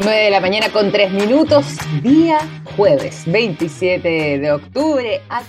9 0.00 0.16
de 0.16 0.30
la 0.30 0.40
mañana 0.40 0.70
con 0.72 0.92
3 0.92 1.12
minutos, 1.12 1.66
día 2.04 2.38
jueves 2.76 3.24
27 3.26 4.38
de 4.38 4.52
octubre. 4.52 5.20
A 5.28 5.42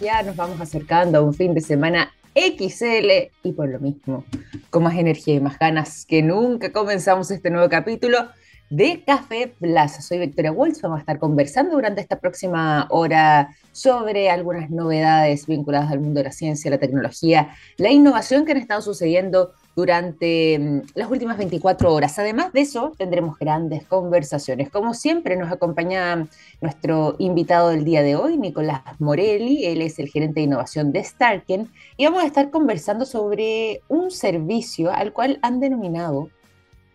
ya 0.00 0.22
nos 0.22 0.36
vamos 0.36 0.60
acercando 0.60 1.18
a 1.18 1.20
un 1.20 1.34
fin 1.34 1.52
de 1.52 1.60
semana 1.60 2.12
XL 2.32 3.32
y 3.42 3.52
por 3.52 3.68
lo 3.68 3.80
mismo, 3.80 4.24
con 4.70 4.84
más 4.84 4.94
energía 4.94 5.34
y 5.34 5.40
más 5.40 5.58
ganas 5.58 6.06
que 6.06 6.22
nunca 6.22 6.70
comenzamos 6.70 7.32
este 7.32 7.50
nuevo 7.50 7.68
capítulo 7.68 8.28
de 8.70 9.02
Café 9.04 9.52
Plaza. 9.58 10.00
Soy 10.00 10.18
Victoria 10.18 10.52
Walsh, 10.52 10.80
vamos 10.80 10.98
a 10.98 11.00
estar 11.00 11.18
conversando 11.18 11.74
durante 11.74 12.00
esta 12.00 12.20
próxima 12.20 12.86
hora 12.88 13.48
sobre 13.72 14.30
algunas 14.30 14.70
novedades 14.70 15.46
vinculadas 15.46 15.90
al 15.90 15.98
mundo 15.98 16.20
de 16.20 16.24
la 16.24 16.32
ciencia, 16.32 16.70
la 16.70 16.78
tecnología, 16.78 17.48
la 17.78 17.90
innovación 17.90 18.44
que 18.44 18.52
han 18.52 18.58
estado 18.58 18.80
sucediendo 18.80 19.52
durante 19.74 20.58
mm, 20.58 20.80
las 20.94 21.10
últimas 21.10 21.38
24 21.38 21.92
horas. 21.92 22.18
Además 22.18 22.52
de 22.52 22.60
eso, 22.62 22.92
tendremos 22.96 23.38
grandes 23.38 23.86
conversaciones. 23.86 24.70
Como 24.70 24.94
siempre, 24.94 25.36
nos 25.36 25.50
acompaña 25.50 26.28
nuestro 26.60 27.16
invitado 27.18 27.70
del 27.70 27.84
día 27.84 28.02
de 28.02 28.16
hoy, 28.16 28.36
Nicolás 28.38 28.82
Morelli. 28.98 29.64
Él 29.64 29.82
es 29.82 29.98
el 29.98 30.08
gerente 30.08 30.40
de 30.40 30.44
innovación 30.44 30.92
de 30.92 31.02
Starken 31.02 31.70
y 31.96 32.04
vamos 32.04 32.22
a 32.22 32.26
estar 32.26 32.50
conversando 32.50 33.04
sobre 33.04 33.82
un 33.88 34.10
servicio 34.10 34.92
al 34.92 35.12
cual 35.12 35.38
han 35.42 35.60
denominado 35.60 36.28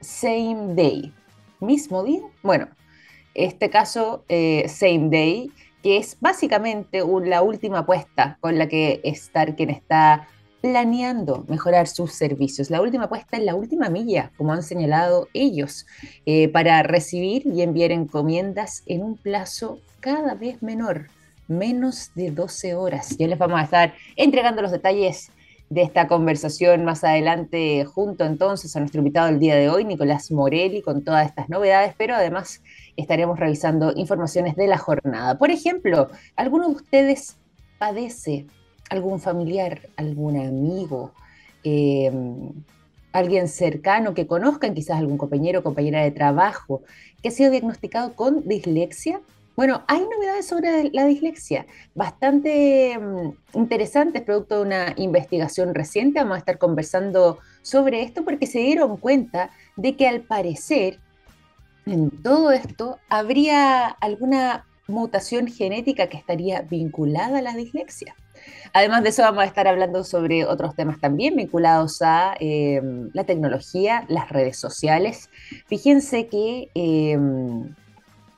Same 0.02 0.75
Day. 0.75 1.14
¿Mismo 1.59 2.03
día? 2.03 2.22
Bueno, 2.44 2.67
este 3.34 3.70
caso, 3.70 4.23
eh, 4.30 4.67
Same 4.67 5.09
Day, 5.09 5.52
que 5.81 5.98
es 5.98 6.17
básicamente 6.20 7.02
la 7.25 7.41
última 7.41 7.80
apuesta 7.80 8.38
con 8.41 8.58
la 8.58 8.67
que 8.67 9.02
Starken 9.05 9.70
está 9.70 10.28
planeando 10.67 11.45
mejorar 11.48 11.88
sus 11.88 12.12
servicios. 12.12 12.70
La 12.70 12.81
última 12.81 13.05
apuesta 13.05 13.38
es 13.38 13.44
la 13.44 13.55
última 13.55 13.89
milla, 13.89 14.31
como 14.35 14.52
han 14.52 14.63
señalado 14.63 15.30
ellos, 15.34 15.85
eh, 16.25 16.49
para 16.49 16.84
recibir 16.84 17.48
y 17.48 17.62
enviar 17.62 17.94
encomiendas 17.94 18.84
en 18.85 19.02
un 19.02 19.16
plazo 19.16 19.80
cada 20.02 20.33
vez 20.36 20.61
menor, 20.61 21.08
menos 21.47 22.11
de 22.16 22.31
12 22.31 22.75
horas. 22.75 23.16
Ya 23.17 23.27
les 23.27 23.39
vamos 23.39 23.61
a 23.61 23.64
estar 23.64 23.94
entregando 24.17 24.61
los 24.61 24.72
detalles 24.72 25.31
de 25.69 25.83
esta 25.83 26.09
conversación 26.09 26.83
más 26.83 27.05
adelante 27.05 27.86
junto 27.86 28.25
entonces 28.25 28.75
a 28.75 28.80
nuestro 28.80 28.99
invitado 28.99 29.27
del 29.27 29.39
día 29.39 29.55
de 29.55 29.70
hoy, 29.70 29.86
Nicolás 29.86 30.31
Morelli, 30.31 30.81
con 30.81 31.02
todas 31.02 31.27
estas 31.27 31.47
novedades, 31.47 31.95
pero 31.97 32.14
además 32.14 32.61
estaremos 32.97 33.39
revisando 33.39 33.94
informaciones 33.95 34.58
de 34.58 34.67
la 34.67 34.77
jornada. 34.77 35.38
Por 35.38 35.49
ejemplo, 35.49 36.09
¿alguno 36.36 36.67
de 36.67 36.75
ustedes 36.75 37.38
padece 37.80 38.47
algún 38.89 39.19
familiar, 39.19 39.81
algún 39.95 40.39
amigo, 40.39 41.11
eh, 41.63 42.11
alguien 43.11 43.47
cercano 43.47 44.13
que 44.13 44.27
conozcan, 44.27 44.73
quizás 44.73 44.97
algún 44.97 45.17
compañero 45.17 45.59
o 45.59 45.63
compañera 45.63 46.02
de 46.03 46.11
trabajo, 46.11 46.83
que 47.21 47.30
ha 47.30 47.31
sido 47.31 47.52
diagnosticado 47.52 48.13
con 48.13 48.47
dislexia. 48.47 49.21
Bueno, 49.55 49.83
hay 49.88 50.02
novedades 50.02 50.45
sobre 50.45 50.91
la 50.93 51.05
dislexia, 51.05 51.65
bastante 51.95 52.97
mm, 52.99 53.58
interesantes, 53.58 54.21
producto 54.21 54.58
de 54.58 54.61
una 54.61 54.93
investigación 54.97 55.73
reciente. 55.73 56.19
Vamos 56.19 56.35
a 56.35 56.39
estar 56.39 56.59
conversando 56.59 57.39
sobre 57.63 58.03
esto 58.03 58.23
porque 58.23 58.45
se 58.45 58.59
dieron 58.59 58.97
cuenta 58.97 59.49
de 59.75 59.95
que 59.95 60.08
al 60.08 60.21
parecer 60.21 60.99
en 61.88 62.11
todo 62.21 62.52
esto 62.52 62.99
habría 63.09 63.88
alguna 63.88 64.65
mutación 64.88 65.47
genética 65.47 66.08
que 66.08 66.17
estaría 66.17 66.61
vinculada 66.61 67.39
a 67.39 67.41
la 67.41 67.53
dislexia. 67.55 68.15
Además 68.73 69.03
de 69.03 69.09
eso, 69.09 69.22
vamos 69.22 69.44
a 69.44 69.48
estar 69.48 69.67
hablando 69.67 70.03
sobre 70.03 70.45
otros 70.45 70.76
temas 70.76 71.00
también 71.00 71.36
vinculados 71.36 72.02
a 72.02 72.36
eh, 72.40 72.81
la 73.14 73.23
tecnología, 73.23 74.06
las 74.08 74.30
redes 74.30 74.58
sociales. 74.58 75.30
Fíjense 75.67 76.28
que 76.28 76.70
eh, 76.76 77.17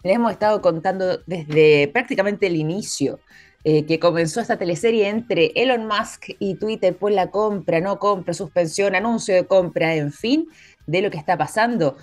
les 0.03 0.15
hemos 0.15 0.31
estado 0.31 0.61
contando 0.61 1.19
desde 1.25 1.89
prácticamente 1.89 2.47
el 2.47 2.55
inicio 2.55 3.19
eh, 3.65 3.85
que 3.85 3.99
comenzó 3.99 4.39
esta 4.39 4.57
teleserie 4.57 5.09
entre 5.09 5.51
Elon 5.55 5.85
Musk 5.87 6.29
y 6.39 6.55
Twitter 6.55 6.95
por 6.95 7.11
la 7.11 7.29
compra, 7.29 7.81
no 7.81 7.99
compra, 7.99 8.33
suspensión, 8.33 8.95
anuncio 8.95 9.35
de 9.35 9.45
compra, 9.45 9.95
en 9.95 10.13
fin, 10.13 10.47
de 10.87 11.01
lo 11.01 11.11
que 11.11 11.17
está 11.17 11.37
pasando 11.37 11.97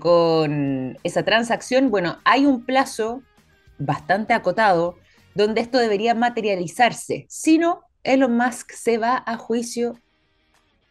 con 0.00 0.98
esa 1.04 1.22
transacción. 1.22 1.90
Bueno, 1.90 2.18
hay 2.24 2.44
un 2.44 2.66
plazo 2.66 3.22
bastante 3.78 4.34
acotado 4.34 4.96
donde 5.36 5.60
esto 5.60 5.78
debería 5.78 6.14
materializarse. 6.14 7.26
Si 7.28 7.58
no, 7.58 7.82
Elon 8.02 8.36
Musk 8.36 8.72
se 8.72 8.96
va 8.96 9.22
a 9.26 9.36
juicio 9.36 9.98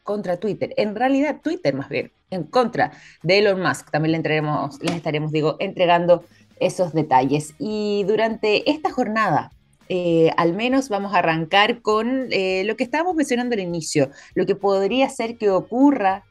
contra 0.04 0.38
Twitter. 0.38 0.72
En 0.78 0.96
realidad, 0.96 1.42
Twitter 1.42 1.74
más 1.74 1.90
bien, 1.90 2.12
en 2.30 2.44
contra 2.44 2.92
de 3.24 3.40
Elon 3.40 3.60
Musk. 3.60 3.90
También 3.90 4.12
le 4.12 4.18
entraremos, 4.18 4.82
les 4.84 4.96
estaremos, 4.96 5.32
digo, 5.32 5.56
entregando 5.60 6.24
esos 6.60 6.94
detalles. 6.94 7.56
Y 7.58 8.04
durante 8.08 8.70
esta 8.70 8.92
jornada, 8.92 9.52
eh, 9.90 10.30
al 10.38 10.54
menos 10.54 10.90
vamos 10.90 11.16
a 11.16 11.20
arrancar 11.20 11.82
con 11.82 12.28
eh, 12.30 12.64
lo 12.66 12.76
que 12.76 12.84
estábamos 12.84 13.16
mencionando 13.16 13.56
al 13.56 13.62
inicio, 13.62 14.12
lo 14.36 14.46
que 14.46 14.56
podría 14.56 15.10
ser 15.10 15.38
que 15.38 15.50
ocurra 15.50 16.24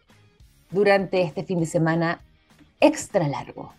durante 0.71 1.23
este 1.23 1.43
fin 1.43 1.59
de 1.59 1.67
semana 1.67 2.23
extra 2.81 3.27
largo. 3.27 3.73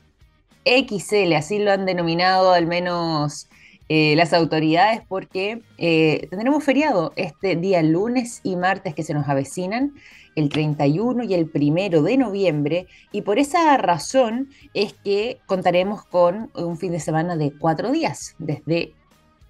XL, 0.66 1.34
así 1.34 1.60
lo 1.60 1.72
han 1.72 1.86
denominado 1.86 2.52
al 2.52 2.68
menos 2.68 3.48
eh, 3.88 4.16
las 4.16 4.34
autoridades 4.34 5.02
porque 5.08 5.62
eh, 5.78 6.28
tendremos 6.32 6.64
feriado 6.64 7.14
este 7.16 7.56
día 7.56 7.84
lunes 7.84 8.42
y 8.44 8.56
martes 8.56 8.96
que 8.96 9.04
se 9.04 9.14
nos 9.14 9.30
avecinan, 9.30 9.94
el 10.36 10.50
31 10.50 11.24
y 11.24 11.34
el 11.36 11.50
1 11.54 12.02
de 12.02 12.18
noviembre, 12.18 12.88
y 13.12 13.22
por 13.22 13.38
esa 13.38 13.78
razón 13.78 14.50
es 14.74 14.94
que 14.94 15.38
contaremos 15.46 16.04
con 16.04 16.50
un 16.56 16.78
fin 16.78 16.92
de 16.92 17.00
semana 17.00 17.38
de 17.38 17.54
cuatro 17.54 17.92
días, 17.92 18.36
desde 18.40 18.92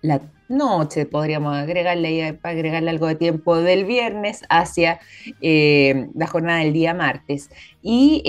la 0.01 0.21
noche, 0.49 1.05
podríamos 1.05 1.55
agregarle, 1.55 2.37
agregarle 2.43 2.89
algo 2.89 3.07
de 3.07 3.15
tiempo 3.15 3.57
del 3.57 3.85
viernes 3.85 4.41
hacia 4.49 4.99
eh, 5.41 6.09
la 6.13 6.27
jornada 6.27 6.59
del 6.59 6.73
día 6.73 6.93
martes. 6.93 7.49
Y 7.81 8.21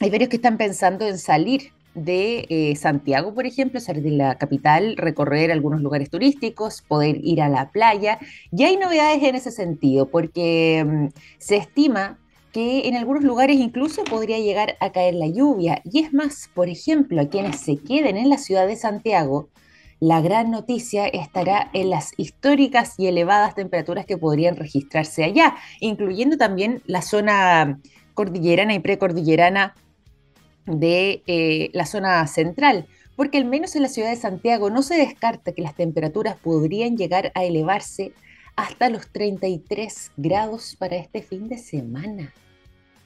hay 0.00 0.10
varios 0.10 0.28
que 0.28 0.36
están 0.36 0.58
pensando 0.58 1.06
en 1.06 1.16
salir 1.16 1.72
de 1.94 2.46
eh, 2.48 2.76
Santiago, 2.76 3.34
por 3.34 3.46
ejemplo, 3.46 3.80
salir 3.80 4.02
de 4.02 4.10
la 4.10 4.36
capital, 4.36 4.96
recorrer 4.96 5.50
algunos 5.50 5.80
lugares 5.80 6.10
turísticos, 6.10 6.82
poder 6.82 7.18
ir 7.22 7.42
a 7.42 7.48
la 7.48 7.70
playa. 7.70 8.18
Y 8.52 8.64
hay 8.64 8.76
novedades 8.76 9.22
en 9.22 9.34
ese 9.34 9.50
sentido, 9.50 10.08
porque 10.08 10.84
mm, 10.86 11.06
se 11.38 11.56
estima 11.56 12.18
que 12.52 12.88
en 12.88 12.96
algunos 12.96 13.22
lugares 13.22 13.56
incluso 13.56 14.04
podría 14.04 14.38
llegar 14.38 14.76
a 14.80 14.90
caer 14.92 15.14
la 15.14 15.28
lluvia. 15.28 15.82
Y 15.84 16.00
es 16.00 16.12
más, 16.12 16.50
por 16.54 16.68
ejemplo, 16.68 17.20
a 17.20 17.28
quienes 17.28 17.60
se 17.60 17.76
queden 17.76 18.16
en 18.16 18.28
la 18.28 18.38
ciudad 18.38 18.66
de 18.66 18.76
Santiago, 18.76 19.48
la 20.00 20.22
gran 20.22 20.50
noticia 20.50 21.06
estará 21.06 21.70
en 21.74 21.90
las 21.90 22.12
históricas 22.16 22.94
y 22.98 23.06
elevadas 23.06 23.54
temperaturas 23.54 24.06
que 24.06 24.16
podrían 24.16 24.56
registrarse 24.56 25.24
allá, 25.24 25.56
incluyendo 25.78 26.38
también 26.38 26.82
la 26.86 27.02
zona 27.02 27.80
cordillerana 28.14 28.74
y 28.74 28.78
precordillerana 28.78 29.74
de 30.66 31.22
eh, 31.26 31.70
la 31.72 31.86
zona 31.86 32.26
central, 32.26 32.86
porque 33.16 33.38
al 33.38 33.44
menos 33.44 33.76
en 33.76 33.82
la 33.82 33.88
ciudad 33.88 34.10
de 34.10 34.16
Santiago 34.16 34.70
no 34.70 34.82
se 34.82 34.94
descarta 34.94 35.52
que 35.52 35.62
las 35.62 35.74
temperaturas 35.74 36.36
podrían 36.36 36.96
llegar 36.96 37.32
a 37.34 37.44
elevarse 37.44 38.12
hasta 38.56 38.88
los 38.88 39.08
33 39.08 40.12
grados 40.16 40.76
para 40.78 40.96
este 40.96 41.22
fin 41.22 41.48
de 41.48 41.58
semana. 41.58 42.32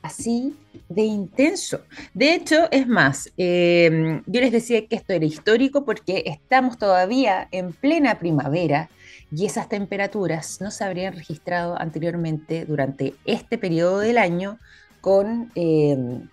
Así 0.03 0.55
de 0.91 1.03
intenso. 1.03 1.81
De 2.13 2.35
hecho, 2.35 2.71
es 2.71 2.87
más, 2.87 3.33
em, 3.39 4.23
yo 4.27 4.41
les 4.43 4.53
decía 4.53 4.87
que 4.87 4.97
esto 4.97 5.15
era 5.15 5.25
histórico 5.25 5.87
porque 5.87 6.25
estamos 6.27 6.77
todavía 6.77 7.49
en 7.53 7.73
plena 7.73 8.19
primavera 8.19 8.91
y 9.35 9.47
esas 9.47 9.69
temperaturas 9.71 10.61
no 10.61 10.71
se 10.71 10.85
habrían 10.85 11.15
registrado 11.15 11.81
anteriormente 11.81 12.67
durante 12.67 13.15
este 13.25 13.57
periodo 13.57 14.01
del 14.01 14.19
año 14.19 14.59
con 15.01 15.51
em, 15.55 16.29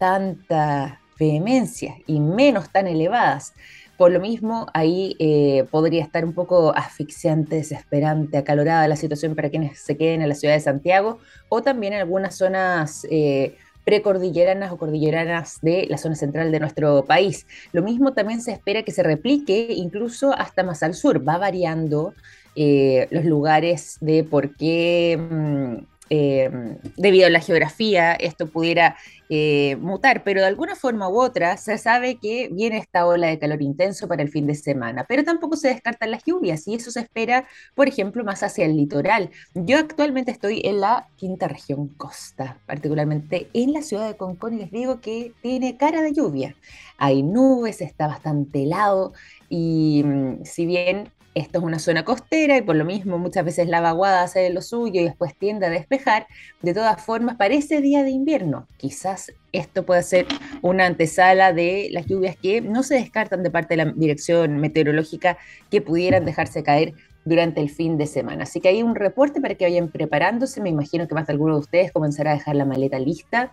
tanta 0.00 0.98
vehemencia 1.18 1.94
y 2.06 2.18
menos 2.18 2.70
tan 2.70 2.88
elevadas. 2.88 3.52
Por 3.98 4.10
lo 4.10 4.18
mismo, 4.18 4.66
ahí 4.72 5.14
eh, 5.18 5.66
podría 5.70 6.02
estar 6.02 6.24
un 6.24 6.32
poco 6.32 6.74
asfixiante, 6.74 7.56
desesperante, 7.56 8.38
acalorada 8.38 8.88
la 8.88 8.96
situación 8.96 9.36
para 9.36 9.50
quienes 9.50 9.78
se 9.78 9.98
queden 9.98 10.22
en 10.22 10.30
la 10.30 10.34
ciudad 10.34 10.54
de 10.54 10.60
Santiago 10.60 11.18
o 11.50 11.60
también 11.60 11.92
en 11.92 12.00
algunas 12.00 12.34
zonas 12.34 13.06
eh, 13.10 13.58
precordilleranas 13.84 14.72
o 14.72 14.78
cordilleranas 14.78 15.58
de 15.60 15.86
la 15.90 15.98
zona 15.98 16.14
central 16.14 16.50
de 16.50 16.60
nuestro 16.60 17.04
país. 17.04 17.46
Lo 17.72 17.82
mismo 17.82 18.14
también 18.14 18.40
se 18.40 18.52
espera 18.52 18.82
que 18.84 18.92
se 18.92 19.02
replique 19.02 19.68
incluso 19.70 20.32
hasta 20.32 20.62
más 20.62 20.82
al 20.82 20.94
sur. 20.94 21.28
Va 21.28 21.36
variando 21.36 22.14
eh, 22.56 23.06
los 23.10 23.26
lugares 23.26 23.98
de 24.00 24.24
por 24.24 24.56
qué... 24.56 25.84
Eh, 26.12 26.50
debido 26.96 27.28
a 27.28 27.30
la 27.30 27.38
geografía, 27.38 28.14
esto 28.14 28.48
pudiera 28.48 28.96
eh, 29.28 29.76
mutar, 29.76 30.24
pero 30.24 30.40
de 30.40 30.48
alguna 30.48 30.74
forma 30.74 31.08
u 31.08 31.20
otra 31.20 31.56
se 31.56 31.78
sabe 31.78 32.16
que 32.16 32.48
viene 32.50 32.78
esta 32.78 33.06
ola 33.06 33.28
de 33.28 33.38
calor 33.38 33.62
intenso 33.62 34.08
para 34.08 34.20
el 34.20 34.28
fin 34.28 34.44
de 34.48 34.56
semana, 34.56 35.04
pero 35.08 35.22
tampoco 35.22 35.54
se 35.54 35.68
descartan 35.68 36.10
las 36.10 36.24
lluvias 36.24 36.66
y 36.66 36.74
eso 36.74 36.90
se 36.90 36.98
espera, 36.98 37.46
por 37.76 37.86
ejemplo, 37.86 38.24
más 38.24 38.42
hacia 38.42 38.64
el 38.64 38.76
litoral. 38.76 39.30
Yo 39.54 39.78
actualmente 39.78 40.32
estoy 40.32 40.62
en 40.64 40.80
la 40.80 41.06
quinta 41.14 41.46
región 41.46 41.86
costa, 41.90 42.58
particularmente 42.66 43.48
en 43.52 43.72
la 43.72 43.82
ciudad 43.82 44.08
de 44.08 44.16
Concón 44.16 44.54
y 44.54 44.58
les 44.58 44.72
digo 44.72 45.00
que 45.00 45.32
tiene 45.42 45.76
cara 45.76 46.02
de 46.02 46.12
lluvia. 46.12 46.56
Hay 46.98 47.22
nubes, 47.22 47.80
está 47.80 48.08
bastante 48.08 48.64
helado 48.64 49.12
y 49.48 50.02
mm, 50.04 50.44
si 50.44 50.66
bien 50.66 51.12
esto 51.34 51.58
es 51.58 51.64
una 51.64 51.78
zona 51.78 52.04
costera 52.04 52.56
y 52.56 52.62
por 52.62 52.74
lo 52.74 52.84
mismo 52.84 53.18
muchas 53.18 53.44
veces 53.44 53.68
la 53.68 53.80
vaguada 53.80 54.22
hace 54.22 54.50
lo 54.50 54.62
suyo 54.62 55.00
y 55.00 55.04
después 55.04 55.36
tiende 55.36 55.66
a 55.66 55.70
despejar. 55.70 56.26
De 56.60 56.74
todas 56.74 57.00
formas, 57.00 57.36
parece 57.36 57.80
día 57.80 58.02
de 58.02 58.10
invierno. 58.10 58.66
Quizás 58.76 59.32
esto 59.52 59.84
pueda 59.84 60.02
ser 60.02 60.26
una 60.62 60.86
antesala 60.86 61.52
de 61.52 61.88
las 61.92 62.06
lluvias 62.06 62.36
que 62.36 62.60
no 62.60 62.82
se 62.82 62.96
descartan 62.96 63.42
de 63.42 63.50
parte 63.50 63.76
de 63.76 63.84
la 63.84 63.92
dirección 63.92 64.58
meteorológica 64.58 65.38
que 65.70 65.80
pudieran 65.80 66.24
dejarse 66.24 66.62
caer 66.62 66.94
durante 67.24 67.60
el 67.60 67.70
fin 67.70 67.96
de 67.96 68.06
semana. 68.06 68.42
Así 68.42 68.60
que 68.60 68.68
hay 68.68 68.82
un 68.82 68.96
reporte 68.96 69.40
para 69.40 69.54
que 69.54 69.64
vayan 69.64 69.88
preparándose. 69.88 70.60
Me 70.60 70.70
imagino 70.70 71.06
que 71.06 71.14
más 71.14 71.28
de 71.28 71.34
alguno 71.34 71.54
de 71.54 71.60
ustedes 71.60 71.92
comenzará 71.92 72.32
a 72.32 72.34
dejar 72.34 72.56
la 72.56 72.64
maleta 72.64 72.98
lista 72.98 73.52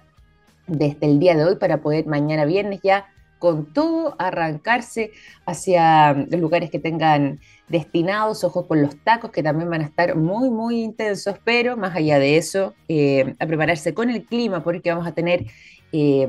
desde 0.66 1.06
el 1.06 1.20
día 1.20 1.36
de 1.36 1.46
hoy 1.46 1.56
para 1.56 1.82
poder 1.82 2.08
mañana 2.08 2.46
viernes 2.46 2.80
ya 2.84 3.08
con 3.40 3.74
todo 3.74 4.16
arrancarse 4.20 5.12
hacia 5.46 6.14
los 6.14 6.40
lugares 6.40 6.70
que 6.70 6.80
tengan 6.80 7.40
destinados, 7.68 8.44
ojos 8.44 8.66
con 8.66 8.82
los 8.82 8.96
tacos, 9.04 9.32
que 9.32 9.44
también 9.44 9.70
van 9.70 9.82
a 9.82 9.86
estar 9.86 10.16
muy, 10.16 10.50
muy 10.50 10.82
intensos, 10.82 11.36
pero 11.44 11.78
más 11.78 11.96
allá 11.96 12.20
de 12.20 12.38
eso, 12.38 12.74
eh, 12.88 13.36
a 13.40 13.46
prepararse 13.46 13.94
con 13.94 14.10
el 14.10 14.24
clima, 14.26 14.64
porque 14.64 14.90
vamos 14.90 15.08
a 15.08 15.14
tener 15.14 15.46
eh, 15.92 16.28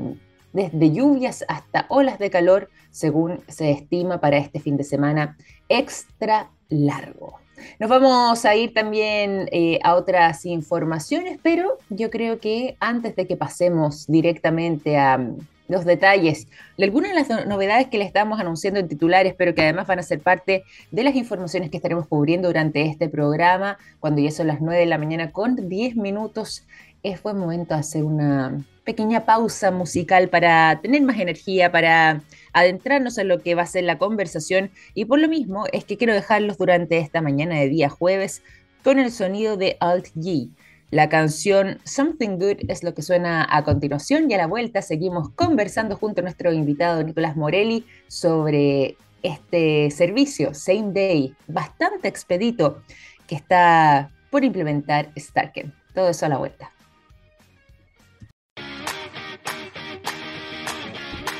desde 0.53 0.91
lluvias 0.91 1.45
hasta 1.47 1.85
olas 1.89 2.19
de 2.19 2.29
calor, 2.29 2.69
según 2.91 3.41
se 3.47 3.71
estima 3.71 4.19
para 4.19 4.37
este 4.37 4.59
fin 4.59 4.77
de 4.77 4.83
semana 4.83 5.37
extra 5.69 6.49
largo. 6.69 7.39
Nos 7.79 7.89
vamos 7.89 8.45
a 8.45 8.55
ir 8.55 8.73
también 8.73 9.49
eh, 9.51 9.79
a 9.83 9.95
otras 9.95 10.45
informaciones, 10.45 11.39
pero 11.41 11.77
yo 11.89 12.09
creo 12.09 12.39
que 12.39 12.77
antes 12.79 13.15
de 13.15 13.27
que 13.27 13.35
pasemos 13.35 14.07
directamente 14.07 14.97
a 14.97 15.19
los 15.69 15.85
detalles 15.85 16.47
de 16.77 16.83
algunas 16.83 17.11
de 17.11 17.15
las 17.15 17.47
novedades 17.47 17.87
que 17.87 17.99
le 17.99 18.03
estamos 18.03 18.39
anunciando 18.39 18.79
en 18.79 18.89
titulares, 18.89 19.35
pero 19.37 19.55
que 19.55 19.61
además 19.61 19.87
van 19.87 19.99
a 19.99 20.03
ser 20.03 20.19
parte 20.19 20.63
de 20.91 21.03
las 21.03 21.15
informaciones 21.15 21.69
que 21.69 21.77
estaremos 21.77 22.07
cubriendo 22.07 22.49
durante 22.49 22.81
este 22.81 23.07
programa, 23.07 23.77
cuando 23.99 24.19
ya 24.19 24.31
son 24.31 24.47
las 24.47 24.59
9 24.59 24.81
de 24.81 24.85
la 24.87 24.97
mañana 24.97 25.31
con 25.31 25.69
10 25.69 25.95
minutos. 25.95 26.65
Es 27.03 27.23
buen 27.23 27.37
momento 27.37 27.75
de 27.75 27.79
hacer 27.79 28.03
una 28.03 28.65
pequeña 28.83 29.25
pausa 29.25 29.71
musical 29.71 30.29
para 30.29 30.79
tener 30.81 31.03
más 31.03 31.19
energía, 31.19 31.71
para 31.71 32.23
adentrarnos 32.51 33.17
en 33.19 33.27
lo 33.27 33.39
que 33.39 33.53
va 33.53 33.61
a 33.61 33.67
ser 33.67 33.83
la 33.83 33.99
conversación. 33.99 34.71
Y 34.95 35.05
por 35.05 35.19
lo 35.19 35.29
mismo 35.29 35.65
es 35.71 35.85
que 35.85 35.97
quiero 35.97 36.13
dejarlos 36.13 36.57
durante 36.57 36.97
esta 36.97 37.21
mañana 37.21 37.55
de 37.55 37.69
día 37.69 37.89
jueves 37.89 38.41
con 38.83 38.97
el 38.97 39.11
sonido 39.11 39.55
de 39.55 39.77
Alt 39.79 40.07
G 40.15 40.49
la 40.91 41.07
canción 41.07 41.79
Something 41.83 42.37
Good 42.37 42.69
es 42.69 42.83
lo 42.83 42.93
que 42.93 43.01
suena 43.01 43.47
a 43.49 43.63
continuación 43.63 44.29
y 44.29 44.33
a 44.33 44.37
la 44.37 44.47
vuelta 44.47 44.81
seguimos 44.81 45.29
conversando 45.31 45.95
junto 45.95 46.21
a 46.21 46.23
nuestro 46.23 46.51
invitado 46.51 47.03
Nicolás 47.03 47.35
Morelli 47.35 47.85
sobre 48.07 48.97
este 49.21 49.91
servicio 49.91 50.53
Same 50.53 50.91
Day, 50.93 51.35
bastante 51.47 52.07
expedito, 52.07 52.81
que 53.27 53.35
está 53.35 54.09
por 54.31 54.43
implementar 54.43 55.11
Starken. 55.15 55.73
Todo 55.93 56.09
eso 56.09 56.25
a 56.25 56.29
la 56.29 56.37
vuelta. 56.37 56.71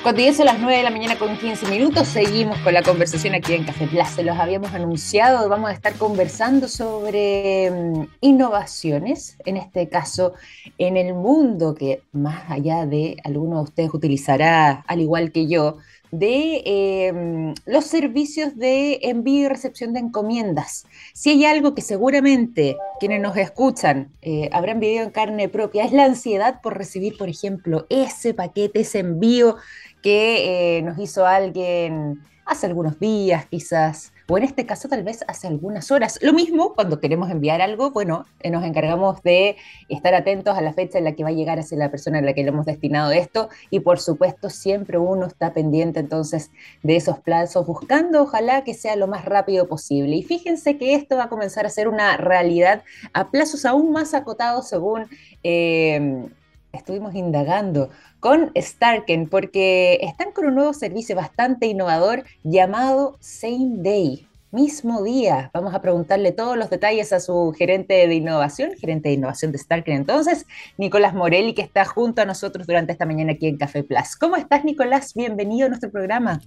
Cuando 0.01 0.21
ya 0.21 0.33
son 0.33 0.45
las 0.45 0.59
9 0.59 0.77
de 0.77 0.83
la 0.83 0.91
mañana 0.91 1.19
con 1.19 1.37
15 1.37 1.67
minutos, 1.67 2.07
seguimos 2.07 2.57
con 2.59 2.73
la 2.73 2.81
conversación 2.81 3.35
aquí 3.35 3.53
en 3.53 3.65
Café 3.65 3.85
Plaza. 3.85 4.21
Los 4.21 4.39
habíamos 4.39 4.73
anunciado, 4.73 5.49
vamos 5.49 5.69
a 5.69 5.73
estar 5.73 5.93
conversando 5.95 6.69
sobre 6.69 7.69
mm, 7.69 8.07
innovaciones, 8.21 9.37
en 9.43 9.57
este 9.57 9.89
caso 9.89 10.33
en 10.77 10.95
el 10.95 11.13
mundo 11.13 11.75
que 11.75 12.01
más 12.13 12.49
allá 12.49 12.85
de 12.85 13.17
alguno 13.25 13.57
de 13.57 13.63
ustedes 13.63 13.93
utilizará, 13.93 14.85
al 14.87 15.01
igual 15.01 15.33
que 15.33 15.47
yo, 15.47 15.79
de 16.11 16.63
em, 16.65 17.53
los 17.65 17.85
servicios 17.85 18.55
de 18.55 18.99
envío 19.03 19.45
y 19.45 19.47
recepción 19.47 19.93
de 19.93 19.99
encomiendas. 19.99 20.85
Si 21.13 21.29
hay 21.29 21.45
algo 21.45 21.75
que 21.75 21.81
seguramente 21.81 22.77
quienes 22.99 23.21
nos 23.21 23.37
escuchan 23.37 24.11
eh, 24.21 24.49
habrán 24.51 24.79
vivido 24.79 25.03
en 25.03 25.11
carne 25.11 25.49
propia, 25.49 25.85
es 25.85 25.91
la 25.91 26.05
ansiedad 26.05 26.61
por 26.61 26.77
recibir, 26.77 27.17
por 27.17 27.29
ejemplo, 27.29 27.85
ese 27.89 28.33
paquete, 28.33 28.81
ese 28.81 28.99
envío 28.99 29.57
que 30.01 30.77
eh, 30.77 30.81
nos 30.81 30.97
hizo 30.97 31.25
alguien 31.25 32.21
hace 32.49 32.65
algunos 32.65 32.99
días 32.99 33.45
quizás, 33.45 34.11
o 34.27 34.35
en 34.37 34.43
este 34.43 34.65
caso 34.65 34.89
tal 34.89 35.03
vez 35.03 35.23
hace 35.27 35.45
algunas 35.45 35.91
horas. 35.91 36.17
Lo 36.21 36.33
mismo 36.33 36.73
cuando 36.73 36.99
queremos 36.99 37.29
enviar 37.29 37.61
algo, 37.61 37.91
bueno, 37.91 38.25
eh, 38.39 38.49
nos 38.49 38.63
encargamos 38.63 39.21
de 39.21 39.55
estar 39.87 40.15
atentos 40.15 40.57
a 40.57 40.61
la 40.61 40.73
fecha 40.73 40.97
en 40.97 41.03
la 41.03 41.13
que 41.13 41.23
va 41.23 41.29
a 41.29 41.33
llegar 41.33 41.59
hacia 41.59 41.77
la 41.77 41.91
persona 41.91 42.17
a 42.17 42.21
la 42.21 42.33
que 42.33 42.41
le 42.41 42.49
hemos 42.49 42.65
destinado 42.65 43.11
esto 43.11 43.49
y 43.69 43.81
por 43.81 43.99
supuesto 43.99 44.49
siempre 44.49 44.97
uno 44.97 45.27
está 45.27 45.53
pendiente 45.53 45.99
entonces 45.99 46.49
de 46.81 46.95
esos 46.95 47.19
plazos, 47.19 47.67
buscando 47.67 48.23
ojalá 48.23 48.63
que 48.63 48.73
sea 48.73 48.95
lo 48.95 49.07
más 49.07 49.25
rápido 49.25 49.67
posible. 49.67 50.15
Y 50.15 50.23
fíjense 50.23 50.77
que 50.77 50.95
esto 50.95 51.17
va 51.17 51.25
a 51.25 51.29
comenzar 51.29 51.67
a 51.67 51.69
ser 51.69 51.87
una 51.87 52.17
realidad 52.17 52.83
a 53.13 53.29
plazos 53.29 53.63
aún 53.63 53.91
más 53.91 54.15
acotados 54.15 54.67
según... 54.67 55.07
Eh, 55.43 56.29
estuvimos 56.73 57.15
indagando 57.15 57.89
con 58.19 58.51
Starken 58.55 59.27
porque 59.27 59.99
están 60.01 60.31
con 60.31 60.45
un 60.45 60.55
nuevo 60.55 60.73
servicio 60.73 61.15
bastante 61.15 61.67
innovador 61.67 62.23
llamado 62.43 63.17
Same 63.19 63.77
Day. 63.77 64.25
Mismo 64.51 65.03
día, 65.03 65.51
vamos 65.53 65.75
a 65.75 65.81
preguntarle 65.81 66.31
todos 66.31 66.57
los 66.57 66.71
detalles 66.71 67.13
a 67.13 67.19
su 67.19 67.53
gerente 67.55 68.07
de 68.07 68.15
innovación, 68.15 68.71
gerente 68.79 69.09
de 69.09 69.15
innovación 69.15 69.51
de 69.51 69.59
Starken 69.59 69.95
entonces, 69.95 70.47
Nicolás 70.77 71.13
Morelli, 71.13 71.53
que 71.53 71.61
está 71.61 71.85
junto 71.85 72.23
a 72.23 72.25
nosotros 72.25 72.65
durante 72.65 72.91
esta 72.91 73.05
mañana 73.05 73.33
aquí 73.33 73.47
en 73.47 73.57
Café 73.57 73.83
Plus. 73.83 74.15
¿Cómo 74.19 74.37
estás, 74.37 74.65
Nicolás? 74.65 75.13
Bienvenido 75.13 75.67
a 75.67 75.69
nuestro 75.69 75.91
programa. 75.91 76.41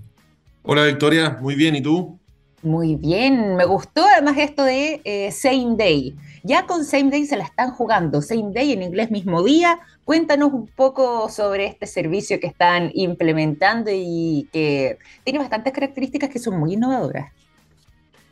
Hola, 0.65 0.85
Victoria. 0.87 1.39
Muy 1.41 1.55
bien. 1.55 1.77
¿Y 1.77 1.81
tú? 1.81 2.19
Muy 2.63 2.97
bien. 2.97 3.55
Me 3.55 3.65
gustó 3.65 4.05
además 4.05 4.37
esto 4.39 4.65
de 4.65 5.01
eh, 5.05 5.31
Same 5.31 5.77
Day. 5.77 6.17
Ya 6.45 6.67
con 6.67 6.85
Same 6.85 7.11
Day 7.11 7.27
se 7.27 7.37
la 7.37 7.45
están 7.45 7.71
jugando. 7.71 8.21
Same 8.21 8.53
Day 8.53 8.73
en 8.73 8.83
inglés 8.83 9.11
mismo 9.11 9.45
día. 9.45 9.79
Cuéntanos 10.05 10.53
un 10.53 10.67
poco 10.67 11.29
sobre 11.29 11.67
este 11.67 11.87
servicio 11.87 12.41
que 12.41 12.49
están 12.49 12.91
implementando 12.95 13.91
y 13.93 14.49
que 14.53 14.99
tiene 15.23 15.39
bastantes 15.39 15.73
características 15.73 16.31
que 16.31 16.41
son 16.41 16.59
muy 16.59 16.73
innovadoras. 16.73 17.31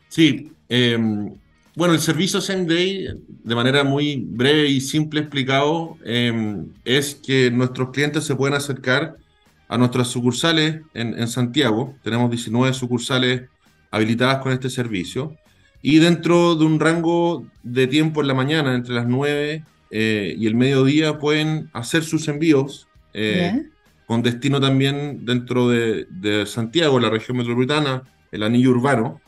Sí, 0.08 0.52
em, 0.68 1.32
bueno, 1.76 1.94
el 1.94 2.00
servicio 2.00 2.40
Same 2.40 2.64
Day, 2.64 3.06
de 3.28 3.54
manera 3.54 3.84
muy 3.84 4.16
breve 4.16 4.66
y 4.66 4.80
simple 4.80 5.20
explicado, 5.20 5.96
em, 6.04 6.66
es 6.84 7.14
que 7.14 7.50
nuestros 7.52 7.90
clientes 7.90 8.24
se 8.24 8.34
pueden 8.34 8.56
acercar 8.56 9.16
a 9.68 9.78
nuestras 9.78 10.08
sucursales 10.08 10.80
en, 10.94 11.16
en 11.16 11.28
Santiago. 11.28 11.94
Tenemos 12.02 12.28
19 12.28 12.74
sucursales 12.74 13.42
habilitadas 13.92 14.38
con 14.38 14.50
este 14.50 14.68
servicio 14.68 15.36
y 15.82 15.98
dentro 15.98 16.54
de 16.56 16.64
un 16.64 16.78
rango 16.78 17.46
de 17.62 17.86
tiempo 17.86 18.20
en 18.20 18.28
la 18.28 18.34
mañana, 18.34 18.74
entre 18.74 18.94
las 18.94 19.06
9 19.06 19.64
eh, 19.90 20.34
y 20.36 20.46
el 20.46 20.54
mediodía, 20.54 21.18
pueden 21.18 21.70
hacer 21.72 22.04
sus 22.04 22.28
envíos 22.28 22.86
eh, 23.14 23.62
con 24.06 24.22
destino 24.22 24.60
también 24.60 25.24
dentro 25.24 25.68
de, 25.68 26.06
Santiago, 26.46 27.00
la 27.00 27.10
región 27.10 27.38
metropolitana, 27.38 28.02
el 28.30 28.42
anillo 28.42 28.70
urbano. 28.70 29.20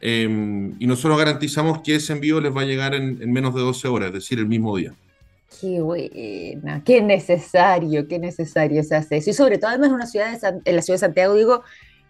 Em, 0.00 0.74
y 0.78 0.86
nosotros 0.86 1.18
garantizamos 1.18 1.80
que 1.82 1.96
ese 1.96 2.12
envío 2.12 2.40
les 2.40 2.54
va 2.54 2.60
a 2.60 2.66
llegar 2.66 2.94
en, 2.94 3.18
menos 3.32 3.54
de 3.54 3.62
12 3.62 3.88
horas, 3.88 4.08
es 4.08 4.14
decir, 4.14 4.38
el 4.38 4.46
mismo 4.46 4.76
día. 4.76 4.92
Qué 5.60 5.80
buena, 5.80 6.82
qué 6.84 7.00
necesario, 7.00 8.06
qué 8.06 8.18
necesario 8.18 8.82
se 8.84 8.94
hace 8.94 9.16
eso. 9.16 9.30
Y 9.30 9.32
sobre 9.32 9.58
todo, 9.58 9.70
además, 9.70 9.88
en, 9.88 9.94
una 9.94 10.06
ciudad 10.06 10.38
en 10.64 10.76
la 10.76 10.82
ciudad 10.82 10.96
de 10.96 11.06
Santiago, 11.06 11.34
digo, 11.34 11.62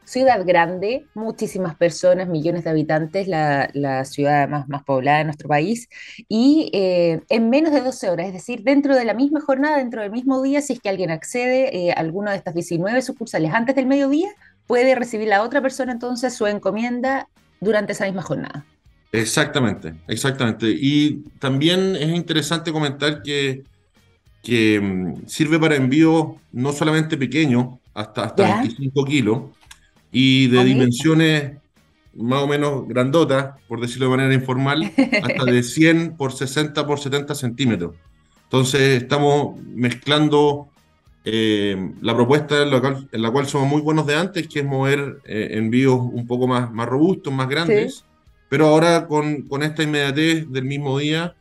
ciudad 0.07 0.47
grande, 0.47 1.07
muchísimas 1.15 1.75
personas, 1.75 2.29
millones 2.29 2.65
de 2.65 2.71
habitantes, 2.71 3.27
la, 3.27 4.05
ciudad 4.05 4.49
más, 4.49 4.69
más, 4.69 4.85
poblada 4.85 5.19
de 5.19 5.25
nuestro 5.25 5.49
país, 5.49 5.89
y 6.29 6.71
eh, 6.73 7.21
en 7.29 7.51
menos 7.51 7.73
de 7.73 7.81
12 7.81 8.09
horas, 8.09 8.29
es 8.29 8.33
decir, 8.33 8.63
dentro 8.63 8.95
de 8.95 9.05
la 9.05 9.15
misma 9.15 9.41
jornada, 9.41 9.79
dentro 9.79 10.01
del 10.01 10.13
mismo 10.13 10.41
día, 10.43 10.63
si 10.63 10.75
es 10.75 10.81
que 10.81 10.89
alguien 10.89 11.11
accede 11.11 11.77
eh, 11.77 11.93
a 11.93 11.95
alguna 11.95 12.31
de 12.31 12.39
estas 12.39 12.55
19 12.55 13.03
sucursales 13.03 13.53
antes 13.53 13.75
del 13.75 13.87
mediodía, 13.87 14.29
puede 14.67 14.95
recibir 14.95 15.29
la 15.29 15.43
otra 15.43 15.61
persona 15.61 15.93
entonces 15.93 16.35
su 16.35 16.47
encomienda 16.47 17.29
durante 17.61 17.93
esa 17.93 18.05
misma 18.07 18.23
jornada. 18.23 18.65
Exactamente, 19.11 19.95
exactamente. 20.07 20.67
Y 20.69 21.25
también 21.41 21.97
es 21.97 22.09
interesante 22.09 22.71
comentar 22.71 23.23
que, 23.23 23.65
que 24.43 24.81
mm, 24.81 25.27
sirve 25.27 25.59
para 25.59 25.75
envío 25.75 26.37
no 26.53 26.73
solamente 26.73 27.17
pequeño, 27.17 27.81
hasta, 27.95 28.25
hasta 28.25 28.59
25 28.59 29.05
kilos, 29.05 29.43
y 30.19 30.47
de 30.47 30.65
dimensiones 30.65 31.53
más 32.15 32.43
o 32.43 32.47
menos 32.47 32.89
grandotas, 32.89 33.55
por 33.69 33.83
decirlo 33.83 34.07
de 34.07 34.17
manera 34.17 34.33
informal, 34.33 34.91
hasta 35.23 35.45
de 35.45 35.63
100 35.63 36.17
por 36.17 36.33
60 36.33 36.87
por 36.87 36.99
70 36.99 37.35
centímetros. 37.35 37.97
Entonces 38.45 39.03
estamos 39.03 39.61
mezclando 39.63 40.69
eh, 41.23 41.93
la 42.01 42.15
propuesta 42.17 42.63
en 42.63 42.71
la, 42.71 42.81
cual, 42.81 43.07
en 43.13 43.21
la, 43.21 43.31
cual, 43.31 43.47
somos 43.47 43.69
muy 43.69 43.83
buenos 43.83 44.07
de 44.07 44.15
antes, 44.15 44.49
que 44.49 44.61
es 44.61 44.65
mover 44.65 45.19
eh, 45.27 45.49
envíos 45.51 46.01
un 46.01 46.27
poco 46.27 46.47
más, 46.47 46.73
más 46.73 46.89
robustos, 46.89 47.31
más 47.31 47.51
grandes, 47.51 48.03
pero 48.49 48.69
ahora 48.69 49.07
con, 49.07 49.43
con, 49.43 49.63
esta 49.63 49.83
inmediatez 49.83 50.51
del 50.51 50.65
mismo 50.65 50.99
día, 50.99 51.35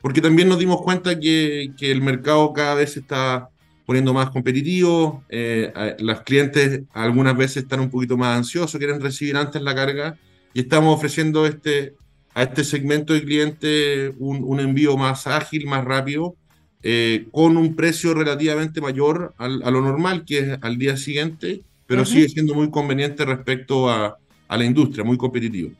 porque 0.00 0.20
también 0.20 0.48
nos 0.48 0.60
dimos 0.60 0.82
cuenta 0.82 1.18
que, 1.18 1.72
que 1.76 1.90
el 1.90 2.00
mercado 2.00 2.52
cada 2.52 2.76
vez 2.76 2.96
está 2.96 3.48
poniendo 3.90 4.14
más 4.14 4.30
competitivo, 4.30 5.24
eh, 5.28 5.96
los 5.98 6.20
clientes 6.20 6.82
algunas 6.92 7.36
veces 7.36 7.64
están 7.64 7.80
un 7.80 7.90
poquito 7.90 8.16
más 8.16 8.36
ansiosos, 8.36 8.78
quieren 8.78 9.00
recibir 9.00 9.36
antes 9.36 9.60
la 9.62 9.74
carga, 9.74 10.16
y 10.54 10.60
estamos 10.60 10.94
ofreciendo 10.94 11.44
este, 11.44 11.94
a 12.32 12.44
este 12.44 12.62
segmento 12.62 13.14
de 13.14 13.24
cliente 13.24 14.14
un, 14.18 14.44
un 14.44 14.60
envío 14.60 14.96
más 14.96 15.26
ágil, 15.26 15.66
más 15.66 15.84
rápido, 15.84 16.36
eh, 16.84 17.26
con 17.32 17.56
un 17.56 17.74
precio 17.74 18.14
relativamente 18.14 18.80
mayor 18.80 19.34
al, 19.38 19.60
a 19.64 19.72
lo 19.72 19.80
normal, 19.80 20.24
que 20.24 20.38
es 20.38 20.58
al 20.60 20.78
día 20.78 20.96
siguiente, 20.96 21.62
pero 21.88 22.04
sigue 22.04 22.28
siendo 22.28 22.54
muy 22.54 22.70
conveniente 22.70 23.24
respecto 23.24 23.90
a, 23.90 24.16
a 24.46 24.56
la 24.56 24.64
industria, 24.64 25.02
muy 25.02 25.16
competitivo. 25.16 25.72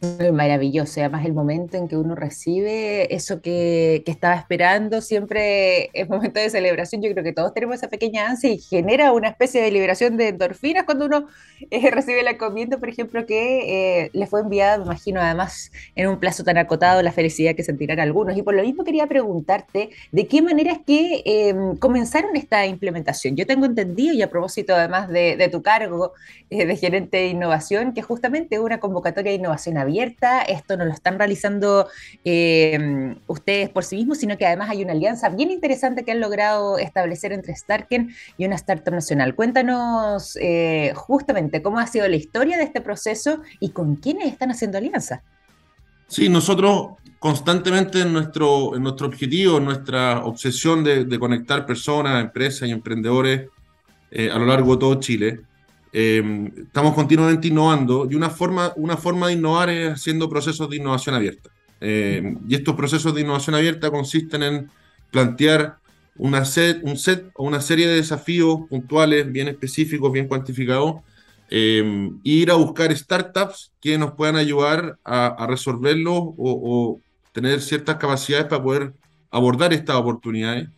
Maravilloso, 0.00 1.00
además 1.00 1.26
el 1.26 1.32
momento 1.32 1.76
en 1.76 1.88
que 1.88 1.96
uno 1.96 2.14
recibe 2.14 3.12
eso 3.12 3.42
que, 3.42 4.04
estaba 4.06 4.36
esperando, 4.36 5.00
siempre 5.00 5.90
es 5.92 6.08
momento 6.08 6.38
de 6.38 6.48
celebración, 6.50 7.02
yo 7.02 7.10
creo 7.10 7.24
que 7.24 7.32
todos 7.32 7.52
tenemos 7.52 7.74
esa 7.74 7.88
pequeña 7.88 8.28
ansia 8.28 8.48
y 8.50 8.58
genera 8.58 9.10
una 9.10 9.28
especie 9.28 9.60
de 9.60 9.72
liberación 9.72 10.16
de 10.16 10.28
endorfinas 10.28 10.84
cuando 10.84 11.06
uno 11.06 11.26
eh, 11.72 11.90
recibe 11.90 12.22
la 12.22 12.30
encomienda, 12.30 12.78
por 12.78 12.88
ejemplo, 12.88 13.26
que 13.26 14.04
eh, 14.04 14.10
le 14.12 14.26
fue 14.28 14.40
enviada, 14.40 14.78
me 14.78 14.84
imagino, 14.84 15.20
además 15.20 15.72
en 15.96 16.06
un 16.08 16.20
plazo 16.20 16.44
tan 16.44 16.58
acotado, 16.58 17.02
la 17.02 17.10
felicidad 17.10 17.56
que 17.56 17.64
sentirán 17.64 17.98
algunos. 17.98 18.36
Y 18.36 18.42
por 18.42 18.54
lo 18.54 18.62
mismo 18.62 18.84
quería 18.84 19.08
preguntarte, 19.08 19.90
¿de 20.12 20.26
qué 20.28 20.42
manera 20.42 20.70
es 20.70 20.78
que 20.86 21.22
em, 21.24 21.76
comenzaron 21.76 22.36
esta 22.36 22.64
implementación? 22.66 23.34
Yo 23.34 23.48
tengo 23.48 23.66
entendido, 23.66 24.14
y 24.14 24.22
a 24.22 24.30
propósito 24.30 24.76
además 24.76 25.08
de, 25.08 25.36
de 25.36 25.48
tu 25.48 25.60
cargo 25.60 26.12
eh, 26.50 26.66
de 26.66 26.76
gerente 26.76 27.16
de 27.16 27.26
innovación, 27.26 27.92
que 27.92 28.02
justamente 28.02 28.60
una 28.60 28.78
convocatoria 28.78 29.32
de 29.32 29.38
innovación 29.38 29.76
abierta. 29.88 30.42
Esto 30.42 30.76
no 30.76 30.84
lo 30.84 30.92
están 30.92 31.18
realizando 31.18 31.88
eh, 32.24 33.16
ustedes 33.26 33.70
por 33.70 33.84
sí 33.84 33.96
mismos, 33.96 34.18
sino 34.18 34.38
que 34.38 34.46
además 34.46 34.70
hay 34.70 34.82
una 34.82 34.92
alianza 34.92 35.28
bien 35.30 35.50
interesante 35.50 36.04
que 36.04 36.12
han 36.12 36.20
logrado 36.20 36.78
establecer 36.78 37.32
entre 37.32 37.54
Starken 37.54 38.14
y 38.36 38.44
una 38.44 38.54
startup 38.54 38.94
nacional. 38.94 39.34
Cuéntanos 39.34 40.36
eh, 40.40 40.92
justamente 40.94 41.62
cómo 41.62 41.78
ha 41.78 41.86
sido 41.86 42.08
la 42.08 42.16
historia 42.16 42.56
de 42.56 42.64
este 42.64 42.80
proceso 42.80 43.42
y 43.60 43.70
con 43.70 43.96
quiénes 43.96 44.28
están 44.28 44.50
haciendo 44.50 44.78
alianza. 44.78 45.22
Sí, 46.06 46.28
nosotros 46.28 46.92
constantemente 47.18 48.00
en 48.00 48.12
nuestro, 48.12 48.74
en 48.76 48.82
nuestro 48.82 49.06
objetivo, 49.06 49.58
en 49.58 49.64
nuestra 49.64 50.24
obsesión 50.24 50.84
de, 50.84 51.18
conectar 51.18 51.66
personas, 51.66 52.22
empresas 52.22 52.68
y 52.68 52.72
emprendedores 52.72 53.48
eh, 54.10 54.30
a 54.30 54.38
lo 54.38 54.46
largo 54.46 54.74
de 54.74 54.80
todo 54.80 54.94
Chile, 55.00 55.40
eh, 55.92 56.50
estamos 56.56 56.94
continuamente 56.94 57.48
innovando 57.48 58.06
y 58.10 58.14
una 58.14 58.30
forma, 58.30 58.72
una 58.76 58.96
forma 58.96 59.28
de 59.28 59.34
innovar 59.34 59.70
es 59.70 59.92
haciendo 59.92 60.28
procesos 60.28 60.68
de 60.68 60.76
innovación 60.76 61.14
abierta. 61.14 61.50
Eh, 61.80 62.36
y 62.48 62.54
estos 62.54 62.74
procesos 62.74 63.14
de 63.14 63.20
innovación 63.20 63.54
abierta 63.54 63.90
consisten 63.90 64.42
en 64.42 64.70
plantear 65.10 65.78
una 66.16 66.44
set, 66.44 66.80
un 66.82 66.96
set 66.96 67.30
o 67.34 67.44
una 67.44 67.60
serie 67.60 67.86
de 67.86 67.94
desafíos 67.94 68.60
puntuales, 68.68 69.30
bien 69.30 69.48
específicos, 69.48 70.12
bien 70.12 70.26
cuantificados, 70.28 70.96
eh, 71.50 72.10
e 72.24 72.30
ir 72.30 72.50
a 72.50 72.54
buscar 72.54 72.94
startups 72.94 73.72
que 73.80 73.96
nos 73.96 74.12
puedan 74.12 74.36
ayudar 74.36 74.98
a, 75.04 75.28
a 75.28 75.46
resolverlos 75.46 76.18
o, 76.18 76.34
o, 76.36 77.00
tener 77.32 77.60
ciertas 77.60 77.96
capacidades 77.96 78.46
para 78.46 78.62
poder 78.62 78.92
abordar 79.30 79.72
estas 79.72 79.96
oportunidades. 79.96 80.68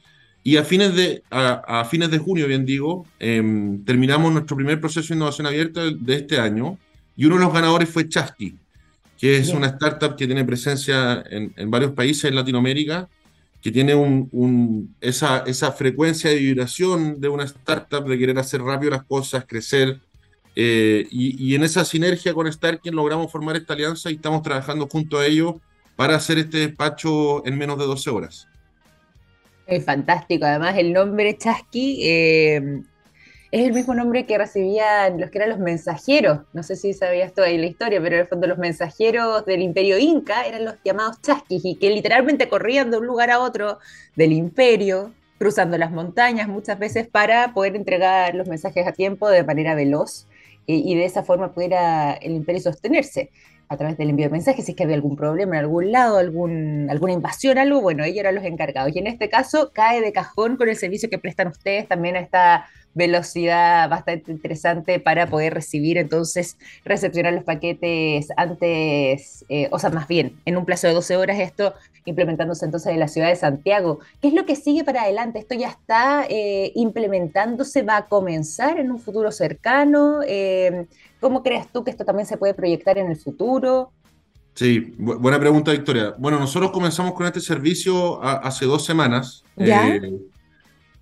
Y 0.50 0.56
a 0.56 0.64
fines 0.64 0.96
de, 0.96 1.22
a, 1.30 1.80
a 1.80 1.84
fines 1.84 2.10
de 2.10 2.18
junio, 2.18 2.48
bien 2.48 2.66
digo, 2.66 3.06
eh, 3.20 3.40
terminamos 3.86 4.32
nuestro 4.32 4.56
primer 4.56 4.80
proceso 4.80 5.06
de 5.10 5.14
innovación 5.14 5.46
abierta 5.46 5.82
de 5.84 6.14
este 6.16 6.40
año 6.40 6.76
y 7.16 7.26
uno 7.26 7.36
de 7.36 7.42
los 7.42 7.52
ganadores 7.52 7.88
fue 7.88 8.08
Chasqui, 8.08 8.56
que 9.16 9.36
es 9.36 9.46
bien. 9.46 9.58
una 9.58 9.68
startup 9.68 10.16
que 10.16 10.26
tiene 10.26 10.44
presencia 10.44 11.22
en, 11.30 11.52
en, 11.56 11.70
varios 11.70 11.92
países 11.92 12.24
en 12.24 12.34
Latinoamérica, 12.34 13.08
que 13.62 13.70
tiene 13.70 13.94
un, 13.94 14.28
un, 14.32 14.92
esa, 15.00 15.44
esa 15.46 15.70
frecuencia 15.70 16.30
de 16.30 16.38
vibración 16.38 17.20
de 17.20 17.28
una 17.28 17.44
startup, 17.44 18.04
de 18.04 18.18
querer 18.18 18.36
hacer 18.36 18.60
rápido 18.60 18.90
las 18.90 19.04
cosas, 19.04 19.44
crecer. 19.46 20.00
Eh, 20.56 21.06
y, 21.12 21.46
y, 21.46 21.54
en 21.54 21.62
esa 21.62 21.84
sinergia 21.84 22.34
con 22.34 22.52
Starken 22.52 22.96
logramos 22.96 23.30
formar 23.30 23.54
esta 23.54 23.74
alianza 23.74 24.10
y 24.10 24.14
estamos 24.14 24.42
trabajando 24.42 24.88
junto 24.88 25.16
a 25.16 25.26
ellos 25.26 25.54
para 25.94 26.16
hacer 26.16 26.38
este 26.38 26.58
despacho 26.58 27.46
en 27.46 27.56
menos 27.56 27.78
de 27.78 27.84
12 27.84 28.10
horas. 28.10 28.49
Es 29.70 29.84
fantástico, 29.84 30.44
además 30.46 30.76
el 30.76 30.92
nombre 30.92 31.38
Chasqui 31.38 32.00
eh, 32.02 32.82
es 33.52 33.66
el 33.66 33.72
mismo 33.72 33.94
nombre 33.94 34.26
que 34.26 34.36
recibían 34.36 35.20
los 35.20 35.30
que 35.30 35.38
eran 35.38 35.50
los 35.50 35.60
mensajeros, 35.60 36.40
no 36.52 36.64
sé 36.64 36.74
si 36.74 36.92
sabías 36.92 37.32
toda 37.32 37.48
la 37.48 37.66
historia, 37.66 38.00
pero 38.02 38.16
en 38.16 38.22
el 38.22 38.26
fondo 38.26 38.48
los 38.48 38.58
mensajeros 38.58 39.46
del 39.46 39.62
imperio 39.62 39.96
inca 39.96 40.44
eran 40.44 40.64
los 40.64 40.74
llamados 40.84 41.22
chasquis 41.22 41.64
y 41.64 41.76
que 41.76 41.88
literalmente 41.90 42.48
corrían 42.48 42.90
de 42.90 42.98
un 42.98 43.06
lugar 43.06 43.30
a 43.30 43.38
otro 43.38 43.78
del 44.16 44.32
imperio, 44.32 45.14
cruzando 45.38 45.78
las 45.78 45.92
montañas 45.92 46.48
muchas 46.48 46.76
veces 46.76 47.06
para 47.06 47.54
poder 47.54 47.76
entregar 47.76 48.34
los 48.34 48.48
mensajes 48.48 48.88
a 48.88 48.92
tiempo 48.92 49.28
de 49.28 49.44
manera 49.44 49.76
veloz 49.76 50.26
y, 50.66 50.92
y 50.92 50.96
de 50.96 51.04
esa 51.04 51.22
forma 51.22 51.54
pudiera 51.54 52.14
el 52.14 52.32
imperio 52.32 52.60
sostenerse 52.60 53.30
a 53.70 53.76
través 53.76 53.96
del 53.96 54.10
envío 54.10 54.26
de 54.26 54.32
mensajes, 54.32 54.64
si 54.64 54.72
es 54.72 54.76
que 54.76 54.82
había 54.82 54.96
algún 54.96 55.14
problema 55.14 55.54
en 55.54 55.60
algún 55.60 55.92
lado, 55.92 56.18
algún, 56.18 56.88
alguna 56.90 57.12
invasión, 57.12 57.56
algo, 57.56 57.80
bueno, 57.80 58.02
ellos 58.02 58.18
eran 58.18 58.34
los 58.34 58.44
encargados. 58.44 58.94
Y 58.94 58.98
en 58.98 59.06
este 59.06 59.28
caso 59.28 59.70
cae 59.72 60.00
de 60.00 60.12
cajón 60.12 60.56
con 60.56 60.68
el 60.68 60.74
servicio 60.74 61.08
que 61.08 61.18
prestan 61.18 61.46
ustedes 61.46 61.86
también 61.86 62.16
a 62.16 62.20
esta 62.20 62.66
velocidad 62.94 63.88
bastante 63.88 64.32
interesante 64.32 65.00
para 65.00 65.28
poder 65.28 65.54
recibir, 65.54 65.98
entonces, 65.98 66.56
recepcionar 66.84 67.32
los 67.32 67.44
paquetes 67.44 68.28
antes, 68.36 69.44
eh, 69.48 69.68
o 69.70 69.78
sea, 69.78 69.90
más 69.90 70.08
bien, 70.08 70.38
en 70.44 70.56
un 70.56 70.64
plazo 70.64 70.86
de 70.86 70.94
12 70.94 71.16
horas, 71.16 71.38
esto 71.38 71.74
implementándose 72.04 72.64
entonces 72.64 72.92
en 72.92 72.98
la 72.98 73.08
ciudad 73.08 73.28
de 73.28 73.36
Santiago. 73.36 74.00
¿Qué 74.20 74.28
es 74.28 74.34
lo 74.34 74.46
que 74.46 74.56
sigue 74.56 74.84
para 74.84 75.02
adelante? 75.02 75.38
¿Esto 75.38 75.54
ya 75.54 75.68
está 75.68 76.24
eh, 76.28 76.72
implementándose? 76.74 77.82
¿Va 77.82 77.98
a 77.98 78.06
comenzar 78.06 78.78
en 78.78 78.90
un 78.90 78.98
futuro 78.98 79.30
cercano? 79.30 80.20
Eh, 80.26 80.86
¿Cómo 81.20 81.42
crees 81.42 81.68
tú 81.68 81.84
que 81.84 81.90
esto 81.90 82.04
también 82.04 82.26
se 82.26 82.36
puede 82.36 82.54
proyectar 82.54 82.98
en 82.98 83.10
el 83.10 83.16
futuro? 83.16 83.92
Sí, 84.54 84.94
bu 84.98 85.18
buena 85.18 85.38
pregunta, 85.38 85.70
Victoria. 85.70 86.14
Bueno, 86.18 86.38
nosotros 86.38 86.70
comenzamos 86.72 87.12
con 87.12 87.26
este 87.26 87.40
servicio 87.40 88.22
hace 88.22 88.64
dos 88.64 88.84
semanas. 88.84 89.44
¿Ya? 89.56 90.00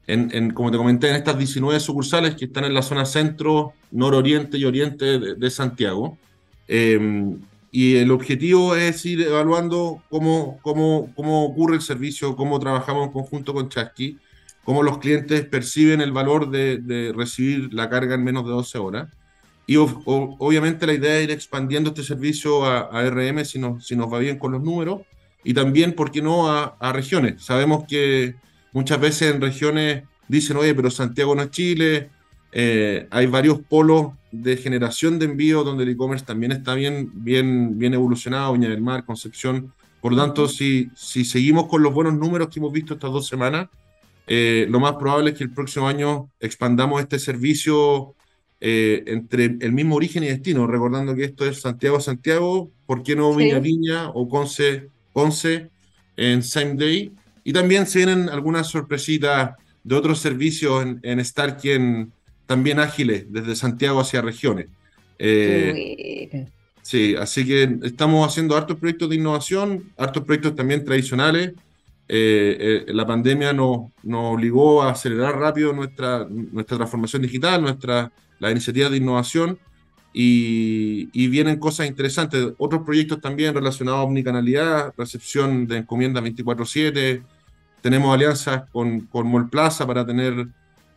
En, 0.08 0.30
en, 0.32 0.50
como 0.50 0.72
te 0.72 0.76
comenté, 0.76 1.10
en 1.10 1.14
estas 1.14 1.38
19 1.38 1.78
sucursales 1.78 2.34
que 2.34 2.46
están 2.46 2.64
en 2.64 2.74
la 2.74 2.82
zona 2.82 3.04
centro, 3.04 3.74
nororiente 3.92 4.58
y 4.58 4.64
oriente 4.64 5.04
de, 5.20 5.34
de 5.36 5.50
Santiago. 5.50 6.18
Eh, 6.66 7.36
y 7.70 7.96
el 7.96 8.10
objetivo 8.10 8.74
es 8.74 9.04
ir 9.04 9.20
evaluando 9.20 10.02
cómo, 10.08 10.58
cómo, 10.62 11.12
cómo 11.14 11.44
ocurre 11.44 11.76
el 11.76 11.82
servicio, 11.82 12.34
cómo 12.34 12.58
trabajamos 12.58 13.06
en 13.06 13.12
conjunto 13.12 13.52
con 13.52 13.68
Chasqui, 13.68 14.18
cómo 14.64 14.82
los 14.82 14.98
clientes 14.98 15.44
perciben 15.44 16.00
el 16.00 16.12
valor 16.12 16.50
de, 16.50 16.78
de 16.78 17.12
recibir 17.14 17.72
la 17.72 17.90
carga 17.90 18.14
en 18.14 18.24
menos 18.24 18.44
de 18.44 18.50
12 18.50 18.78
horas. 18.78 19.08
Y 19.66 19.76
o, 19.76 19.86
obviamente 20.06 20.86
la 20.86 20.94
idea 20.94 21.18
es 21.18 21.24
ir 21.24 21.30
expandiendo 21.30 21.90
este 21.90 22.02
servicio 22.02 22.64
a, 22.64 22.80
a 22.80 23.10
RM 23.10 23.44
si 23.44 23.58
nos, 23.58 23.86
si 23.86 23.94
nos 23.94 24.10
va 24.12 24.18
bien 24.18 24.38
con 24.38 24.52
los 24.52 24.62
números 24.62 25.02
y 25.44 25.52
también, 25.52 25.92
¿por 25.92 26.10
qué 26.10 26.22
no?, 26.22 26.50
a, 26.50 26.76
a, 26.80 26.92
regiones. 26.92 27.44
Sabemos 27.44 27.84
que 27.86 28.34
muchas 28.72 29.00
veces 29.00 29.34
en 29.34 29.40
regiones 29.40 30.04
dicen, 30.28 30.56
oye, 30.56 30.74
pero 30.74 30.90
Santiago 30.90 31.34
no 31.34 31.42
es 31.42 31.50
Chile, 31.50 32.10
eh, 32.52 33.06
hay 33.10 33.26
varios 33.26 33.60
polos 33.60 34.12
de 34.30 34.56
generación 34.56 35.18
de 35.18 35.26
envío 35.26 35.64
donde 35.64 35.84
el 35.84 35.90
e-commerce 35.90 36.24
también 36.24 36.52
está 36.52 36.74
bien, 36.74 37.10
bien, 37.14 37.78
bien 37.78 37.94
evolucionado, 37.94 38.52
Viña 38.52 38.68
del 38.68 38.80
Mar, 38.80 39.04
Concepción. 39.04 39.72
Por 40.00 40.12
lo 40.12 40.18
tanto, 40.18 40.48
si, 40.48 40.90
si 40.94 41.24
seguimos 41.24 41.66
con 41.66 41.82
los 41.82 41.92
buenos 41.92 42.14
números 42.14 42.48
que 42.48 42.60
hemos 42.60 42.72
visto 42.72 42.94
estas 42.94 43.10
dos 43.10 43.26
semanas, 43.26 43.68
eh, 44.26 44.66
lo 44.68 44.78
más 44.78 44.94
probable 44.94 45.30
es 45.30 45.38
que 45.38 45.44
el 45.44 45.52
próximo 45.52 45.88
año 45.88 46.30
expandamos 46.38 47.00
este 47.00 47.18
servicio 47.18 48.14
eh, 48.60 49.02
entre 49.06 49.44
el 49.44 49.72
mismo 49.72 49.96
origen 49.96 50.22
y 50.24 50.26
destino, 50.26 50.66
recordando 50.66 51.14
que 51.14 51.24
esto 51.24 51.46
es 51.46 51.60
Santiago-Santiago, 51.60 52.70
¿por 52.86 53.02
qué 53.02 53.16
no 53.16 53.34
Viña 53.34 53.58
Viña 53.58 54.10
o 54.10 54.28
Conce, 54.28 54.90
Conce 55.12 55.70
en 56.16 56.42
same 56.42 56.74
day? 56.74 57.12
Y 57.48 57.52
también 57.54 57.86
se 57.86 58.00
vienen 58.00 58.28
algunas 58.28 58.66
sorpresitas 58.66 59.52
de 59.82 59.94
otros 59.94 60.18
servicios 60.18 60.82
en, 60.82 61.00
en 61.02 61.24
Starken 61.24 62.12
también 62.44 62.78
ágiles 62.78 63.24
desde 63.32 63.56
Santiago 63.56 64.00
hacia 64.00 64.20
regiones. 64.20 64.66
Eh, 65.18 66.46
sí, 66.82 67.16
así 67.16 67.46
que 67.46 67.78
estamos 67.84 68.28
haciendo 68.28 68.54
hartos 68.54 68.76
proyectos 68.76 69.08
de 69.08 69.16
innovación, 69.16 69.90
hartos 69.96 70.24
proyectos 70.24 70.56
también 70.56 70.84
tradicionales. 70.84 71.54
Eh, 72.06 72.84
eh, 72.86 72.92
la 72.92 73.06
pandemia 73.06 73.54
nos, 73.54 73.92
nos, 74.02 74.34
obligó 74.34 74.82
a 74.82 74.90
acelerar 74.90 75.38
rápido 75.38 75.72
nuestra, 75.72 76.26
nuestra 76.28 76.76
transformación 76.76 77.22
digital, 77.22 77.62
nuestra, 77.62 78.12
la 78.40 78.50
iniciativa 78.50 78.90
de 78.90 78.98
innovación 78.98 79.58
y, 80.12 81.08
y, 81.14 81.28
vienen 81.28 81.58
cosas 81.58 81.86
interesantes. 81.86 82.46
Otros 82.58 82.82
proyectos 82.82 83.22
también 83.22 83.54
relacionados 83.54 84.00
a 84.00 84.02
omnicanalidad, 84.02 84.92
recepción 84.98 85.66
de 85.66 85.78
encomiendas 85.78 86.22
24/7, 86.22 87.22
tenemos 87.80 88.14
alianzas 88.14 88.68
con, 88.70 89.00
con 89.02 89.30
Mall 89.30 89.48
Plaza 89.48 89.86
para 89.86 90.04
tener 90.04 90.48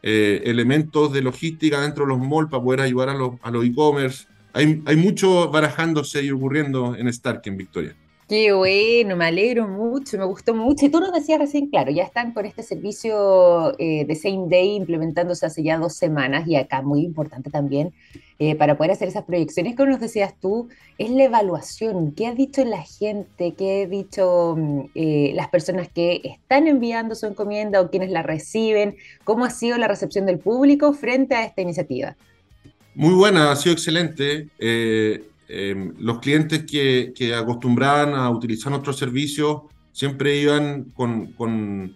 eh, 0.03 0.41
elementos 0.45 1.13
de 1.13 1.21
logística 1.21 1.81
dentro 1.81 2.05
de 2.05 2.09
los 2.09 2.19
malls 2.19 2.49
para 2.49 2.63
poder 2.63 2.81
ayudar 2.81 3.09
a 3.09 3.13
los, 3.13 3.33
a 3.41 3.51
los 3.51 3.65
e-commerce. 3.65 4.25
Hay, 4.53 4.81
hay 4.85 4.95
mucho 4.95 5.49
barajándose 5.49 6.23
y 6.23 6.31
ocurriendo 6.31 6.95
en 6.95 7.07
Stark 7.07 7.41
en 7.45 7.57
Victoria. 7.57 7.95
Qué 8.31 8.53
bueno, 8.53 9.17
me 9.17 9.25
alegro 9.25 9.67
mucho, 9.67 10.17
me 10.17 10.23
gustó 10.23 10.55
mucho. 10.55 10.85
Y 10.85 10.89
tú 10.89 11.01
nos 11.01 11.11
decías 11.11 11.37
recién, 11.37 11.67
claro, 11.67 11.91
ya 11.91 12.03
están 12.03 12.31
con 12.31 12.45
este 12.45 12.63
servicio 12.63 13.77
eh, 13.77 14.05
de 14.05 14.15
Same 14.15 14.45
Day 14.47 14.73
implementándose 14.73 15.45
hace 15.45 15.63
ya 15.63 15.77
dos 15.77 15.95
semanas 15.97 16.47
y 16.47 16.55
acá 16.55 16.81
muy 16.81 17.01
importante 17.01 17.49
también 17.49 17.93
eh, 18.39 18.55
para 18.55 18.77
poder 18.77 18.91
hacer 18.91 19.09
esas 19.09 19.25
proyecciones, 19.25 19.75
como 19.75 19.89
nos 19.89 19.99
decías 19.99 20.33
tú, 20.39 20.69
es 20.97 21.11
la 21.11 21.25
evaluación. 21.25 22.13
¿Qué 22.13 22.25
ha 22.25 22.33
dicho 22.33 22.63
la 22.63 22.81
gente? 22.83 23.53
¿Qué 23.57 23.83
ha 23.83 23.87
dicho 23.89 24.55
mm, 24.57 24.81
eh, 24.95 25.33
las 25.35 25.49
personas 25.49 25.89
que 25.89 26.21
están 26.23 26.69
enviando 26.69 27.15
su 27.15 27.25
encomienda 27.25 27.81
o 27.81 27.89
quienes 27.89 28.11
la 28.11 28.23
reciben? 28.23 28.95
¿Cómo 29.25 29.43
ha 29.43 29.49
sido 29.49 29.77
la 29.77 29.89
recepción 29.89 30.25
del 30.25 30.39
público 30.39 30.93
frente 30.93 31.35
a 31.35 31.43
esta 31.43 31.63
iniciativa? 31.63 32.15
Muy 32.95 33.13
buena, 33.13 33.51
ha 33.51 33.57
sido 33.57 33.73
excelente. 33.73 34.47
Em, 35.53 35.93
los 35.99 36.19
clientes 36.19 36.63
que, 36.63 37.11
que, 37.13 37.35
acostumbraban 37.35 38.13
a 38.13 38.29
utilizar 38.29 38.71
nuestros 38.71 38.97
servicios 38.97 39.63
siempre 39.91 40.37
iban 40.37 40.85
con, 40.93 41.33
con, 41.33 41.93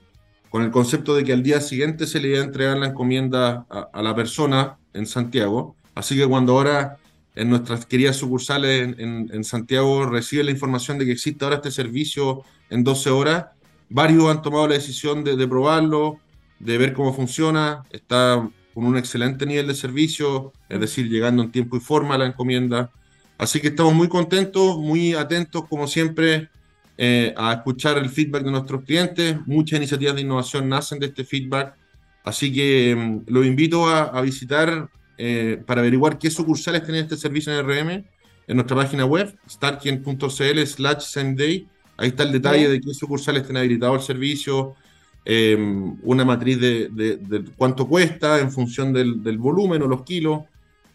con, 0.50 0.62
el 0.62 0.72
concepto 0.72 1.16
de 1.16 1.24
que 1.24 1.32
al 1.32 1.42
día 1.42 1.62
siguiente 1.62 2.06
se 2.06 2.20
le 2.20 2.32
iba 2.32 2.40
a 2.40 2.44
entregar 2.44 2.78
la 2.78 2.88
encomienda 2.88 3.66
a, 3.70 3.88
a, 3.94 4.02
la 4.02 4.14
persona 4.14 4.78
en 4.94 5.06
Santiago. 5.06 5.78
Así 5.94 6.18
que 6.18 6.28
cuando 6.28 6.52
ahora 6.52 6.98
en 7.34 7.50
nuestras 7.50 7.86
queridas 7.86 8.18
sucursales 8.18 8.94
en, 8.98 9.30
en, 9.32 9.44
Santiago 9.46 10.06
reciben 10.06 10.48
la 10.48 10.52
información 10.52 10.98
de 10.98 11.06
que 11.06 11.14
existe 11.14 11.46
ahora 11.46 11.56
este 11.56 11.72
servicio 11.72 12.42
en 12.70 12.84
12 12.84 13.10
horas, 13.10 13.46
varios 13.88 14.30
han 14.30 14.42
tomado 14.42 14.68
la 14.68 14.74
decisión 14.74 15.24
de, 15.24 15.38
de 15.38 15.48
probarlo, 15.48 16.20
de 16.60 16.78
ver 16.78 16.92
cómo 16.92 17.14
funciona. 17.14 17.84
Está 17.90 18.50
con 18.74 18.84
un 18.84 18.98
excelente 18.98 19.46
nivel 19.46 19.68
de 19.68 19.76
servicio, 19.76 20.52
es 20.68 20.82
decir, 20.82 21.08
llegando 21.08 21.42
en 21.42 21.54
tiempo 21.54 21.78
y 21.78 21.80
forma 21.80 22.16
a 22.16 22.18
la 22.18 22.26
encomienda. 22.26 22.92
Así 23.38 23.60
que 23.60 23.68
estamos 23.68 23.94
muy 23.94 24.08
contentos, 24.08 24.78
muy 24.78 25.14
atentos, 25.14 25.68
como 25.68 25.88
siempre, 25.88 26.50
eh, 26.98 27.34
a 27.38 27.54
escuchar 27.54 27.98
el 27.98 28.10
feedback 28.10 28.44
de 28.44 28.52
nuestros 28.52 28.84
clientes. 28.84 29.38
Muchas 29.46 29.78
iniciativas 29.78 30.16
de 30.16 30.22
innovación 30.22 30.70
nacen 30.70 31.00
de 31.00 31.08
este 31.08 31.26
feedback. 31.26 31.76
Así 32.24 32.52
que 32.54 32.96
um, 32.96 33.24
los 33.28 33.46
invito 33.46 33.88
a, 33.88 34.04
a 34.04 34.22
visitar 34.22 34.90
eh, 35.18 35.62
para 35.66 35.82
averiguar 35.82 36.18
qué 36.18 36.30
sucursales 36.30 36.84
tienen 36.84 37.04
este 37.04 37.18
servicio 37.18 37.58
en 37.58 37.66
RM 37.66 38.06
en 38.48 38.58
nuestra 38.58 38.76
página 38.76 39.06
web, 39.06 39.36
starkien.cl 39.50 40.66
slash 40.66 41.02
same. 41.02 41.68
Ahí 41.98 42.10
está 42.10 42.24
el 42.24 42.32
detalle 42.32 42.70
de 42.70 42.82
qué 42.82 42.94
sucursales 42.94 43.44
tienen 43.44 43.62
habilitado 43.62 43.96
el 43.96 44.02
servicio, 44.02 44.76
eh, 45.24 45.58
una 46.04 46.26
matriz 46.26 46.60
de, 46.60 46.90
de, 46.90 47.18
de, 47.18 47.46
cuánto 47.56 47.88
cuesta 47.88 48.40
en 48.40 48.52
función 48.52 48.92
del, 48.94 49.24
del 49.24 49.38
volumen 49.38 49.82
o 49.82 49.88
los 49.88 50.04
kilos. 50.04 50.42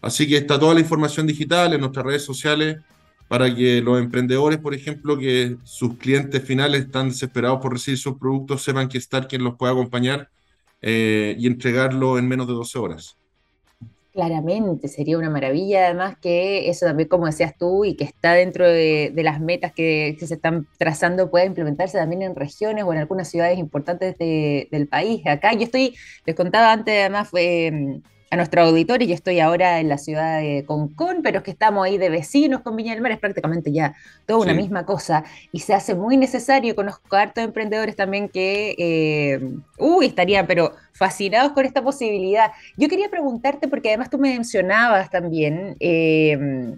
Así 0.01 0.27
que 0.27 0.37
está 0.37 0.59
toda 0.59 0.73
la 0.73 0.79
información 0.79 1.27
digital 1.27 1.73
en 1.73 1.81
nuestras 1.81 2.05
redes 2.05 2.23
sociales 2.23 2.77
para 3.27 3.53
que 3.55 3.81
los 3.81 3.97
emprendedores, 3.97 4.59
por 4.59 4.73
ejemplo, 4.73 5.17
que 5.17 5.55
sus 5.63 5.95
clientes 5.97 6.43
finales 6.43 6.81
están 6.81 7.09
desesperados 7.09 7.61
por 7.61 7.71
recibir 7.71 7.97
sus 7.97 8.17
productos, 8.17 8.61
sepan 8.61 8.89
que 8.89 8.97
estar 8.97 9.27
quien 9.27 9.43
los 9.43 9.55
pueda 9.55 9.71
acompañar 9.71 10.29
eh, 10.81 11.35
y 11.39 11.47
entregarlo 11.47 12.17
en 12.17 12.27
menos 12.27 12.47
de 12.47 12.53
12 12.53 12.79
horas. 12.79 13.15
Claramente, 14.11 14.89
sería 14.89 15.17
una 15.17 15.29
maravilla, 15.29 15.85
además 15.85 16.17
que 16.21 16.69
eso 16.69 16.85
también, 16.85 17.07
como 17.07 17.27
decías 17.27 17.57
tú, 17.57 17.85
y 17.85 17.95
que 17.95 18.03
está 18.03 18.33
dentro 18.33 18.67
de, 18.67 19.13
las 19.15 19.39
metas 19.39 19.71
que, 19.71 20.17
se 20.19 20.33
están 20.33 20.67
trazando, 20.77 21.31
pueda 21.31 21.45
implementarse 21.45 21.97
también 21.97 22.23
en 22.23 22.35
regiones 22.35 22.83
o 22.83 22.91
en 22.91 22.99
algunas 22.99 23.29
ciudades 23.29 23.57
importantes 23.57 24.17
de, 24.17 24.67
del 24.71 24.89
país. 24.89 25.21
Acá 25.25 25.53
yo 25.53 25.61
estoy, 25.61 25.95
les 26.25 26.35
contaba 26.35 26.73
antes, 26.73 26.99
además, 26.99 27.29
fue 27.29 28.01
a 28.31 28.37
nuestro 28.37 28.63
auditorio. 28.63 29.07
Yo 29.07 29.13
estoy 29.13 29.39
ahora 29.41 29.79
en 29.79 29.89
la 29.89 29.97
ciudad 29.97 30.39
de 30.39 30.63
Concón, 30.65 31.21
pero 31.21 31.39
es 31.39 31.43
que 31.43 31.51
estamos 31.51 31.85
ahí 31.85 31.97
de 31.97 32.09
vecinos 32.09 32.61
con 32.61 32.75
Viña 32.77 32.93
del 32.93 33.01
Mar, 33.01 33.11
es 33.11 33.19
prácticamente 33.19 33.71
ya 33.73 33.93
toda 34.25 34.39
una 34.39 34.53
sí. 34.53 34.57
misma 34.57 34.85
cosa. 34.85 35.25
Y 35.51 35.59
se 35.59 35.73
hace 35.73 35.95
muy 35.95 36.15
necesario, 36.15 36.73
conozco 36.73 37.15
a 37.15 37.23
hartos 37.23 37.43
emprendedores 37.43 37.95
también 37.95 38.29
que, 38.29 38.73
eh, 38.77 39.39
uy, 39.77 40.05
estarían, 40.05 40.47
pero 40.47 40.73
fascinados 40.93 41.51
con 41.51 41.65
esta 41.65 41.83
posibilidad. 41.83 42.51
Yo 42.77 42.87
quería 42.87 43.09
preguntarte, 43.09 43.67
porque 43.67 43.89
además 43.89 44.09
tú 44.09 44.17
me 44.17 44.29
mencionabas 44.29 45.09
también, 45.09 45.75
eh, 45.81 46.77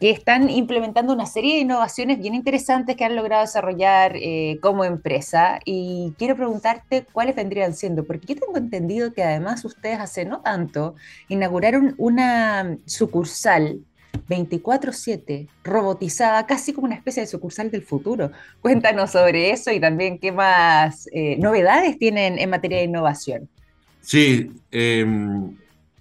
que 0.00 0.10
están 0.10 0.50
implementando 0.50 1.12
una 1.12 1.26
serie 1.26 1.54
de 1.54 1.60
innovaciones 1.60 2.18
bien 2.18 2.34
interesantes 2.34 2.96
que 2.96 3.04
han 3.04 3.16
logrado 3.16 3.42
desarrollar 3.42 4.16
eh, 4.16 4.58
como 4.60 4.84
empresa. 4.84 5.60
Y 5.64 6.14
quiero 6.18 6.36
preguntarte 6.36 7.06
cuáles 7.12 7.36
vendrían 7.36 7.74
siendo, 7.74 8.04
porque 8.04 8.34
yo 8.34 8.40
tengo 8.40 8.58
entendido 8.58 9.12
que 9.12 9.22
además 9.22 9.64
ustedes 9.64 10.00
hace 10.00 10.24
no 10.24 10.40
tanto 10.40 10.94
inauguraron 11.28 11.94
una 11.96 12.76
sucursal 12.86 13.80
24/7, 14.28 15.48
robotizada, 15.62 16.46
casi 16.46 16.72
como 16.72 16.86
una 16.86 16.96
especie 16.96 17.22
de 17.22 17.26
sucursal 17.26 17.70
del 17.70 17.82
futuro. 17.82 18.30
Cuéntanos 18.60 19.12
sobre 19.12 19.50
eso 19.50 19.70
y 19.70 19.80
también 19.80 20.18
qué 20.18 20.32
más 20.32 21.08
eh, 21.12 21.36
novedades 21.38 21.98
tienen 21.98 22.38
en 22.38 22.50
materia 22.50 22.78
de 22.78 22.84
innovación. 22.84 23.48
Sí, 24.00 24.50
eh, 24.70 25.06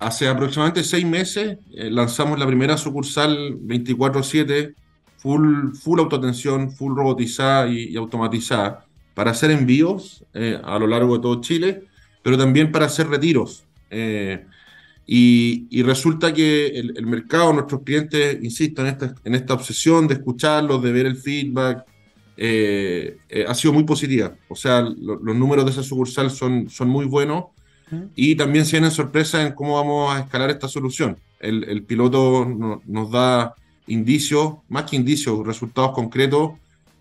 hace 0.03 0.27
aproximadamente 0.27 0.83
seis 0.83 1.05
meses 1.05 1.57
eh, 1.73 1.89
lanzamos 1.89 2.37
la 2.37 2.45
primera 2.45 2.77
sucursal 2.77 3.57
24/7, 3.59 4.75
full, 5.17 5.73
full 5.73 5.99
autoatención, 5.99 6.71
full 6.71 6.95
robotizada 6.95 7.67
y, 7.69 7.95
automatizada, 7.95 8.85
para 9.13 9.31
hacer 9.31 9.51
envíos 9.51 10.25
eh, 10.33 10.59
a 10.63 10.77
lo 10.79 10.87
largo 10.87 11.15
de 11.15 11.21
todo 11.21 11.41
Chile, 11.41 11.83
pero 12.21 12.37
también 12.37 12.71
para 12.71 12.85
hacer 12.85 13.07
retiros. 13.07 13.63
Eh, 13.89 14.45
y, 15.05 15.83
resulta 15.83 16.33
que 16.33 16.67
el, 16.67 16.97
el, 16.97 17.05
mercado, 17.05 17.53
nuestros 17.53 17.81
clientes, 17.83 18.39
insisto, 18.41 18.81
en 18.81 18.87
esta, 18.87 19.15
en 19.23 19.35
esta 19.35 19.53
obsesión 19.53 20.07
de 20.07 20.15
escucharlos, 20.15 20.81
de 20.81 20.91
ver 20.91 21.05
el 21.05 21.17
feedback, 21.17 21.85
ha 23.47 23.53
sido 23.53 23.73
muy 23.73 23.83
positiva. 23.83 24.33
O 24.47 24.55
sea, 24.55 24.81
lo, 24.81 25.19
los 25.19 25.35
números 25.35 25.65
de 25.65 25.71
esa 25.71 25.83
sucursal 25.83 26.31
son, 26.31 26.69
son 26.69 26.89
muy 26.89 27.05
buenos 27.05 27.45
y 28.15 28.35
también 28.35 28.65
se 28.65 28.73
vienen 28.73 28.91
sorpresas 28.91 29.45
en 29.45 29.53
cómo 29.53 29.75
vamos 29.75 30.15
a 30.15 30.19
escalar 30.19 30.49
esta 30.49 30.67
solución. 30.67 31.17
El, 31.39 31.83
piloto 31.83 32.45
no, 32.45 32.81
nos 32.85 33.11
da 33.11 33.53
indicios, 33.87 34.55
más 34.69 34.89
que 34.89 34.95
indicios, 34.95 35.45
resultados 35.45 35.91
concretos, 35.91 36.53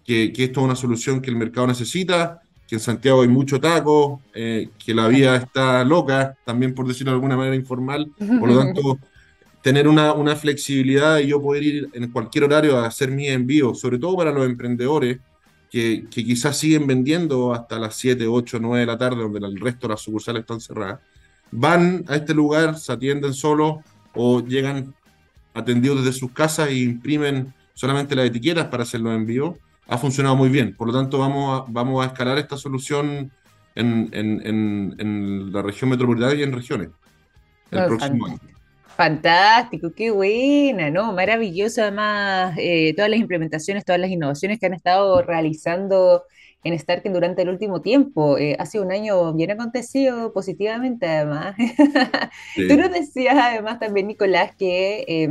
que, 0.05 0.33
que, 0.33 0.45
esto 0.45 0.61
es 0.61 0.67
una 0.67 0.75
solución 0.75 1.21
que 1.21 1.31
el 1.31 1.37
mercado 1.37 1.69
necesita, 1.69 2.43
que 2.67 2.77
en 2.77 2.81
Santiago 2.81 3.23
hay 3.23 3.29
mucho 3.29 3.61
taco, 3.61 4.21
eh, 4.35 4.71
que 4.85 4.95
la 4.95 5.07
vía 5.07 5.37
está 5.37 5.85
loca, 5.85 6.37
también 6.45 6.75
por 6.75 6.89
decirlo 6.89 7.13
de 7.13 7.17
alguna 7.17 7.37
manera 7.37 7.55
informal, 7.55 8.11
por 8.41 8.49
lo 8.49 8.59
tanto, 8.59 8.99
tener 9.63 9.87
una, 9.87 10.13
una 10.13 10.35
flexibilidad 10.35 11.19
y 11.19 11.29
yo 11.29 11.41
poder 11.41 11.63
ir 11.63 11.89
en 11.93 12.11
cualquier 12.11 12.45
horario 12.45 12.79
a 12.79 12.87
hacer 12.87 13.11
mi 13.11 13.29
envío, 13.29 13.75
sobre 13.75 13.99
todo 13.99 14.17
para 14.17 14.33
los 14.33 14.47
emprendedores, 14.47 15.19
que, 15.73 16.05
que, 16.11 16.23
quizás 16.23 16.59
siguen 16.59 16.87
vendiendo 16.87 17.55
hasta 17.55 17.79
las 17.79 17.97
7, 17.97 18.27
8, 18.27 18.59
9 18.61 18.81
de 18.81 18.87
la 18.87 18.99
tarde, 18.99 19.23
donde 19.23 19.39
el 19.39 19.59
resto 19.59 19.89
de 19.89 19.95
las 19.95 20.03
sucursales 20.03 20.41
están 20.41 20.61
cerradas, 20.61 21.01
van 21.51 22.05
a 22.09 22.17
este 22.17 22.35
lugar, 22.35 22.79
se 22.79 22.93
atienden 22.93 23.33
solos 23.33 23.77
o 24.15 24.43
llegan 24.43 24.95
atendidos 25.55 26.05
desde 26.05 26.19
sus 26.19 26.31
casas 26.33 26.69
e 26.69 26.77
imprimen 26.77 27.55
solamente 27.73 28.15
las 28.15 28.27
etiquetas 28.27 28.67
para 28.67 28.83
hacer 28.83 29.01
los 29.01 29.15
envíos. 29.15 29.57
Ha 29.89 29.97
funcionado 29.97 30.37
muy 30.37 30.51
bien. 30.51 30.77
Por 30.77 30.89
lo 30.89 30.93
tanto, 30.93 31.19
vamos 31.19 31.63
a, 31.63 31.65
vamos 31.71 32.05
a 32.05 32.09
escalar 32.09 32.37
esta 32.37 32.59
solución 32.59 33.33
en, 33.75 34.11
en, 34.13 34.47
en, 34.47 34.95
en 34.99 35.53
la 35.53 35.63
región 35.63 35.89
metropolitana 35.89 36.35
y 36.35 36.43
en 36.43 36.53
regiones 36.53 36.91
el 37.71 37.87
próximo 37.87 38.27
año. 38.27 38.52
Fantástico, 38.97 39.93
qué 39.95 40.11
buena, 40.11 40.91
¿no? 40.91 41.13
Maravilloso 41.13 41.83
además 41.83 42.55
eh, 42.59 42.93
todas 42.95 43.11
las 43.11 43.21
implementaciones, 43.21 43.85
todas 43.85 44.01
las 44.01 44.11
innovaciones 44.11 44.59
que 44.61 44.67
han 44.67 44.75
estado 44.75 45.23
realizando 45.23 46.25
en 46.65 46.79
Starken 46.79 47.13
durante 47.13 47.43
el 47.43 47.49
último 47.49 47.81
tiempo. 47.83 48.39
Eh, 48.39 48.57
ha 48.59 48.67
sido 48.67 48.85
un 48.85 48.93
año 48.93 49.33
bien 49.35 49.51
acontecido 49.51 50.33
positivamente 50.33 51.07
además. 51.07 51.57
Sí. 52.55 52.69
Tú 52.69 52.77
nos 52.77 52.91
decías 52.93 53.37
además 53.39 53.79
también, 53.79 54.09
Nicolás, 54.09 54.55
que... 54.57 55.05
Eh, 55.09 55.29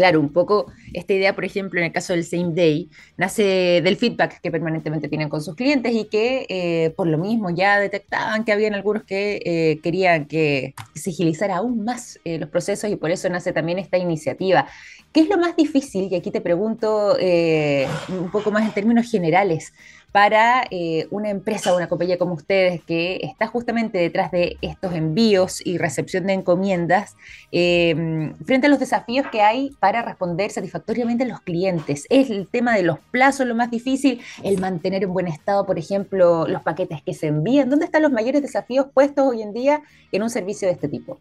claro, 0.00 0.18
un 0.18 0.32
poco 0.32 0.72
esta 0.94 1.12
idea, 1.12 1.34
por 1.34 1.44
ejemplo, 1.44 1.78
en 1.78 1.84
el 1.84 1.92
caso 1.92 2.14
del 2.14 2.24
Same 2.24 2.54
Day, 2.54 2.88
nace 3.18 3.82
del 3.84 3.98
feedback 3.98 4.40
que 4.40 4.50
permanentemente 4.50 5.08
tienen 5.08 5.28
con 5.28 5.42
sus 5.42 5.54
clientes 5.54 5.92
y 5.94 6.06
que 6.06 6.46
eh, 6.48 6.94
por 6.96 7.06
lo 7.06 7.18
mismo 7.18 7.50
ya 7.50 7.78
detectaban 7.78 8.46
que 8.46 8.52
habían 8.52 8.72
algunos 8.72 9.02
que 9.02 9.42
eh, 9.44 9.78
querían 9.82 10.24
que 10.24 10.74
se 10.94 11.10
agilizara 11.10 11.58
aún 11.58 11.84
más 11.84 12.18
eh, 12.24 12.38
los 12.38 12.48
procesos 12.48 12.90
y 12.90 12.96
por 12.96 13.10
eso 13.10 13.28
nace 13.28 13.52
también 13.52 13.78
esta 13.78 13.98
iniciativa. 13.98 14.66
¿Qué 15.12 15.20
es 15.20 15.28
lo 15.28 15.36
más 15.36 15.54
difícil? 15.54 16.08
Y 16.10 16.14
aquí 16.14 16.30
te 16.30 16.40
pregunto 16.40 17.16
un 17.18 18.30
poco 18.30 18.50
más 18.50 18.64
en 18.64 18.72
términos 18.72 19.10
generales 19.10 19.74
para 20.12 20.64
eh, 20.70 21.06
una 21.10 21.30
empresa 21.30 21.72
o 21.72 21.76
una 21.76 21.88
compañía 21.88 22.18
como 22.18 22.34
ustedes 22.34 22.82
que 22.82 23.20
está 23.22 23.46
justamente 23.46 23.98
detrás 23.98 24.30
de 24.30 24.56
estos 24.60 24.94
envíos 24.94 25.64
y 25.64 25.78
recepción 25.78 26.26
de 26.26 26.32
encomiendas 26.32 27.16
eh, 27.52 28.32
frente 28.44 28.66
a 28.66 28.70
los 28.70 28.80
desafíos 28.80 29.26
que 29.30 29.42
hay 29.42 29.70
para 29.78 30.02
responder 30.02 30.50
satisfactoriamente 30.50 31.24
a 31.24 31.28
los 31.28 31.40
clientes? 31.40 32.06
¿Es 32.10 32.30
el 32.30 32.48
tema 32.48 32.74
de 32.74 32.82
los 32.82 32.98
plazos 33.10 33.46
lo 33.46 33.54
más 33.54 33.70
difícil? 33.70 34.20
¿El 34.42 34.58
mantener 34.60 35.04
en 35.04 35.12
buen 35.12 35.28
estado, 35.28 35.64
por 35.64 35.78
ejemplo, 35.78 36.46
los 36.48 36.62
paquetes 36.62 37.02
que 37.02 37.14
se 37.14 37.28
envían? 37.28 37.70
¿Dónde 37.70 37.84
están 37.84 38.02
los 38.02 38.12
mayores 38.12 38.42
desafíos 38.42 38.86
puestos 38.92 39.26
hoy 39.26 39.42
en 39.42 39.52
día 39.52 39.82
en 40.10 40.22
un 40.22 40.30
servicio 40.30 40.66
de 40.66 40.74
este 40.74 40.88
tipo? 40.88 41.20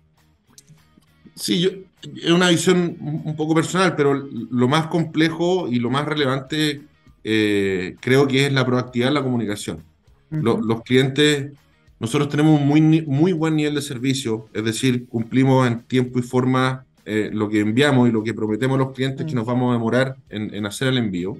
Sí, 1.36 1.62
yo, 1.62 1.70
es 2.22 2.32
una 2.32 2.50
visión 2.50 2.98
un 3.00 3.36
poco 3.36 3.56
personal, 3.56 3.96
pero 3.96 4.14
lo 4.14 4.68
más 4.68 4.88
complejo 4.88 5.68
y 5.70 5.80
lo 5.80 5.90
más 5.90 6.06
relevante 6.06 6.82
eh, 7.32 7.96
creo 8.00 8.28
que 8.28 8.48
es 8.48 8.52
la 8.52 8.66
proactividad 8.66 9.10
en 9.10 9.14
la 9.14 9.22
comunicación. 9.22 9.84
los 10.32 10.82
clientes, 10.82 11.52
nosotros 12.00 12.28
tenemos 12.28 12.60
un 12.60 12.68
muy, 12.68 12.82
muy 13.04 13.34
buen 13.34 13.56
nivel 13.56 13.76
de 13.76 13.84
servicio, 13.84 14.48
es 14.52 14.64
decir, 14.64 15.08
cumplimos 15.08 15.68
en 15.68 15.84
tiempo 15.84 16.18
y 16.18 16.24
forma 16.24 16.88
eh, 17.06 17.30
lo 17.32 17.48
que 17.48 17.60
enviamos 17.60 18.10
y 18.10 18.12
lo 18.12 18.24
que 18.24 18.34
prometemos 18.34 18.78
a 18.78 18.80
los 18.80 18.94
clientes 18.94 19.28
que 19.28 19.36
nos 19.36 19.46
vamos 19.46 19.70
a 19.70 19.74
demorar 19.74 20.16
en, 20.30 20.66
hacer 20.66 20.88
el 20.88 20.98
envío. 20.98 21.38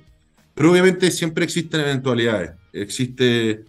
Pero 0.54 0.72
obviamente 0.72 1.10
siempre 1.10 1.44
existen 1.44 1.82
eventualidades. 1.82 2.52
Existe, 2.72 3.64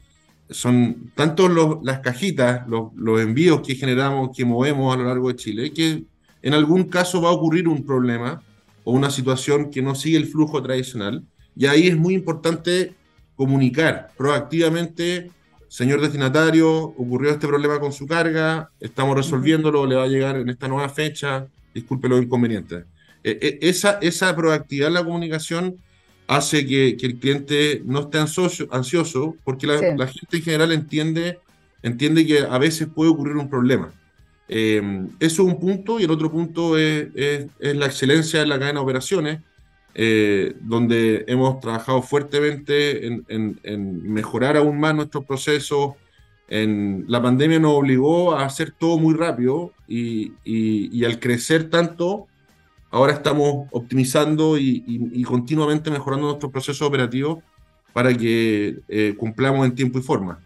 son 0.50 1.10
tanto 1.14 1.48
las 1.82 2.00
cajitas, 2.00 2.68
los, 2.68 2.92
los 2.96 3.18
envíos 3.22 3.66
que 3.66 3.76
generamos, 3.76 4.36
que 4.36 4.44
movemos 4.44 4.94
a 4.94 4.98
lo 4.98 5.04
largo 5.04 5.28
de 5.28 5.36
Chile, 5.36 5.72
que 5.72 6.04
en 6.42 6.52
algún 6.52 6.84
caso 6.84 7.22
va 7.22 7.30
a 7.30 7.32
ocurrir 7.32 7.66
un 7.66 7.82
problema 7.82 8.42
o 8.84 8.92
una 8.92 9.08
situación 9.10 9.70
que 9.70 9.80
no 9.80 9.94
sigue 9.94 10.18
el 10.18 10.26
flujo 10.26 10.62
tradicional. 10.62 11.24
Y 11.60 11.66
ahí 11.66 11.88
es 11.88 11.96
muy 11.98 12.14
importante 12.14 12.94
comunicar 13.36 14.12
proactivamente, 14.16 15.30
señor 15.68 16.00
destinatario, 16.00 16.72
ocurrió 16.74 17.32
este 17.32 17.46
problema 17.46 17.78
con 17.78 17.92
su 17.92 18.06
carga, 18.06 18.70
estamos 18.80 19.14
resolviéndolo, 19.14 19.84
le 19.84 19.94
va 19.94 20.04
a 20.04 20.06
llegar 20.06 20.36
en 20.36 20.48
esta 20.48 20.68
nueva 20.68 20.88
fecha, 20.88 21.46
disculpe 21.74 22.08
los 22.08 22.22
inconvenientes. 22.22 22.86
E, 23.22 23.32
e, 23.42 23.68
esa, 23.68 23.98
esa 24.00 24.34
proactividad 24.34 24.88
en 24.88 24.94
la 24.94 25.04
comunicación 25.04 25.76
hace 26.28 26.64
que, 26.64 26.96
el 26.98 27.18
cliente 27.18 27.82
no 27.84 28.00
esté 28.00 28.16
ansioso, 28.16 28.66
ansioso 28.70 29.36
porque 29.44 29.66
la, 29.66 29.74
la, 29.98 30.06
gente 30.06 30.38
en 30.38 30.42
general 30.42 30.72
entiende, 30.72 31.40
entiende 31.82 32.26
que 32.26 32.38
a 32.38 32.56
veces 32.56 32.88
puede 32.88 33.10
ocurrir 33.10 33.36
un 33.36 33.50
problema. 33.50 33.92
Eh, 34.48 34.80
eso 35.20 35.42
es 35.42 35.48
un 35.52 35.60
punto 35.60 36.00
y 36.00 36.04
el 36.04 36.10
otro 36.10 36.32
punto 36.32 36.78
es, 36.78 37.08
la 37.58 37.84
excelencia 37.84 38.40
en 38.40 38.48
la 38.48 38.58
cadena 38.58 38.80
de 38.80 38.84
operaciones, 38.84 39.40
eh, 39.94 40.54
donde 40.60 41.24
hemos 41.26 41.60
trabajado 41.60 42.02
fuertemente 42.02 43.06
en, 43.06 44.02
mejorar 44.02 44.56
aún 44.56 44.78
más 44.78 44.94
nuestros 44.94 45.24
procesos. 45.24 45.94
En, 46.48 47.04
la 47.08 47.22
pandemia 47.22 47.58
nos 47.58 47.72
obligó 47.72 48.34
a 48.34 48.44
hacer 48.44 48.72
todo 48.72 48.98
muy 48.98 49.14
rápido 49.14 49.72
y, 49.88 51.04
al 51.04 51.18
crecer 51.20 51.70
tanto, 51.70 52.26
ahora 52.90 53.12
estamos 53.12 53.68
optimizando 53.72 54.58
y, 54.58 55.22
continuamente 55.24 55.90
mejorando 55.90 56.26
nuestros 56.28 56.52
procesos 56.52 56.86
operativos 56.86 57.38
para 57.92 58.16
que 58.16 58.78
eh, 58.88 59.14
cumplamos 59.16 59.66
en 59.66 59.74
tiempo 59.74 59.98
y 59.98 60.02
forma. 60.02 60.40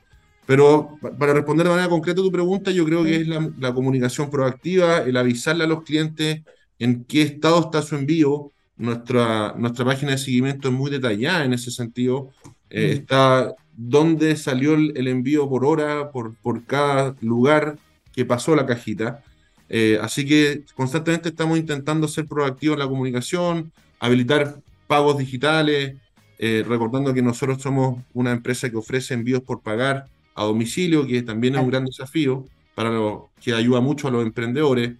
Pero 0.46 0.98
para 1.18 1.32
responder 1.32 1.64
de 1.64 1.70
manera 1.70 1.88
concreta 1.88 2.20
a 2.20 2.24
tu 2.24 2.32
pregunta, 2.32 2.70
yo 2.70 2.84
creo 2.84 3.02
que 3.02 3.16
es 3.16 3.28
la, 3.28 3.74
comunicación 3.74 4.30
proactiva, 4.30 4.98
el 4.98 5.16
avisarle 5.16 5.64
a 5.64 5.66
los 5.66 5.82
clientes 5.82 6.42
en 6.78 7.04
qué 7.04 7.22
estado 7.22 7.60
está 7.60 7.80
su 7.80 7.96
envío. 7.96 8.52
Nuestra, 8.76 9.54
nuestra 9.56 9.84
página 9.84 10.12
de 10.12 10.18
seguimiento 10.18 10.68
es 10.68 10.74
muy 10.74 10.90
detallada 10.90 11.44
en 11.44 11.52
ese 11.52 11.70
sentido. 11.70 12.30
Eh, 12.70 12.92
está 12.92 13.54
dónde 13.76 14.36
salió 14.36 14.74
el, 14.74 15.06
envío 15.08 15.48
por 15.48 15.64
hora, 15.64 16.10
por, 16.10 16.34
por 16.36 16.64
cada 16.64 17.14
lugar 17.20 17.78
que 18.12 18.24
pasó 18.24 18.54
la 18.56 18.66
cajita. 18.66 19.22
Eh, 19.68 19.98
así 20.00 20.26
que 20.26 20.62
constantemente 20.74 21.30
estamos 21.30 21.58
intentando 21.58 22.06
ser 22.08 22.26
proactivos 22.26 22.74
en 22.74 22.80
la 22.80 22.88
comunicación, 22.88 23.72
habilitar 23.98 24.56
pagos 24.86 25.18
digitales, 25.18 25.96
eh, 26.38 26.64
recordando 26.66 27.14
que 27.14 27.22
nosotros 27.22 27.62
somos 27.62 28.02
una 28.12 28.32
empresa 28.32 28.68
que 28.70 28.76
ofrece 28.76 29.14
envíos 29.14 29.42
por 29.42 29.62
pagar 29.62 30.06
a 30.34 30.44
domicilio, 30.44 31.06
que 31.06 31.22
también 31.22 31.54
es 31.54 31.60
un 31.60 31.70
gran 31.70 31.84
desafío 31.84 32.46
para 32.74 32.90
lo 32.90 33.30
que 33.42 33.54
ayuda 33.54 33.80
mucho 33.80 34.08
a 34.08 34.10
los 34.10 34.24
emprendedores. 34.24 34.94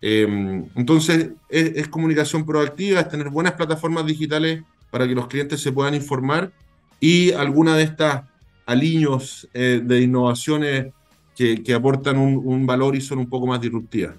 Em, 0.00 0.66
entonces, 0.76 1.30
es, 1.48 1.88
comunicación 1.88 2.46
proactiva, 2.46 3.00
es 3.00 3.08
tener 3.08 3.30
buenas 3.30 3.54
plataformas 3.54 4.06
digitales 4.06 4.62
para 4.90 5.06
que 5.06 5.14
los 5.14 5.26
clientes 5.26 5.60
se 5.60 5.72
puedan 5.72 5.94
informar 5.94 6.52
y 7.00 7.32
alguna 7.32 7.76
de 7.76 7.82
estas 7.84 8.22
aliños 8.66 9.48
eh, 9.54 9.80
de 9.82 10.00
innovaciones 10.00 10.92
que, 11.36 11.62
que 11.62 11.74
aportan 11.74 12.18
un, 12.18 12.40
un 12.44 12.66
valor 12.66 12.96
y 12.96 13.00
son 13.00 13.18
un 13.18 13.28
poco 13.28 13.46
más 13.46 13.60
disruptivas. 13.60 14.14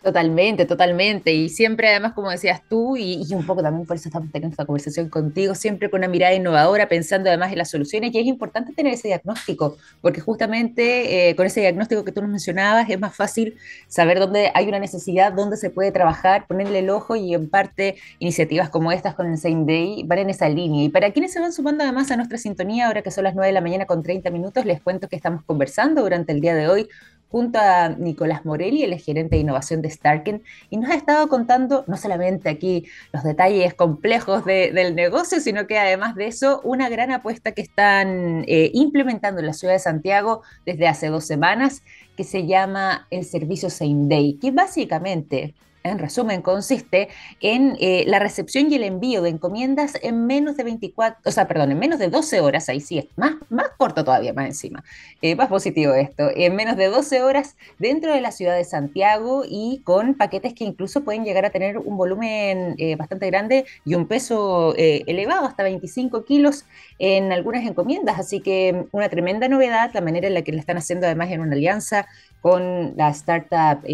Totalmente, 0.00 0.64
totalmente. 0.64 1.32
Y 1.32 1.48
siempre, 1.48 1.88
además, 1.88 2.12
como 2.12 2.30
decías 2.30 2.62
tú, 2.68 2.96
y, 2.96 3.26
un 3.34 3.44
poco 3.44 3.62
también 3.62 3.84
por 3.84 3.96
eso 3.96 4.08
estamos 4.08 4.30
teniendo 4.30 4.52
esta 4.52 4.64
conversación 4.64 5.08
contigo, 5.08 5.56
siempre 5.56 5.90
con 5.90 5.98
una 5.98 6.08
mirada 6.08 6.34
innovadora, 6.34 6.88
pensando 6.88 7.28
además 7.28 7.50
en 7.50 7.58
las 7.58 7.70
soluciones. 7.70 8.14
Y 8.14 8.18
es 8.20 8.26
importante 8.26 8.72
tener 8.72 8.94
ese 8.94 9.08
diagnóstico, 9.08 9.76
porque 10.00 10.20
justamente 10.20 11.30
eh, 11.30 11.36
con 11.36 11.46
ese 11.46 11.60
diagnóstico 11.60 12.04
que 12.04 12.12
tú 12.12 12.20
nos 12.20 12.30
mencionabas, 12.30 12.88
es 12.88 13.00
más 13.00 13.16
fácil 13.16 13.56
saber 13.88 14.20
dónde 14.20 14.52
hay 14.54 14.68
una 14.68 14.78
necesidad, 14.78 15.32
dónde 15.32 15.56
se 15.56 15.68
puede 15.68 15.90
trabajar, 15.90 16.46
ponerle 16.46 16.78
el 16.78 16.90
ojo 16.90 17.16
y 17.16 17.34
en 17.34 17.50
parte 17.50 17.96
iniciativas 18.20 18.70
como 18.70 18.92
estas 18.92 19.16
con 19.16 19.26
el 19.26 19.36
Same 19.36 19.64
Day 19.66 20.04
van 20.06 20.20
en 20.20 20.30
esa 20.30 20.48
línea. 20.48 20.84
Y 20.84 20.90
para 20.90 21.10
quienes 21.12 21.32
se 21.32 21.40
van 21.40 21.52
sumando 21.52 21.82
además 21.82 22.08
a 22.12 22.16
nuestra 22.16 22.38
sintonía, 22.38 22.86
ahora 22.86 23.02
que 23.02 23.10
son 23.10 23.24
las 23.24 23.34
9 23.34 23.48
de 23.48 23.52
la 23.52 23.60
mañana 23.60 23.84
con 23.84 24.04
30 24.04 24.30
minutos, 24.30 24.64
les 24.64 24.80
cuento 24.80 25.08
que 25.08 25.16
estamos 25.16 25.42
conversando 25.42 26.02
durante 26.02 26.30
el 26.32 26.40
día 26.40 26.54
de 26.54 26.68
hoy 26.68 26.88
junto 27.30 27.58
a 27.58 27.90
Nicolás 27.90 28.44
Morelli, 28.44 28.82
el 28.82 28.98
gerente 28.98 29.36
de 29.36 29.42
innovación 29.42 29.82
de 29.82 29.90
Starken, 29.90 30.42
y 30.70 30.76
nos 30.78 30.90
ha 30.90 30.94
estado 30.94 31.28
contando 31.28 31.84
no 31.86 31.96
solamente 31.96 32.48
aquí 32.48 32.86
los 33.12 33.22
detalles 33.22 33.74
complejos 33.74 34.44
del 34.44 34.94
negocio, 34.94 35.40
sino 35.40 35.66
que 35.66 35.78
además 35.78 36.14
de 36.14 36.26
eso, 36.26 36.60
una 36.64 36.88
gran 36.88 37.10
apuesta 37.10 37.52
que 37.52 37.62
están 37.62 38.44
eh, 38.46 38.70
implementando 38.72 39.40
en 39.40 39.46
la 39.46 39.52
ciudad 39.52 39.74
de 39.74 39.80
Santiago 39.80 40.42
desde 40.64 40.88
hace 40.88 41.08
dos 41.08 41.26
semanas, 41.26 41.82
que 42.16 42.24
se 42.24 42.46
llama 42.46 43.06
el 43.10 43.24
servicio 43.24 43.70
Same 43.70 44.08
Day, 44.08 44.38
que 44.40 44.50
básicamente 44.50 45.54
en 45.90 45.98
resumen, 45.98 46.42
consiste 46.42 47.08
en 47.40 47.76
eh, 47.80 48.04
la 48.06 48.18
recepción 48.18 48.70
y 48.70 48.76
el 48.76 48.84
envío 48.84 49.22
de 49.22 49.30
encomiendas 49.30 49.98
en 50.02 50.26
menos 50.26 50.56
de 50.56 50.64
24, 50.64 51.20
o 51.24 51.30
sea, 51.30 51.46
perdón, 51.46 51.72
en 51.72 51.78
menos 51.78 51.98
de 51.98 52.08
12 52.08 52.40
horas, 52.40 52.68
ahí 52.68 52.80
sí 52.80 52.98
es 52.98 53.06
más, 53.16 53.34
más 53.48 53.68
corto 53.76 54.04
todavía, 54.04 54.32
más 54.32 54.46
encima, 54.46 54.84
eh, 55.22 55.34
más 55.34 55.48
positivo 55.48 55.94
esto, 55.94 56.30
en 56.34 56.54
menos 56.56 56.76
de 56.76 56.86
12 56.86 57.22
horas 57.22 57.56
dentro 57.78 58.12
de 58.12 58.20
la 58.20 58.32
ciudad 58.32 58.56
de 58.56 58.64
Santiago 58.64 59.42
y 59.48 59.80
con 59.84 60.14
paquetes 60.14 60.54
que 60.54 60.64
incluso 60.64 61.04
pueden 61.04 61.24
llegar 61.24 61.44
a 61.44 61.50
tener 61.50 61.78
un 61.78 61.96
volumen 61.96 62.74
eh, 62.78 62.96
bastante 62.96 63.26
grande 63.26 63.64
y 63.84 63.94
un 63.94 64.06
peso 64.06 64.74
elevado, 64.76 65.46
hasta 65.46 65.62
25 65.62 66.24
kilos 66.24 66.64
en 66.98 67.32
algunas 67.32 67.64
encomiendas, 67.64 68.18
así 68.18 68.40
que 68.40 68.86
una 68.92 69.08
tremenda 69.08 69.48
novedad, 69.48 69.90
la 69.94 70.00
manera 70.00 70.28
en 70.28 70.34
la 70.34 70.42
que 70.42 70.52
le 70.52 70.58
están 70.58 70.76
haciendo 70.76 71.06
además 71.06 71.30
en 71.30 71.40
una 71.40 71.52
alianza 71.52 72.06
con 72.40 72.96
la 72.96 73.08
startup 73.10 73.84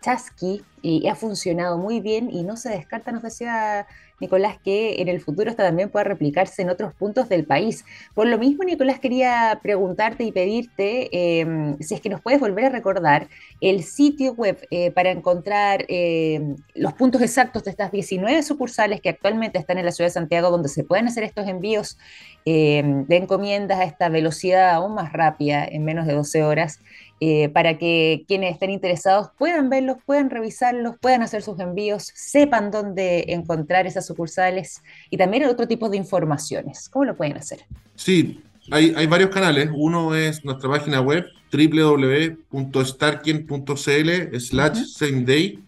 Chasky 0.00 0.62
y 0.82 1.06
ha 1.08 1.14
funcionado 1.14 1.78
muy 1.78 2.00
bien 2.00 2.30
y 2.30 2.42
no 2.42 2.56
se 2.56 2.70
descarta, 2.70 3.12
nos 3.12 3.22
decía 3.22 3.86
Nicolás, 4.20 4.58
que 4.62 5.00
en 5.00 5.08
el 5.08 5.20
futuro 5.20 5.50
esto 5.50 5.62
también 5.62 5.90
pueda 5.90 6.04
replicarse 6.04 6.62
en 6.62 6.70
otros 6.70 6.92
puntos 6.94 7.28
del 7.28 7.44
país. 7.44 7.84
Por 8.14 8.26
lo 8.26 8.38
mismo, 8.38 8.64
Nicolás, 8.64 8.98
quería 8.98 9.58
preguntarte 9.62 10.24
y 10.24 10.32
pedirte 10.32 11.40
em, 11.40 11.78
si 11.78 11.94
es 11.94 12.00
que 12.00 12.08
nos 12.08 12.20
puedes 12.20 12.40
volver 12.40 12.66
a 12.66 12.68
recordar 12.70 13.28
el 13.60 13.84
sitio 13.84 14.32
web 14.34 14.66
eh, 14.70 14.90
para 14.90 15.10
encontrar 15.10 15.84
em, 15.88 16.56
los 16.74 16.94
puntos 16.94 17.22
exactos 17.22 17.64
de 17.64 17.70
estas 17.70 17.92
19 17.92 18.42
sucursales 18.42 19.00
que 19.00 19.10
actualmente 19.10 19.58
están 19.58 19.78
en 19.78 19.84
la 19.84 19.92
ciudad 19.92 20.08
de 20.08 20.14
Santiago, 20.14 20.50
donde 20.50 20.68
se 20.68 20.84
pueden 20.84 21.06
hacer 21.06 21.22
estos 21.22 21.46
envíos 21.46 21.98
em, 22.44 23.06
de 23.06 23.16
encomiendas 23.16 23.78
a 23.78 23.84
esta 23.84 24.08
velocidad 24.08 24.70
aún 24.70 24.94
más 24.94 25.12
rápida, 25.12 25.64
en 25.64 25.84
menos 25.84 26.06
de 26.06 26.14
12 26.14 26.42
horas. 26.42 26.80
Eh, 27.20 27.48
para 27.48 27.78
que 27.78 28.24
quienes 28.28 28.52
estén 28.52 28.70
interesados 28.70 29.30
puedan 29.36 29.68
verlos, 29.68 29.96
puedan 30.06 30.30
revisarlos, 30.30 30.94
puedan 31.00 31.22
hacer 31.22 31.42
sus 31.42 31.58
envíos, 31.58 32.12
sepan 32.14 32.70
dónde 32.70 33.24
encontrar 33.28 33.88
esas 33.88 34.06
sucursales 34.06 34.82
y 35.10 35.16
también 35.16 35.44
otro 35.46 35.66
tipo 35.66 35.88
de 35.88 35.96
informaciones. 35.96 36.88
¿Cómo 36.88 37.06
lo 37.06 37.16
pueden 37.16 37.36
hacer? 37.36 37.64
Sí, 37.96 38.40
hay, 38.70 38.94
hay 38.96 39.08
varios 39.08 39.30
canales. 39.30 39.68
Uno 39.74 40.14
es 40.14 40.44
nuestra 40.44 40.70
página 40.70 41.00
web 41.00 41.26
www.starken.cl 41.50 44.38
slash 44.38 44.84
same 44.86 45.24
day 45.24 45.58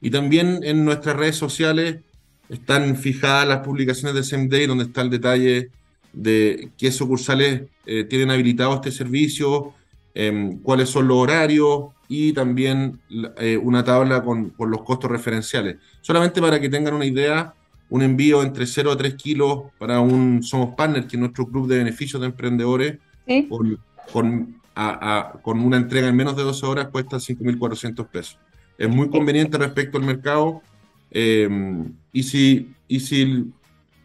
y 0.00 0.10
también 0.10 0.60
en 0.62 0.84
nuestras 0.84 1.16
redes 1.16 1.36
sociales 1.36 1.98
están 2.48 2.96
fijadas 2.96 3.46
las 3.46 3.58
publicaciones 3.58 4.14
de 4.14 4.24
Same 4.24 4.48
Day 4.48 4.66
donde 4.66 4.84
está 4.84 5.02
el 5.02 5.10
detalle 5.10 5.70
de 6.12 6.70
qué 6.78 6.92
sucursales 6.92 7.62
eh, 7.86 8.04
tienen 8.04 8.30
habilitado 8.30 8.74
este 8.74 8.90
servicio, 8.90 9.74
Em, 10.18 10.60
cuáles 10.62 10.88
son 10.88 11.06
los 11.08 11.18
horarios 11.18 11.88
y 12.08 12.32
también 12.32 12.98
eh, 13.36 13.58
una 13.58 13.84
tabla 13.84 14.22
con, 14.22 14.54
los 14.58 14.82
costos 14.82 15.10
referenciales. 15.10 15.76
Solamente 16.00 16.40
para 16.40 16.58
que 16.58 16.70
tengan 16.70 16.94
una 16.94 17.04
idea, 17.04 17.52
un 17.90 18.00
envío 18.00 18.42
entre 18.42 18.66
0 18.66 18.92
a 18.92 18.96
3 18.96 19.14
kilos 19.16 19.64
para 19.76 20.00
un 20.00 20.42
Somos 20.42 20.74
Partner, 20.74 21.06
que 21.06 21.16
es 21.16 21.20
nuestro 21.20 21.46
club 21.46 21.68
de 21.68 21.76
beneficios 21.76 22.22
de 22.22 22.28
emprendedores, 22.28 22.96
con, 23.50 23.78
con, 24.10 24.56
con, 25.42 25.60
una 25.60 25.76
entrega 25.76 26.08
en 26.08 26.16
menos 26.16 26.34
de 26.34 26.44
12 26.44 26.64
horas 26.64 26.88
cuesta 26.88 27.18
5.400 27.18 28.08
pesos. 28.08 28.38
Es 28.78 28.88
muy 28.88 29.10
conveniente 29.10 29.58
respecto 29.58 29.98
al 29.98 30.04
mercado. 30.04 30.62
Eh, 31.10 31.46
y 32.14 32.22
si, 32.22 32.72
y 32.88 33.00
si 33.00 33.52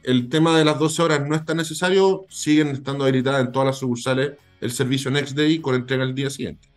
el 0.04 0.28
tema 0.28 0.58
de 0.58 0.66
las 0.66 0.78
12 0.78 1.04
horas 1.04 1.26
no 1.26 1.38
es 1.38 1.46
tan 1.46 1.56
necesario, 1.56 2.26
siguen 2.28 2.68
estando 2.68 3.06
habilitadas 3.06 3.46
en 3.46 3.54
todas 3.54 3.68
las 3.68 3.78
sucursales 3.78 4.32
el 4.62 4.72
servicio 4.72 5.12
Next 5.12 5.36
Day 5.36 5.60
con 5.60 5.76
entrega 5.76 6.04
el 6.04 6.16
día 6.16 6.30
siguiente. 6.30 6.72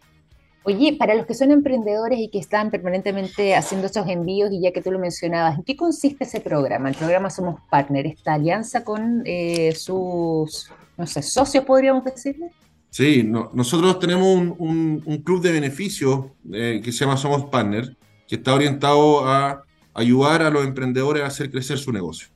Oye, 0.66 0.96
para 0.98 1.14
los 1.14 1.26
que 1.26 1.34
son 1.34 1.50
emprendedores 1.50 2.18
y 2.18 2.30
que 2.30 2.38
están 2.38 2.70
permanentemente 2.70 3.54
haciendo 3.54 3.86
esos 3.86 4.08
envíos, 4.08 4.50
y 4.50 4.62
ya 4.62 4.72
que 4.72 4.80
tú 4.80 4.90
lo 4.90 4.98
mencionabas, 4.98 5.58
¿en 5.58 5.62
qué 5.62 5.76
consiste 5.76 6.24
ese 6.24 6.40
programa? 6.40 6.88
El 6.88 6.94
programa 6.94 7.28
Somos 7.28 7.60
Partner, 7.70 8.06
esta 8.06 8.32
alianza 8.32 8.82
con 8.82 9.22
eh, 9.26 9.74
sus, 9.76 10.70
no 10.96 11.06
sé, 11.06 11.20
socios, 11.20 11.66
podríamos 11.66 12.02
decirle. 12.04 12.50
Sí, 12.88 13.22
nosotros 13.24 13.98
tenemos 13.98 14.56
un, 14.56 15.22
club 15.22 15.42
de 15.42 15.52
beneficios 15.52 16.26
eh, 16.50 16.80
que 16.82 16.92
se 16.92 17.04
llama 17.04 17.18
Somos 17.18 17.44
Partner, 17.46 17.94
que 18.26 18.36
está 18.36 18.54
orientado 18.54 19.26
a 19.28 19.64
ayudar 19.92 20.42
a 20.42 20.50
los 20.50 20.64
emprendedores 20.64 21.22
a 21.24 21.26
hacer 21.26 21.50
crecer 21.50 21.76
su 21.76 21.92
negocio. 21.92 22.28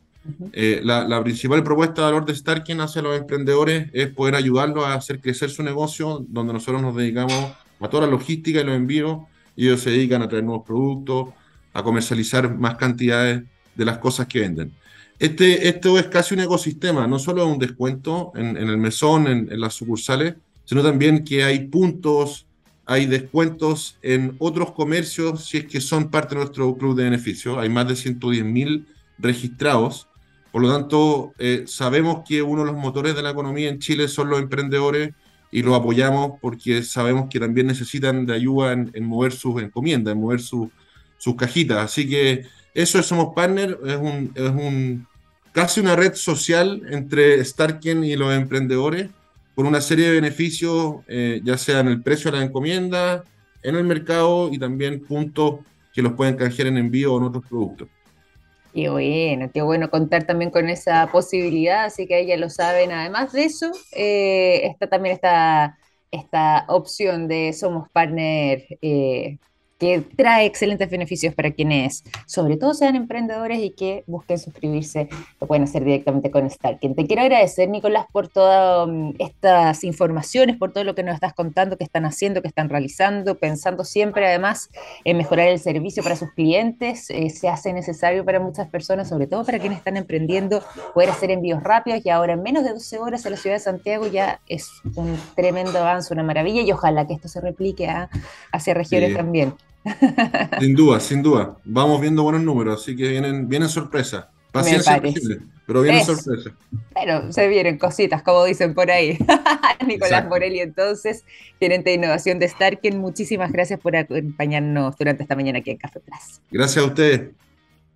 Eh, 0.53 0.81
la, 0.83 1.23
principal 1.23 1.63
propuesta 1.63 2.03
de 2.03 2.13
valor 2.13 2.27
de 2.27 2.35
Starken 2.35 2.81
hacia 2.81 3.03
los 3.03 3.17
emprendedores 3.17 3.89
es 3.93 4.09
poder 4.09 4.35
ayudarlos 4.35 4.85
a 4.85 4.95
hacer 4.95 5.21
crecer 5.21 5.51
su 5.51 5.63
negocio, 5.63 6.25
donde 6.29 6.53
nosotros 6.53 6.83
nos 6.83 6.95
dedicamos 6.97 7.53
a 7.81 7.89
toda 7.89 8.07
la 8.07 8.13
logística 8.13 8.61
y 8.61 8.65
los 8.65 8.75
envíos, 8.75 9.21
y 9.57 9.67
ellos 9.67 9.81
se 9.81 9.91
dedican 9.91 10.23
a 10.23 10.29
traer 10.29 10.45
nuevos 10.45 10.67
productos, 10.67 11.29
a 11.73 11.83
comercializar 11.83 12.57
más 12.57 12.77
cantidades 12.77 13.43
de 13.75 13.85
las 13.85 13.99
cosas 13.99 14.27
que 14.27 14.41
venden. 14.41 14.73
Este, 15.19 15.69
esto 15.69 15.99
es 15.99 16.07
casi 16.07 16.35
un 16.35 16.41
ecosistema, 16.41 17.07
no 17.07 17.19
solo 17.19 17.47
un 17.47 17.59
descuento 17.59 18.33
en, 18.37 18.57
el 18.57 18.79
mesón, 18.79 19.27
en, 19.27 19.61
las 19.61 19.75
sucursales, 19.75 20.35
sino 20.65 20.83
también 20.83 21.25
que 21.25 21.43
hay 21.43 21.67
puntos, 21.67 22.47
hay 22.87 23.07
descuentos 23.07 23.99
en 24.03 24.37
otros 24.39 24.73
comercios 24.73 25.47
si 25.47 25.59
es 25.59 25.65
que 25.67 25.81
son 25.81 26.09
parte 26.09 26.35
de 26.35 26.43
nuestro 26.43 26.77
club 26.77 26.97
de 26.97 27.05
beneficios. 27.05 27.59
Hay 27.59 27.69
más 27.69 27.89
de 27.89 27.97
110 27.97 28.45
mil 28.45 28.87
registrados. 29.19 30.09
Por 30.53 30.63
lo 30.63 30.73
tanto, 30.73 31.35
eh, 31.39 31.65
sabemos 31.67 32.23
que 32.27 32.43
uno 32.43 32.65
de 32.65 32.73
los 32.73 32.81
motores 32.81 33.15
de 33.15 33.23
la 33.23 33.31
economía 33.31 33.69
en 33.69 33.79
Chile 33.79 34.09
son 34.09 34.31
los 34.31 34.41
emprendedores 34.41 35.13
y 35.51 35.63
los 35.63 35.75
apoyamos 35.75 36.39
porque 36.41 36.83
sabemos 36.83 37.29
que 37.31 37.41
también 37.41 37.67
necesitan 37.67 38.27
de 38.27 38.35
ayuda 38.35 38.73
en, 38.73 39.05
mover 39.05 39.33
sus 39.33 39.61
encomiendas, 39.63 40.13
en 40.13 40.21
mover 40.21 40.41
sus 40.41 40.71
cajitas. 41.37 41.79
Así 41.79 42.09
que 42.09 42.45
eso 42.75 42.99
es 42.99 43.07
Somos 43.07 43.35
Partner, 43.35 43.79
es, 43.85 43.97
un, 43.97 44.33
es 44.35 44.51
un, 44.51 45.07
casi 45.53 45.81
una 45.81 45.97
red 45.97 46.15
social 46.15 46.83
entre 46.91 47.45
Starken 47.45 48.05
y 48.05 48.17
los 48.17 48.33
emprendedores 48.35 49.11
con 49.55 49.67
una 49.67 49.81
serie 49.81 50.07
de 50.07 50.13
beneficios, 50.13 50.99
eh, 51.09 51.41
ya 51.43 51.59
sea 51.59 51.81
en 51.81 51.89
el 51.89 52.01
precio 52.01 52.31
de 52.31 52.39
la 52.39 52.45
encomienda, 52.45 53.25
en 53.63 53.75
el 53.75 53.83
mercado 53.83 54.51
y 54.53 54.59
también 54.59 55.01
puntos 55.01 55.57
que 55.93 56.01
los 56.01 56.13
pueden 56.13 56.37
canjear 56.37 56.69
en 56.69 56.79
envío 56.79 57.13
o 57.13 57.19
en 57.19 57.25
otros 57.25 57.45
productos. 57.49 57.89
Qué 58.73 58.89
bueno, 58.91 59.51
qué 59.53 59.63
bueno 59.63 59.91
contar 59.91 60.25
también 60.25 60.51
con 60.51 60.69
esa 60.69 61.11
posibilidad, 61.11 61.87
así 61.87 62.07
que 62.07 62.27
ya 62.27 62.37
lo 62.37 62.51
saben. 62.51 62.93
Además 62.93 63.33
de 63.33 63.45
eso, 63.45 63.73
eh, 63.93 64.67
está 64.67 64.89
también 64.89 65.15
esta, 65.15 65.79
esta 66.11 66.65
opción 66.69 67.29
de 67.29 67.53
Somos 67.55 67.89
Partner 67.91 68.63
eh, 68.83 69.39
que 69.79 70.01
trae 70.17 70.45
excelentes 70.45 70.91
beneficios 70.91 71.35
para 71.35 71.53
quienes, 71.53 72.03
sobre 72.27 72.57
todo, 72.57 72.75
sean 72.75 72.97
emprendedores 72.97 73.61
y 73.61 73.71
que 73.71 74.03
busquen 74.09 74.39
suscribirse, 74.39 75.09
lo 75.41 75.47
pueden 75.47 75.63
hacer 75.63 75.85
directamente 75.85 76.33
con 76.33 76.51
Starken. 76.51 76.97
Te 76.97 77.07
quiero 77.07 77.23
agradecer, 77.23 77.69
Nicolás, 77.69 78.07
por 78.13 78.27
todas 78.27 78.89
mm, 78.89 79.11
estas 79.21 79.85
informaciones, 79.85 80.57
por 80.57 80.73
todo 80.73 80.83
lo 80.83 80.97
que 80.97 81.05
nos 81.05 81.15
estás 81.15 81.33
contando, 81.33 81.77
que 81.77 81.85
están 81.85 82.05
haciendo, 82.05 82.43
que 82.43 82.49
están 82.49 82.69
realizando, 82.69 83.37
pensando 83.37 83.85
siempre, 83.85 84.27
además, 84.27 84.69
en 85.05 85.17
mejorar 85.17 85.47
el 85.47 85.61
servicio 85.61 86.03
para 86.03 86.17
sus 86.17 86.33
clientes. 86.33 87.09
Eh, 87.11 87.31
se 87.31 87.49
hace 87.49 87.73
necesario 87.73 88.25
para 88.25 88.41
muchas 88.41 88.69
personas, 88.69 89.09
sobre 89.09 89.29
todo 89.29 89.45
para 89.45 89.61
quienes 89.61 89.79
están 89.79 89.97
emprendiendo, 89.97 90.61
poder 90.93 91.11
hacer 91.11 91.31
envíos 91.31 91.63
rápidos 91.63 92.01
y 92.05 92.11
ahora 92.11 92.33
en 92.33 92.43
menos 92.43 92.65
de 92.65 92.71
12 92.71 92.99
horas 92.99 93.25
a 93.27 93.31
la 93.31 93.37
ciudad 93.37 93.57
de 93.57 93.61
Santiago 93.61 94.09
ya 94.09 94.41
es 94.49 94.69
un 94.97 95.17
tremendo 95.37 95.79
avance, 95.79 96.13
una 96.13 96.25
maravilla 96.25 96.63
y 96.63 96.73
ojalá 96.73 97.07
que 97.07 97.15
esto 97.15 97.29
se 97.29 97.41
replique 97.41 97.87
a, 97.87 98.11
hacia 98.53 98.75
regiones 98.75 99.15
también. 99.15 99.55
Sin 100.61 100.75
duda, 100.75 101.01
sin 101.01 101.23
duda. 101.23 101.57
Vamos 101.65 102.01
viendo 102.01 102.23
buenos 102.23 102.43
números, 102.43 102.81
así 102.81 102.97
que 102.97 103.09
vienen, 103.09 103.49
vienen 103.49 103.69
sorpresas. 103.69 104.27
Paciencia, 104.53 105.01
pero 105.67 105.83
vienen 105.83 106.05
sorpresas. 106.05 106.53
Pero 106.95 107.31
se 107.33 107.49
vienen 107.49 107.79
cositas, 107.79 108.23
como 108.23 108.45
dicen 108.45 108.75
por 108.75 108.91
ahí. 108.91 109.19
Nicolás 109.87 110.27
Morelli, 110.27 110.61
entonces, 110.61 111.25
gerente 111.61 111.91
de 111.91 111.97
innovación 111.97 112.39
de 112.39 112.49
Starken, 112.49 112.99
muchísimas 112.99 113.53
gracias 113.53 113.79
por 113.79 113.95
acompañarnos 113.95 114.97
durante 114.97 115.23
esta 115.23 115.37
mañana 115.37 115.59
aquí 115.59 115.71
en 115.71 115.77
Café 115.77 116.01
Plus. 116.01 116.41
Gracias 116.51 116.83
a 116.83 116.87
ustedes. 116.87 117.31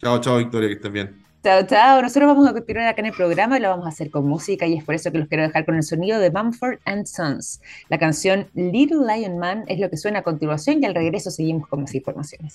Chao, 0.00 0.20
chao, 0.20 0.38
Victoria, 0.38 0.68
que 0.68 0.74
estén 0.74 0.92
bien. 0.92 1.21
Chao, 1.42 1.66
chao. 1.66 2.00
Nosotros 2.00 2.28
vamos 2.28 2.48
a 2.48 2.52
continuar 2.52 2.86
acá 2.86 3.00
en 3.00 3.06
el 3.06 3.12
programa 3.12 3.58
y 3.58 3.60
lo 3.60 3.68
vamos 3.68 3.86
a 3.86 3.88
hacer 3.88 4.12
con 4.12 4.28
música 4.28 4.64
y 4.64 4.78
es 4.78 4.84
por 4.84 4.94
eso 4.94 5.10
que 5.10 5.18
los 5.18 5.26
quiero 5.26 5.42
dejar 5.42 5.64
con 5.64 5.74
el 5.74 5.82
sonido 5.82 6.20
de 6.20 6.30
Mumford 6.30 6.78
and 6.84 7.04
Sons. 7.06 7.60
La 7.88 7.98
canción 7.98 8.46
Little 8.54 9.04
Lion 9.04 9.38
Man 9.38 9.64
es 9.66 9.80
lo 9.80 9.90
que 9.90 9.96
suena 9.96 10.20
a 10.20 10.22
continuación 10.22 10.80
y 10.80 10.86
al 10.86 10.94
regreso 10.94 11.32
seguimos 11.32 11.66
con 11.66 11.80
más 11.80 11.92
informaciones. 11.96 12.54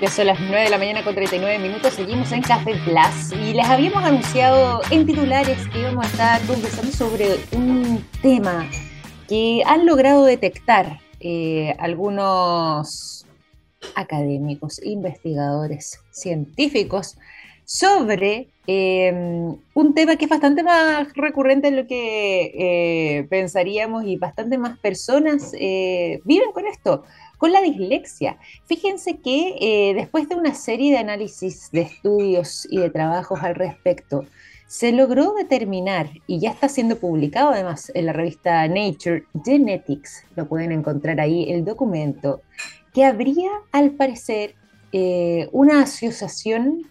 Ya 0.00 0.10
son 0.10 0.26
las 0.26 0.40
9 0.40 0.64
de 0.64 0.70
la 0.70 0.78
mañana 0.78 1.04
con 1.04 1.14
39 1.14 1.60
minutos, 1.60 1.94
seguimos 1.94 2.32
en 2.32 2.42
Café 2.42 2.74
Plus 2.84 3.32
y 3.32 3.54
les 3.54 3.66
habíamos 3.68 4.02
anunciado 4.02 4.80
en 4.90 5.06
titulares 5.06 5.68
que 5.68 5.82
íbamos 5.82 6.04
a 6.04 6.08
estar 6.08 6.42
conversando 6.48 6.90
sobre 6.90 7.38
un 7.52 8.04
tema 8.22 8.66
que 9.28 9.62
han 9.66 9.86
logrado 9.86 10.24
detectar 10.24 10.98
eh, 11.20 11.76
algunos 11.78 13.24
académicos, 13.94 14.82
investigadores, 14.84 16.00
científicos, 16.10 17.16
sobre 17.64 18.48
em, 18.66 19.56
un 19.74 19.94
tema 19.94 20.16
que 20.16 20.24
es 20.24 20.28
bastante 20.28 20.64
más 20.64 21.12
recurrente 21.14 21.70
de 21.70 21.76
lo 21.76 21.86
que 21.86 22.52
eh, 22.52 23.26
pensaríamos 23.30 24.04
y 24.04 24.16
bastante 24.16 24.58
más 24.58 24.76
personas 24.80 25.52
eh, 25.56 26.20
viven 26.24 26.50
con 26.50 26.66
esto, 26.66 27.04
con 27.38 27.52
la 27.52 27.60
dislexia. 27.60 28.38
Fíjense 28.66 29.18
que 29.18 29.56
eh, 29.60 29.94
después 29.94 30.28
de 30.28 30.34
una 30.34 30.54
serie 30.54 30.90
de 30.90 30.98
análisis 30.98 31.70
de 31.70 31.82
estudios 31.82 32.66
y 32.70 32.78
de 32.78 32.90
trabajos 32.90 33.40
al 33.42 33.54
respecto, 33.54 34.24
se 34.66 34.92
logró 34.92 35.34
determinar, 35.34 36.10
y 36.28 36.38
ya 36.38 36.50
está 36.50 36.68
siendo 36.68 36.96
publicado 36.96 37.50
además 37.50 37.90
en 37.94 38.06
la 38.06 38.12
revista 38.12 38.68
Nature 38.68 39.24
Genetics, 39.44 40.24
lo 40.36 40.46
pueden 40.46 40.70
encontrar 40.70 41.20
ahí, 41.20 41.50
el 41.50 41.64
documento, 41.64 42.42
que 42.92 43.04
habría, 43.04 43.50
al 43.72 43.92
parecer, 43.92 44.54
eh, 44.92 45.48
una 45.52 45.82
asociación 45.82 46.82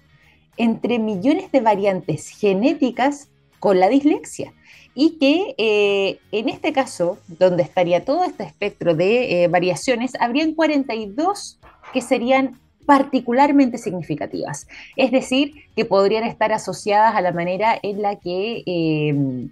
entre 0.58 1.00
millones 1.00 1.52
de 1.52 1.62
variantes 1.62 2.30
genéticas 2.30 3.30
con 3.60 3.80
la 3.80 3.90
dislexia. 3.90 4.54
Y 4.96 5.18
que 5.18 5.56
eh, 5.58 6.20
en 6.32 6.50
este 6.50 6.74
caso, 6.74 7.18
donde 7.28 7.64
estaría 7.64 8.04
todo 8.04 8.24
este 8.24 8.44
espectro 8.44 8.96
de 8.96 9.44
eh, 9.44 9.48
variaciones, 9.48 10.14
habrían 10.20 10.54
42 10.54 11.60
que 11.94 12.02
serían 12.02 12.60
particularmente 12.86 13.78
significativas, 13.78 14.68
es 14.96 15.12
decir, 15.12 15.54
que 15.76 15.86
podrían 15.86 16.24
estar 16.24 16.52
asociadas 16.52 17.16
a 17.16 17.22
la 17.22 17.32
manera 17.32 17.78
en 17.84 18.02
la 18.02 18.16
que 18.16 19.52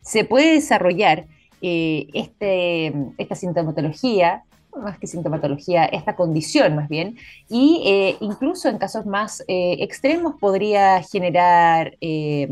se 0.00 0.24
puede 0.24 0.54
desarrollar 0.54 1.26
este, 1.60 2.94
esta 3.18 3.34
sintomatología 3.34 4.44
más 4.78 4.98
que 4.98 5.06
sintomatología, 5.06 5.84
esta 5.84 6.16
condición 6.16 6.76
más 6.76 6.88
bien, 6.88 7.16
y 7.48 7.82
eh, 7.86 8.16
incluso 8.20 8.68
en 8.68 8.78
casos 8.78 9.06
más 9.06 9.44
eh, 9.48 9.76
extremos 9.80 10.34
podría 10.40 11.02
generar 11.02 11.96
eh, 12.00 12.48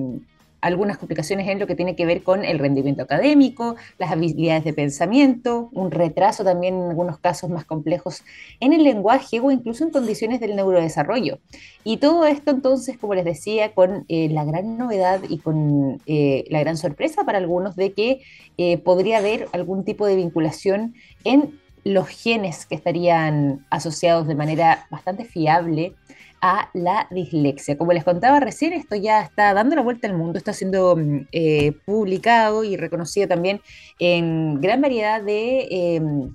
algunas 0.61 0.99
complicaciones 0.99 1.47
en 1.49 1.61
lo 1.61 1.67
que 1.67 1.77
tiene 1.77 1.95
que 1.95 2.07
ver 2.07 2.23
con 2.23 2.45
el 2.45 2.59
rendimiento 2.59 3.03
académico, 3.03 3.77
las 3.99 4.11
habilidades 4.11 4.65
de 4.65 4.73
pensamiento, 4.73 5.69
un 5.73 5.91
retraso 5.91 6.43
también 6.43 6.75
en 6.75 6.91
algunos 6.91 7.19
casos 7.19 7.51
más 7.51 7.65
complejos 7.65 8.25
en 8.59 8.73
el 8.73 8.83
lenguaje 8.83 9.39
o 9.39 9.51
incluso 9.53 9.85
en 9.85 9.91
condiciones 9.91 10.41
del 10.41 10.57
neurodesarrollo. 10.57 11.39
Y 11.85 11.99
todo 11.99 12.27
esto 12.27 12.51
entonces, 12.51 12.99
como 12.99 13.15
les 13.15 13.25
decía, 13.25 13.75
con 13.75 14.07
la 14.09 14.45
gran 14.45 14.77
novedad 14.77 15.21
y 15.29 15.39
con 15.39 16.01
la 16.07 16.61
gran 16.61 16.77
sorpresa 16.77 17.25
para 17.25 17.39
algunos 17.39 17.77
de 17.77 17.93
que 17.93 18.79
podría 18.83 19.19
haber 19.19 19.47
algún 19.53 19.85
tipo 19.85 20.05
de 20.05 20.17
vinculación 20.17 20.95
en 21.23 21.61
los 21.87 22.09
genes 22.09 22.67
que 22.67 22.75
estarían 22.75 23.65
asociados 23.71 24.27
de 24.27 24.35
manera 24.35 24.89
bastante 24.91 25.25
fiable 25.25 25.95
a 26.43 26.69
la 26.75 27.07
dislexia. 27.13 27.79
Como 27.79 27.93
les 27.93 28.03
contaba 28.03 28.41
recién, 28.41 28.73
esto 28.73 28.97
ya 28.97 29.23
está 29.23 29.55
dando 29.55 29.77
la 29.77 29.83
vuelta 29.83 30.09
al 30.09 30.17
mundo, 30.17 30.37
está 30.37 30.53
siendo 30.53 30.97
mm, 30.97 31.29
eh, 31.31 31.73
publicado 31.85 32.65
y 32.65 32.77
reconocido 32.77 33.29
también 33.29 33.61
en 34.01 34.61
gran 34.61 34.81
variedad 34.81 35.23
de 35.23 35.69
em, 35.71 36.35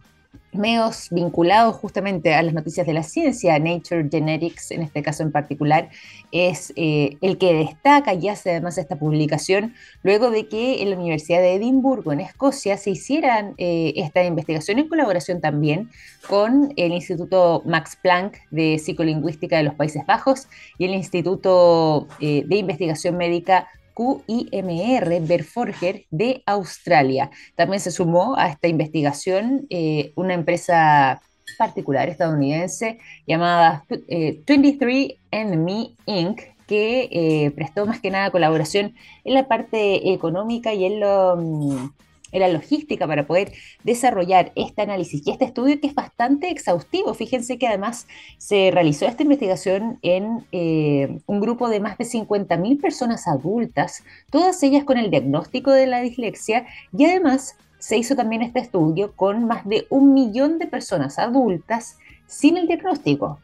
medios 0.53 1.07
vinculados 1.11 1.75
justamente 1.75 2.33
a 2.33 2.41
las 2.43 2.53
noticias 2.53 2.85
de 2.85 2.93
la 2.93 3.03
ciencia, 3.03 3.57
Nature 3.59 4.07
Genetics 4.09 4.71
en 4.71 4.81
este 4.81 5.01
caso 5.01 5.23
en 5.23 5.31
particular, 5.31 5.89
es 6.31 6.73
eh, 6.75 7.17
el 7.21 7.37
que 7.37 7.53
destaca 7.53 8.13
y 8.13 8.29
hace 8.29 8.51
además 8.51 8.77
esta 8.77 8.97
publicación 8.97 9.73
luego 10.03 10.29
de 10.29 10.47
que 10.47 10.81
en 10.81 10.89
la 10.89 10.97
Universidad 10.97 11.39
de 11.39 11.55
Edimburgo, 11.55 12.11
en 12.11 12.21
Escocia, 12.21 12.77
se 12.77 12.91
hicieran 12.91 13.53
eh, 13.57 13.93
esta 13.95 14.23
investigación 14.23 14.79
en 14.79 14.87
colaboración 14.87 15.41
también 15.41 15.89
con 16.27 16.73
el 16.75 16.91
Instituto 16.91 17.63
Max 17.65 17.97
Planck 18.01 18.37
de 18.51 18.79
Psicolingüística 18.79 19.57
de 19.57 19.63
los 19.63 19.75
Países 19.75 20.05
Bajos 20.05 20.47
y 20.77 20.85
el 20.85 20.91
Instituto 20.91 22.07
eh, 22.19 22.43
de 22.45 22.55
Investigación 22.55 23.17
Médica 23.17 23.67
QIMR 24.01 25.21
Berforger 25.21 26.05
de 26.09 26.43
Australia. 26.45 27.29
También 27.55 27.79
se 27.79 27.91
sumó 27.91 28.35
a 28.37 28.47
esta 28.47 28.67
investigación 28.67 29.67
eh, 29.69 30.11
una 30.15 30.33
empresa 30.33 31.21
particular 31.57 32.09
estadounidense 32.09 32.99
llamada 33.27 33.85
23andMe 33.89 35.17
eh, 35.31 35.95
Inc., 36.05 36.41
que 36.67 37.09
eh, 37.11 37.51
prestó 37.51 37.85
más 37.85 37.99
que 37.99 38.11
nada 38.11 38.31
colaboración 38.31 38.95
en 39.25 39.33
la 39.33 39.47
parte 39.47 40.13
económica 40.13 40.73
y 40.73 40.85
en 40.85 41.01
lo 41.01 41.35
mm, 41.35 41.89
en 42.31 42.41
la 42.41 42.47
logística 42.47 43.07
para 43.07 43.25
poder 43.25 43.51
desarrollar 43.83 44.51
este 44.55 44.81
análisis 44.81 45.25
y 45.25 45.31
este 45.31 45.45
estudio 45.45 45.79
que 45.79 45.87
es 45.87 45.95
bastante 45.95 46.49
exhaustivo. 46.49 47.13
Fíjense 47.13 47.57
que 47.57 47.67
además 47.67 48.07
se 48.37 48.71
realizó 48.71 49.05
esta 49.05 49.23
investigación 49.23 49.99
en 50.01 50.45
eh, 50.51 51.19
un 51.25 51.39
grupo 51.39 51.69
de 51.69 51.79
más 51.79 51.97
de 51.97 52.05
50.000 52.05 52.81
personas 52.81 53.27
adultas, 53.27 54.03
todas 54.29 54.61
ellas 54.63 54.83
con 54.83 54.97
el 54.97 55.11
diagnóstico 55.11 55.71
de 55.71 55.87
la 55.87 56.01
dislexia 56.01 56.65
y 56.97 57.05
además 57.05 57.55
se 57.79 57.97
hizo 57.97 58.15
también 58.15 58.43
este 58.43 58.59
estudio 58.59 59.15
con 59.15 59.45
más 59.45 59.67
de 59.67 59.87
un 59.89 60.13
millón 60.13 60.59
de 60.59 60.67
personas 60.67 61.17
adultas 61.17 61.97
sin 62.27 62.57
el 62.57 62.67
diagnóstico. 62.67 63.39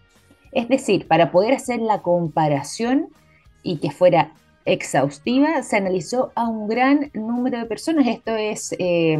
Es 0.52 0.69
decir, 0.69 1.08
para 1.08 1.32
poder 1.32 1.54
hacer 1.54 1.80
la 1.80 2.02
comparación 2.02 3.10
y 3.63 3.78
que 3.78 3.91
fuera 3.91 4.32
exhaustiva, 4.68 5.64
se 5.64 5.78
analizó 5.78 6.32
a 6.36 6.48
un 6.48 6.68
gran 6.68 7.10
número 7.14 7.58
de 7.58 7.66
personas. 7.66 8.06
Esto 8.08 8.36
es 8.36 8.76
eh, 8.78 9.18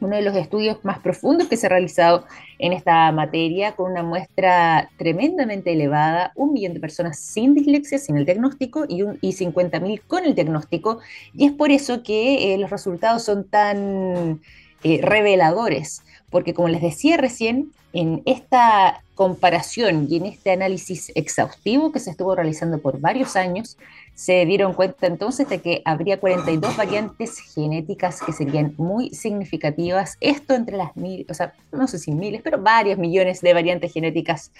uno 0.00 0.16
de 0.16 0.22
los 0.22 0.34
estudios 0.36 0.78
más 0.84 1.00
profundos 1.00 1.48
que 1.48 1.56
se 1.56 1.66
ha 1.66 1.70
realizado 1.70 2.24
en 2.58 2.72
esta 2.72 3.10
materia, 3.12 3.72
con 3.72 3.90
una 3.90 4.02
muestra 4.02 4.88
tremendamente 4.96 5.72
elevada, 5.72 6.32
un 6.36 6.52
millón 6.52 6.74
de 6.74 6.80
personas 6.80 7.18
sin 7.18 7.54
dislexia, 7.54 7.98
sin 7.98 8.16
el 8.16 8.24
diagnóstico, 8.24 8.84
y, 8.88 9.02
y 9.20 9.32
50.000 9.32 10.02
con 10.06 10.24
el 10.24 10.34
diagnóstico. 10.34 11.00
Y 11.34 11.46
es 11.46 11.52
por 11.52 11.70
eso 11.70 12.02
que 12.02 12.54
eh, 12.54 12.58
los 12.58 12.70
resultados 12.70 13.24
son 13.24 13.48
tan 13.48 14.40
eh, 14.82 15.00
reveladores, 15.02 16.02
porque 16.30 16.54
como 16.54 16.68
les 16.68 16.82
decía 16.82 17.16
recién, 17.16 17.72
en 17.92 18.22
esta 18.24 19.02
comparación 19.14 20.06
y 20.08 20.16
en 20.16 20.26
este 20.26 20.52
análisis 20.52 21.10
exhaustivo 21.14 21.92
que 21.92 21.98
se 21.98 22.10
estuvo 22.10 22.34
realizando 22.34 22.78
por 22.78 23.00
varios 23.00 23.36
años, 23.36 23.76
se 24.14 24.44
dieron 24.46 24.74
cuenta 24.74 25.06
entonces 25.06 25.48
de 25.48 25.60
que 25.60 25.82
habría 25.84 26.20
42 26.20 26.76
variantes 26.76 27.38
genéticas 27.54 28.20
que 28.20 28.32
serían 28.32 28.74
muy 28.76 29.10
significativas. 29.10 30.16
Esto 30.20 30.54
entre 30.54 30.76
las 30.76 30.96
mil, 30.96 31.26
o 31.28 31.34
sea, 31.34 31.54
no 31.72 31.88
sé 31.88 31.98
si 31.98 32.12
miles, 32.12 32.42
pero 32.42 32.60
varios 32.60 32.98
millones 32.98 33.40
de 33.40 33.54
variantes 33.54 33.92
genéticas 33.92 34.52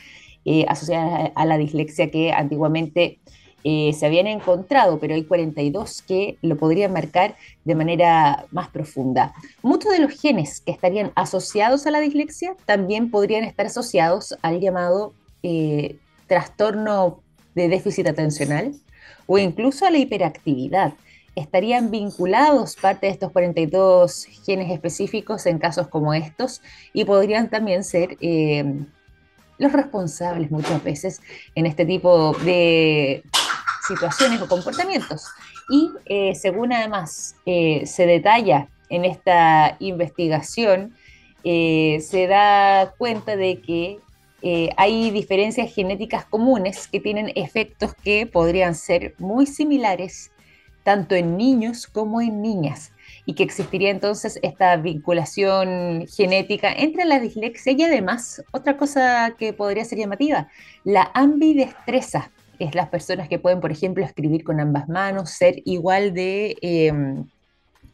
eh, 0.44 0.64
asociadas 0.68 1.30
a 1.34 1.44
la 1.44 1.58
dislexia 1.58 2.10
que 2.10 2.32
antiguamente 2.32 3.18
eh, 3.64 3.92
se 3.92 4.06
habían 4.06 4.26
encontrado, 4.26 4.98
pero 4.98 5.14
hay 5.14 5.24
42 5.24 6.02
que 6.02 6.38
lo 6.42 6.56
podrían 6.56 6.92
marcar 6.92 7.36
de 7.64 7.74
manera 7.74 8.46
más 8.50 8.68
profunda. 8.68 9.34
Muchos 9.62 9.92
de 9.92 9.98
los 9.98 10.12
genes 10.18 10.60
que 10.60 10.72
estarían 10.72 11.12
asociados 11.14 11.86
a 11.86 11.90
la 11.90 12.00
dislexia 12.00 12.54
también 12.64 13.10
podrían 13.10 13.44
estar 13.44 13.66
asociados 13.66 14.34
al 14.42 14.60
llamado 14.60 15.12
eh, 15.42 15.96
trastorno 16.26 17.20
de 17.54 17.68
déficit 17.68 18.06
atencional, 18.06 18.74
o 19.26 19.38
incluso 19.38 19.86
a 19.86 19.90
la 19.90 19.98
hiperactividad. 19.98 20.94
Estarían 21.36 21.90
vinculados 21.90 22.76
parte 22.76 23.06
de 23.06 23.12
estos 23.12 23.30
42 23.32 24.26
genes 24.44 24.70
específicos 24.70 25.46
en 25.46 25.58
casos 25.58 25.88
como 25.88 26.12
estos 26.14 26.60
y 26.92 27.04
podrían 27.04 27.48
también 27.48 27.84
ser 27.84 28.16
eh, 28.20 28.64
los 29.58 29.72
responsables 29.72 30.50
muchas 30.50 30.82
veces 30.82 31.20
en 31.54 31.66
este 31.66 31.86
tipo 31.86 32.32
de 32.44 33.22
situaciones 33.90 34.40
o 34.40 34.48
comportamientos. 34.48 35.26
Y 35.68 35.90
eh, 36.06 36.34
según 36.34 36.72
además 36.72 37.36
eh, 37.46 37.84
se 37.86 38.06
detalla 38.06 38.68
en 38.88 39.04
esta 39.04 39.76
investigación, 39.78 40.94
se 41.42 42.26
da 42.28 42.92
cuenta 42.98 43.36
de 43.36 43.60
que 43.62 43.98
eh, 44.42 44.70
hay 44.76 45.10
diferencias 45.10 45.72
genéticas 45.72 46.24
comunes 46.24 46.88
que 46.88 47.00
tienen 47.00 47.30
efectos 47.34 47.94
que 47.94 48.26
podrían 48.26 48.74
ser 48.74 49.14
muy 49.18 49.46
similares 49.46 50.30
tanto 50.82 51.14
en 51.14 51.36
niños 51.36 51.86
como 51.86 52.22
en 52.22 52.40
niñas 52.40 52.92
y 53.26 53.34
que 53.34 53.42
existiría 53.42 53.90
entonces 53.90 54.38
esta 54.42 54.76
vinculación 54.76 56.06
genética 56.06 56.72
entre 56.72 57.04
la 57.04 57.20
dislexia 57.20 57.72
y 57.72 57.82
además 57.82 58.42
otra 58.50 58.78
cosa 58.78 59.34
que 59.38 59.52
podría 59.52 59.84
ser 59.84 59.98
llamativa, 59.98 60.48
la 60.84 61.10
ambidestreza. 61.12 62.30
Es 62.60 62.76
las 62.76 62.88
personas 62.88 63.28
que 63.28 63.40
pueden, 63.40 63.60
por 63.60 63.72
ejemplo, 63.72 64.04
escribir 64.04 64.44
con 64.44 64.60
ambas 64.60 64.88
manos, 64.88 65.30
ser 65.30 65.56
igual 65.64 66.14
de 66.14 66.56
em, 66.62 67.24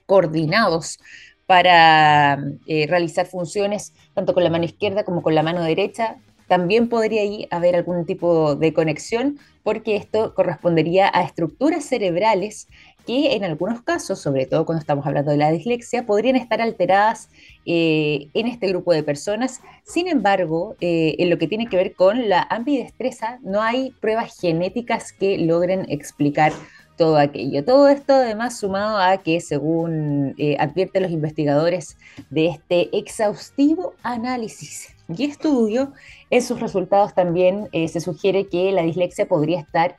coordinados 0.04 0.98
para 1.46 2.38
eh, 2.66 2.86
realizar 2.88 3.26
funciones 3.26 3.94
tanto 4.12 4.34
con 4.34 4.44
la 4.44 4.50
mano 4.50 4.64
izquierda 4.64 5.04
como 5.04 5.22
con 5.22 5.34
la 5.34 5.42
mano 5.42 5.62
derecha, 5.62 6.16
también 6.48 6.88
podría 6.88 7.22
ahí 7.22 7.48
haber 7.50 7.76
algún 7.76 8.04
tipo 8.06 8.54
de 8.54 8.72
conexión 8.72 9.38
porque 9.62 9.96
esto 9.96 10.34
correspondería 10.34 11.10
a 11.12 11.22
estructuras 11.22 11.84
cerebrales 11.84 12.68
que 13.06 13.34
en 13.34 13.44
algunos 13.44 13.82
casos, 13.82 14.20
sobre 14.20 14.46
todo 14.46 14.66
cuando 14.66 14.80
estamos 14.80 15.06
hablando 15.06 15.30
de 15.30 15.36
la 15.36 15.50
dislexia, 15.50 16.04
podrían 16.04 16.36
estar 16.36 16.60
alteradas 16.60 17.30
eh, 17.64 18.28
en 18.34 18.46
este 18.48 18.68
grupo 18.68 18.92
de 18.92 19.02
personas. 19.02 19.60
Sin 19.84 20.08
embargo, 20.08 20.76
eh, 20.80 21.14
en 21.18 21.30
lo 21.30 21.38
que 21.38 21.46
tiene 21.46 21.68
que 21.68 21.76
ver 21.76 21.94
con 21.94 22.28
la 22.28 22.42
ambidestreza, 22.50 23.38
no 23.42 23.62
hay 23.62 23.92
pruebas 24.00 24.38
genéticas 24.38 25.12
que 25.12 25.38
logren 25.38 25.86
explicar 25.88 26.52
todo 26.96 27.16
aquello. 27.16 27.64
Todo 27.64 27.88
esto 27.88 28.14
además 28.14 28.58
sumado 28.58 28.98
a 28.98 29.18
que, 29.18 29.40
según 29.40 30.34
eh, 30.38 30.56
advierten 30.58 31.02
los 31.02 31.12
investigadores 31.12 31.96
de 32.30 32.48
este 32.48 32.96
exhaustivo 32.96 33.94
análisis 34.02 34.94
y 35.08 35.24
estudio, 35.24 35.92
en 36.30 36.42
sus 36.42 36.58
resultados 36.58 37.14
también 37.14 37.68
se 37.72 38.00
sugiere 38.00 38.48
que 38.48 38.72
la 38.72 38.82
dislexia 38.82 39.28
podría 39.28 39.60
estar 39.60 39.96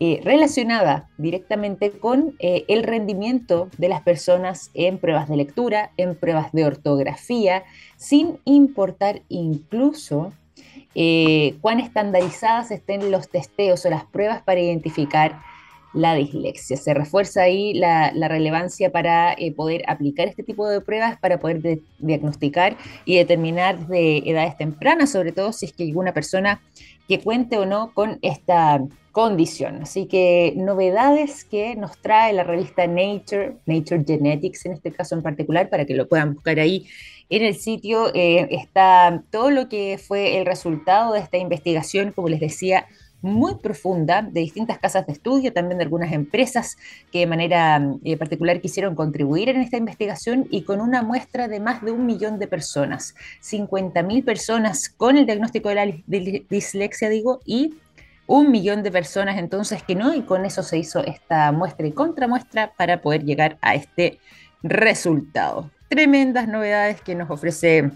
eh, 0.00 0.20
relacionada 0.22 1.08
directamente 1.18 1.90
con 1.90 2.34
eh, 2.38 2.64
el 2.68 2.82
rendimiento 2.82 3.68
de 3.78 3.88
las 3.88 4.02
personas 4.02 4.70
en 4.74 4.98
pruebas 4.98 5.28
de 5.28 5.36
lectura, 5.36 5.92
en 5.96 6.14
pruebas 6.14 6.52
de 6.52 6.64
ortografía, 6.64 7.64
sin 7.96 8.38
importar 8.44 9.22
incluso 9.28 10.32
cuán 11.60 11.78
estandarizadas 11.78 12.72
estén 12.72 13.12
los 13.12 13.28
testeos 13.28 13.86
o 13.86 13.90
las 13.90 14.04
pruebas 14.04 14.42
para 14.42 14.58
identificar 14.58 15.38
la 15.92 16.14
dislexia. 16.14 16.76
Se 16.76 16.94
refuerza 16.94 17.42
ahí 17.42 17.74
la, 17.74 18.10
relevancia 18.28 18.90
para 18.90 19.32
eh, 19.32 19.52
poder 19.52 19.82
aplicar 19.86 20.28
este 20.28 20.42
tipo 20.42 20.68
de 20.68 20.80
pruebas, 20.80 21.18
para 21.18 21.38
poder 21.38 21.80
diagnosticar 21.98 22.76
y 23.04 23.16
determinar 23.16 23.86
de 23.86 24.18
edades 24.18 24.56
tempranas, 24.56 25.10
sobre 25.10 25.32
todo 25.32 25.52
si 25.52 25.66
es 25.66 25.72
que 25.72 25.84
alguna 25.84 26.12
persona 26.12 26.60
que 27.08 27.20
cuente 27.20 27.56
o 27.56 27.66
no 27.66 27.92
con 27.94 28.18
esta 28.22 28.80
condición. 29.18 29.82
Así 29.82 30.06
que 30.06 30.52
novedades 30.54 31.44
que 31.44 31.74
nos 31.74 31.98
trae 31.98 32.32
la 32.32 32.44
revista 32.44 32.86
Nature, 32.86 33.56
Nature 33.66 34.04
Genetics 34.06 34.64
en 34.64 34.74
este 34.74 34.92
caso 34.92 35.16
en 35.16 35.22
particular, 35.22 35.68
para 35.68 35.86
que 35.86 35.94
lo 35.94 36.06
puedan 36.06 36.34
buscar 36.34 36.60
ahí 36.60 36.86
en 37.28 37.42
el 37.42 37.56
sitio, 37.56 38.14
eh, 38.14 38.46
está 38.52 39.24
todo 39.32 39.50
lo 39.50 39.68
que 39.68 39.98
fue 39.98 40.38
el 40.38 40.46
resultado 40.46 41.14
de 41.14 41.18
esta 41.18 41.36
investigación, 41.36 42.12
como 42.12 42.28
les 42.28 42.38
decía, 42.38 42.86
muy 43.20 43.56
profunda 43.56 44.22
de 44.22 44.38
distintas 44.38 44.78
casas 44.78 45.04
de 45.08 45.14
estudio, 45.14 45.52
también 45.52 45.78
de 45.78 45.84
algunas 45.84 46.12
empresas 46.12 46.76
que 47.10 47.18
de 47.18 47.26
manera 47.26 47.84
eh, 48.04 48.16
particular 48.16 48.60
quisieron 48.60 48.94
contribuir 48.94 49.48
en 49.48 49.60
esta 49.60 49.78
investigación 49.78 50.46
y 50.48 50.62
con 50.62 50.80
una 50.80 51.02
muestra 51.02 51.48
de 51.48 51.58
más 51.58 51.82
de 51.82 51.90
un 51.90 52.06
millón 52.06 52.38
de 52.38 52.46
personas, 52.46 53.16
50.000 53.42 54.24
personas 54.24 54.88
con 54.88 55.16
el 55.16 55.26
diagnóstico 55.26 55.70
de 55.70 55.74
la 55.74 55.92
dislexia, 56.48 57.08
digo, 57.08 57.40
y 57.44 57.74
un 58.28 58.50
millón 58.52 58.82
de 58.82 58.92
personas 58.92 59.38
entonces 59.38 59.82
que 59.82 59.94
no, 59.94 60.14
y 60.14 60.20
con 60.20 60.44
eso 60.44 60.62
se 60.62 60.78
hizo 60.78 61.02
esta 61.04 61.50
muestra 61.50 61.86
y 61.86 61.92
contramuestra 61.92 62.72
para 62.76 63.00
poder 63.00 63.24
llegar 63.24 63.56
a 63.62 63.74
este 63.74 64.20
resultado. 64.62 65.70
Tremendas 65.88 66.46
novedades 66.46 67.00
que 67.00 67.14
nos 67.14 67.30
ofrece 67.30 67.90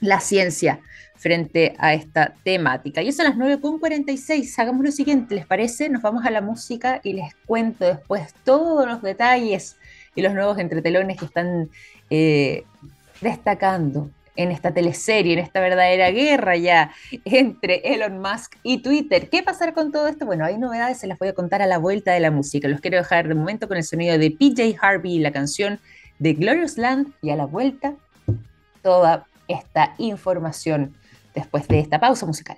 la 0.00 0.20
ciencia 0.20 0.80
frente 1.16 1.74
a 1.78 1.94
esta 1.94 2.34
temática. 2.44 3.00
Y 3.00 3.08
eso 3.08 3.22
a 3.22 3.26
las 3.26 3.36
9.46. 3.36 4.58
Hagamos 4.58 4.84
lo 4.84 4.92
siguiente, 4.92 5.34
¿les 5.34 5.46
parece? 5.46 5.88
Nos 5.88 6.02
vamos 6.02 6.26
a 6.26 6.30
la 6.30 6.42
música 6.42 7.00
y 7.02 7.14
les 7.14 7.34
cuento 7.46 7.86
después 7.86 8.34
todos 8.44 8.86
los 8.86 9.00
detalles 9.00 9.76
y 10.14 10.20
los 10.20 10.34
nuevos 10.34 10.58
entretelones 10.58 11.16
que 11.16 11.24
están 11.24 11.70
eh, 12.10 12.64
destacando 13.22 14.10
en 14.36 14.50
esta 14.50 14.72
teleserie, 14.72 15.34
en 15.34 15.38
esta 15.38 15.60
verdadera 15.60 16.10
guerra 16.10 16.56
ya 16.56 16.92
entre 17.24 17.94
Elon 17.94 18.18
Musk 18.18 18.56
y 18.62 18.78
Twitter. 18.82 19.28
¿Qué 19.28 19.42
pasará 19.42 19.74
con 19.74 19.92
todo 19.92 20.08
esto? 20.08 20.26
Bueno, 20.26 20.44
hay 20.44 20.58
novedades, 20.58 20.98
se 20.98 21.06
las 21.06 21.18
voy 21.18 21.28
a 21.28 21.34
contar 21.34 21.62
a 21.62 21.66
la 21.66 21.78
vuelta 21.78 22.12
de 22.12 22.20
la 22.20 22.30
música. 22.30 22.68
Los 22.68 22.80
quiero 22.80 22.98
dejar 22.98 23.28
de 23.28 23.34
momento 23.34 23.68
con 23.68 23.76
el 23.76 23.84
sonido 23.84 24.18
de 24.18 24.30
PJ 24.30 24.76
Harvey 24.80 25.16
y 25.16 25.18
la 25.18 25.32
canción 25.32 25.80
de 26.18 26.34
Glorious 26.34 26.78
Land 26.78 27.12
y 27.20 27.30
a 27.30 27.36
la 27.36 27.46
vuelta 27.46 27.94
toda 28.82 29.26
esta 29.48 29.94
información 29.98 30.94
después 31.34 31.68
de 31.68 31.80
esta 31.80 31.98
pausa 31.98 32.26
musical. 32.26 32.56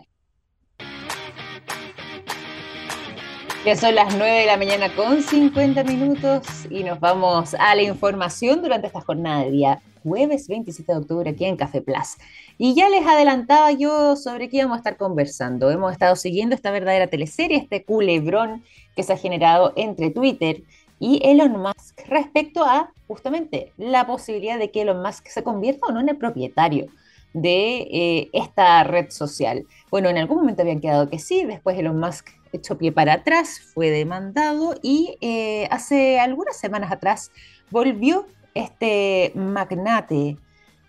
Ya 3.65 3.77
son 3.77 3.95
las 3.95 4.15
9 4.15 4.41
de 4.41 4.47
la 4.47 4.59
mañana 4.59 4.95
con 4.95 5.23
50 5.23 5.85
minutos 5.85 6.47
y 6.69 6.85
nos 6.85 7.01
vamos 7.01 7.55
a 7.55 7.75
la 7.75 7.81
información 7.81 8.61
durante 8.61 8.89
esta 8.89 9.01
jornada 9.01 9.45
de 9.45 9.51
día 9.51 9.81
jueves 10.05 10.47
27 10.47 10.93
de 10.93 10.99
octubre 10.99 11.31
aquí 11.31 11.47
en 11.47 11.57
Café 11.57 11.81
Plus. 11.81 12.17
Y 12.59 12.75
ya 12.75 12.89
les 12.89 13.05
adelantaba 13.05 13.73
yo 13.73 14.15
sobre 14.15 14.49
qué 14.49 14.59
íbamos 14.59 14.77
a 14.77 14.79
estar 14.79 14.97
conversando. 14.97 15.71
Hemos 15.71 15.93
estado 15.93 16.15
siguiendo 16.15 16.55
esta 16.55 16.71
verdadera 16.71 17.09
teleserie, 17.09 17.57
este 17.57 17.85
culebrón 17.85 18.63
que 18.95 19.03
se 19.03 19.15
ha 19.15 19.17
generado 19.17 19.73
entre 19.75 20.11
Twitter 20.11 20.63
y 21.01 21.21
Elon 21.25 21.61
Musk 21.61 22.01
respecto 22.07 22.65
a 22.65 22.93
justamente 23.09 23.73
la 23.77 24.07
posibilidad 24.07 24.59
de 24.59 24.71
que 24.71 24.83
Elon 24.83 25.03
Musk 25.03 25.27
se 25.27 25.43
convierta 25.43 25.87
o 25.89 25.93
no 25.93 26.01
en 26.01 26.11
el 26.11 26.17
propietario 26.17 26.87
de 27.33 27.89
eh, 27.91 28.31
esta 28.33 28.85
red 28.85 29.11
social. 29.11 29.67
Bueno, 29.91 30.09
en 30.09 30.19
algún 30.19 30.39
momento 30.39 30.63
habían 30.63 30.81
quedado 30.81 31.11
que 31.11 31.19
sí, 31.19 31.45
después 31.45 31.77
Elon 31.77 31.99
Musk 31.99 32.29
echó 32.53 32.79
pie 32.79 32.93
para 32.93 33.15
atrás, 33.15 33.61
fue 33.75 33.91
demandado 33.91 34.75
y 34.83 35.17
eh, 35.21 35.67
hace 35.71 36.21
algunas 36.21 36.57
semanas 36.57 36.93
atrás 36.93 37.33
volvió 37.71 38.27
este 38.55 39.33
magnate 39.35 40.39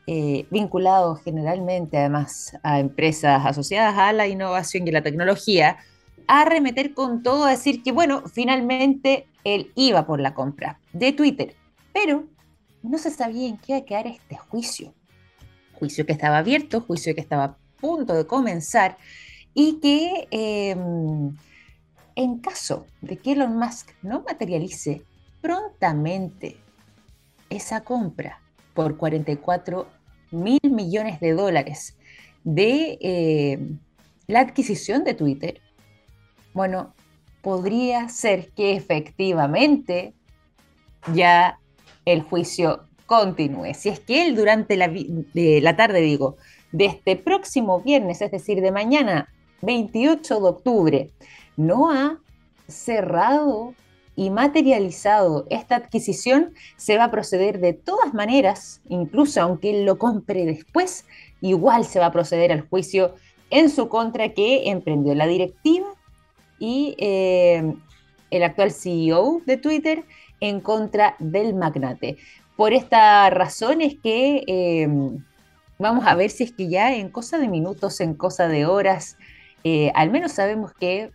eh, 0.07 0.45
vinculado 0.51 1.16
generalmente 1.16 1.97
además 1.97 2.55
a 2.61 2.80
empresas 2.80 3.43
asociadas 3.43 3.97
a 3.97 4.13
la 4.13 4.28
innovación 4.28 4.88
y 4.88 4.91
la 4.91 5.01
tecnología, 5.01 5.78
a 6.28 6.45
remeter 6.45 6.93
con 6.93 7.24
todo 7.24 7.45
a 7.45 7.51
decir 7.51 7.82
que, 7.82 7.91
bueno, 7.91 8.24
finalmente 8.32 9.28
él 9.43 9.72
iba 9.76 10.05
por 10.05 10.20
la 10.20 10.36
compra 10.36 10.80
de 10.93 11.11
Twitter, 11.11 11.55
pero 11.91 12.26
no 12.84 12.99
se 12.99 13.09
sabía 13.09 13.47
en 13.47 13.57
qué 13.57 13.74
iba 13.74 13.78
a 13.80 13.86
quedar 13.86 14.07
este 14.07 14.36
juicio. 14.36 14.93
Juicio 15.74 16.05
que 16.05 16.13
estaba 16.13 16.38
abierto, 16.38 16.82
juicio 16.82 17.16
que 17.16 17.22
estaba 17.22 17.43
a 17.43 17.57
punto 17.82 18.13
de 18.13 18.28
comenzar 18.28 18.97
y 19.55 19.80
que 19.80 20.28
em, 20.30 21.36
en 22.16 22.39
caso 22.39 22.86
de 23.01 23.18
que 23.18 23.32
Elon 23.32 23.57
Musk 23.57 23.89
no 24.03 24.22
materialice 24.22 25.01
prontamente 25.41 26.57
esa 27.49 27.81
compra 27.81 28.41
por 28.73 28.97
44 28.97 29.87
mil 30.31 30.59
millones 30.63 31.19
de 31.19 31.33
dólares 31.33 31.97
de 32.43 32.97
eh, 33.01 33.59
la 34.27 34.41
adquisición 34.41 35.03
de 35.03 35.13
Twitter, 35.13 35.61
bueno, 36.53 36.93
podría 37.41 38.09
ser 38.09 38.51
que 38.51 38.75
efectivamente 38.75 40.13
ya 41.13 41.59
el 42.05 42.21
juicio 42.21 42.87
continúe. 43.05 43.73
Si 43.73 43.89
es 43.89 43.99
que 43.99 44.25
él 44.25 44.35
durante 44.35 44.77
la, 44.77 44.91
la 45.33 45.75
tarde, 45.75 46.01
digo, 46.01 46.37
de 46.71 46.85
este 46.85 47.15
próximo 47.15 47.81
viernes, 47.81 48.21
es 48.21 48.31
decir, 48.31 48.61
de 48.61 48.71
mañana 48.71 49.29
28 49.61 50.39
de 50.39 50.47
octubre, 50.47 51.11
no 51.55 51.91
ha 51.91 52.19
cerrado 52.67 53.73
y 54.16 54.30
materializado 54.30 55.45
esta 55.49 55.76
adquisición, 55.76 56.53
se 56.78 56.97
va 56.97 57.05
a 57.05 57.11
proceder 57.11 57.59
de 57.59 57.74
todas 57.74 58.13
maneras, 58.13 58.82
incluso 58.88 59.41
aunque 59.41 59.72
él 59.72 59.86
lo 59.86 59.97
compre 59.97 60.45
después, 60.45 61.05
igual 61.41 61.86
se 61.86 61.99
va 61.99 62.07
a 62.07 62.11
proceder 62.11 62.51
al 62.51 62.68
juicio 62.68 63.16
en 63.49 63.70
su 63.70 63.89
contra 63.89 64.30
que 64.30 64.70
emprendió 64.70 65.13
la 65.16 65.28
directiva 65.28 65.88
y 66.59 66.95
eh, 66.97 67.76
el 68.32 68.43
actual 68.43 68.72
CEO 68.72 69.41
de 69.45 69.57
Twitter 69.57 70.03
en 70.39 70.61
contra 70.61 71.16
del 71.20 71.53
magnate. 71.53 72.18
Por 72.55 72.74
esta 72.74 73.30
razón 73.30 73.82
es 73.82 73.95
que 73.95 74.43
eh, 74.47 74.88
vamos 75.78 76.05
a 76.07 76.16
ver 76.16 76.30
si 76.30 76.45
es 76.45 76.51
que 76.53 76.70
ya 76.70 76.95
en 76.95 77.09
cosa 77.09 77.38
de 77.38 77.47
minutos, 77.47 77.99
en 77.99 78.13
cosa 78.13 78.47
de 78.47 78.66
horas, 78.66 79.18
eh, 79.63 79.91
al 79.95 80.09
menos 80.09 80.32
sabemos 80.34 80.74
que 80.74 81.11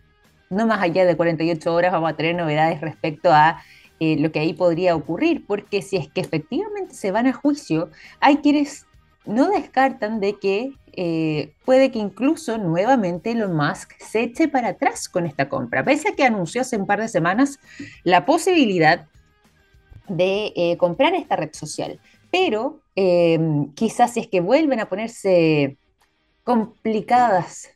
no 0.51 0.67
más 0.67 0.81
allá 0.81 1.05
de 1.05 1.17
48 1.17 1.73
horas 1.73 1.91
vamos 1.91 2.11
a 2.11 2.15
tener 2.15 2.35
novedades 2.35 2.81
respecto 2.81 3.31
a 3.31 3.63
eh, 4.03 4.17
lo 4.19 4.31
que 4.31 4.39
ahí 4.39 4.53
podría 4.53 4.95
ocurrir, 4.95 5.45
porque 5.45 5.81
si 5.81 5.95
es 5.95 6.09
que 6.09 6.21
efectivamente 6.21 6.93
se 6.93 7.11
van 7.11 7.27
a 7.27 7.33
juicio, 7.33 7.89
hay 8.19 8.37
quienes 8.37 8.87
no 9.25 9.49
descartan 9.49 10.19
de 10.19 10.39
que 10.39 10.73
eh, 10.93 11.53
puede 11.65 11.91
que 11.91 11.99
incluso 11.99 12.57
nuevamente 12.57 13.31
Elon 13.31 13.55
Musk 13.55 13.93
se 13.99 14.23
eche 14.23 14.47
para 14.47 14.69
atrás 14.69 15.07
con 15.07 15.25
esta 15.25 15.47
compra, 15.47 15.85
pese 15.85 16.09
a 16.09 16.15
que 16.15 16.23
anunció 16.23 16.61
hace 16.61 16.77
un 16.77 16.87
par 16.87 16.99
de 16.99 17.07
semanas 17.07 17.59
la 18.03 18.25
posibilidad 18.25 19.07
de 20.07 20.51
eh, 20.55 20.77
comprar 20.77 21.13
esta 21.13 21.35
red 21.35 21.53
social. 21.53 21.99
Pero 22.31 22.81
quizás 23.75 24.13
si 24.13 24.21
es 24.21 24.27
que 24.27 24.41
vuelven 24.41 24.79
a 24.79 24.89
ponerse 24.89 25.77
complicadas 26.43 27.69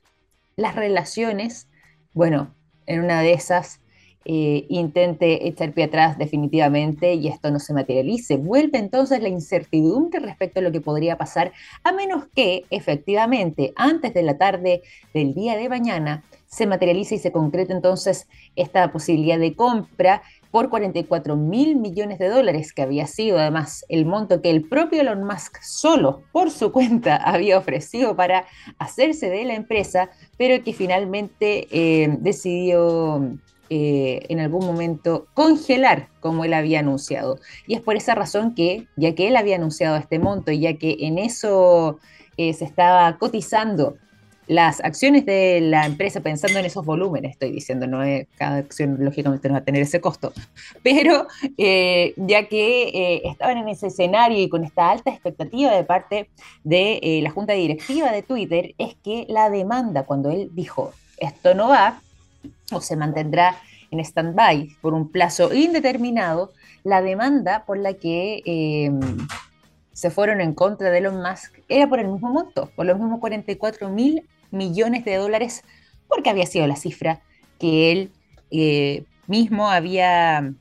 las 0.56 0.76
relaciones, 0.76 1.68
bueno, 2.14 2.56
en 2.86 3.02
una 3.02 3.22
de 3.22 3.34
esas 3.34 3.80
eh, 4.28 4.66
intente 4.70 5.48
echar 5.48 5.72
pie 5.72 5.84
atrás 5.84 6.18
definitivamente 6.18 7.14
y 7.14 7.28
esto 7.28 7.52
no 7.52 7.60
se 7.60 7.74
materialice. 7.74 8.38
Vuelve 8.38 8.80
entonces 8.80 9.22
la 9.22 9.30
incertidumbre 9.30 10.20
respecto 10.20 10.60
a 10.60 10.64
lo 10.64 10.72
que 10.72 10.82
podría 10.82 11.16
pasar, 11.16 11.54
a 11.84 11.92
menos 11.92 12.24
que 12.36 12.66
efectivamente 12.72 13.72
antes 13.76 14.16
de 14.16 14.24
la 14.24 14.40
tarde 14.40 14.82
del 15.14 15.36
día 15.36 15.56
de 15.58 15.70
mañana 15.70 16.24
se 16.48 16.66
materialice 16.66 17.16
y 17.16 17.20
se 17.20 17.32
concrete 17.32 17.74
entonces 17.74 18.28
esta 18.56 18.92
posibilidad 18.92 19.38
de 19.38 19.56
compra 19.56 20.24
por 20.56 20.70
44 20.70 21.36
mil 21.36 21.76
millones 21.76 22.18
de 22.18 22.30
dólares, 22.30 22.72
que 22.72 22.82
había 22.82 23.08
sido 23.08 23.38
además 23.38 23.84
el 23.90 24.06
monto 24.06 24.42
que 24.42 24.52
el 24.52 24.64
propio 24.64 25.02
Elon 25.02 25.26
Musk 25.26 25.62
solo 25.62 26.24
por 26.32 26.50
su 26.50 26.72
cuenta 26.72 27.18
había 27.26 27.58
ofrecido 27.58 28.16
para 28.16 28.46
hacerse 28.80 29.30
de 29.30 29.44
la 29.44 29.56
empresa, 29.56 30.12
pero 30.38 30.64
que 30.64 30.72
finalmente 30.72 31.68
eh, 31.72 32.08
decidió 32.22 33.38
eh, 33.70 34.22
en 34.30 34.40
algún 34.40 34.66
momento 34.66 35.28
congelar 35.34 36.08
como 36.22 36.46
él 36.46 36.54
había 36.54 36.80
anunciado. 36.80 37.38
Y 37.68 37.76
es 37.76 37.82
por 37.82 37.98
esa 37.98 38.16
razón 38.16 38.56
que, 38.56 38.88
ya 38.96 39.14
que 39.14 39.28
él 39.28 39.36
había 39.36 39.58
anunciado 39.58 39.98
este 39.98 40.20
monto 40.20 40.54
y 40.54 40.62
ya 40.62 40.78
que 40.78 40.96
en 41.02 41.18
eso 41.18 42.00
eh, 42.38 42.54
se 42.54 42.64
estaba 42.64 43.18
cotizando 43.18 43.98
las 44.48 44.84
acciones 44.84 45.26
de 45.26 45.60
la 45.62 45.86
empresa, 45.86 46.20
pensando 46.20 46.60
en 46.60 46.66
esos 46.66 46.86
volúmenes, 46.86 47.32
estoy 47.32 47.52
diciendo, 47.52 47.88
no 47.88 48.04
cada 48.38 48.58
acción 48.58 48.98
lógicamente 49.00 49.48
no 49.48 49.54
va 49.54 49.60
a 49.60 49.64
tener 49.64 49.82
ese 49.82 50.00
costo, 50.02 50.34
pero 50.84 51.28
eh, 51.58 52.14
ya 52.18 52.48
que 52.48 52.90
eh, 52.90 53.22
estaban 53.26 53.58
en 53.58 53.70
ese 53.70 53.88
escenario 53.88 54.40
y 54.40 54.50
con 54.50 54.64
esta 54.64 54.92
alta 54.92 55.10
expectativa 55.10 55.72
de 55.72 55.84
parte 55.84 56.30
de 56.64 57.00
eh, 57.02 57.22
la 57.24 57.32
junta 57.32 57.54
directiva 57.54 58.12
de 58.12 58.22
Twitter, 58.22 58.76
es 58.78 58.96
que 59.04 59.26
la 59.30 59.50
demanda, 59.50 60.04
cuando 60.04 60.30
él 60.30 60.50
dijo, 60.54 60.94
esto 61.18 61.56
no 61.56 61.70
va, 61.70 62.02
o 62.72 62.82
se 62.82 62.96
mantendrá 62.96 63.58
en 63.90 64.00
stand-by 64.00 64.70
por 64.82 64.94
un 64.94 65.12
plazo 65.12 65.54
indeterminado, 65.54 66.52
la 66.84 67.02
demanda 67.02 67.64
por 67.66 67.78
la 67.78 67.94
que 67.94 68.92
se 69.96 70.12
fueron 70.12 70.42
en 70.42 70.54
contra 70.54 70.92
de 70.92 70.98
Elon 70.98 71.22
Musk 71.22 71.54
era 71.70 71.88
por 71.88 72.00
el 72.00 72.10
mismo 72.10 72.30
monto, 72.30 72.70
por 72.76 72.86
los 72.86 73.00
mismos 73.00 73.22
44 73.22 73.90
mil 73.90 74.28
millones 74.52 75.06
de 75.06 75.16
dólares, 75.16 75.64
porque 76.08 76.30
había 76.30 76.46
sido 76.46 76.68
la 76.68 76.76
cifra 76.76 77.22
que 77.60 77.92
él 77.92 78.12
eh, 78.52 79.04
mismo 79.28 79.70
había 79.70 80.54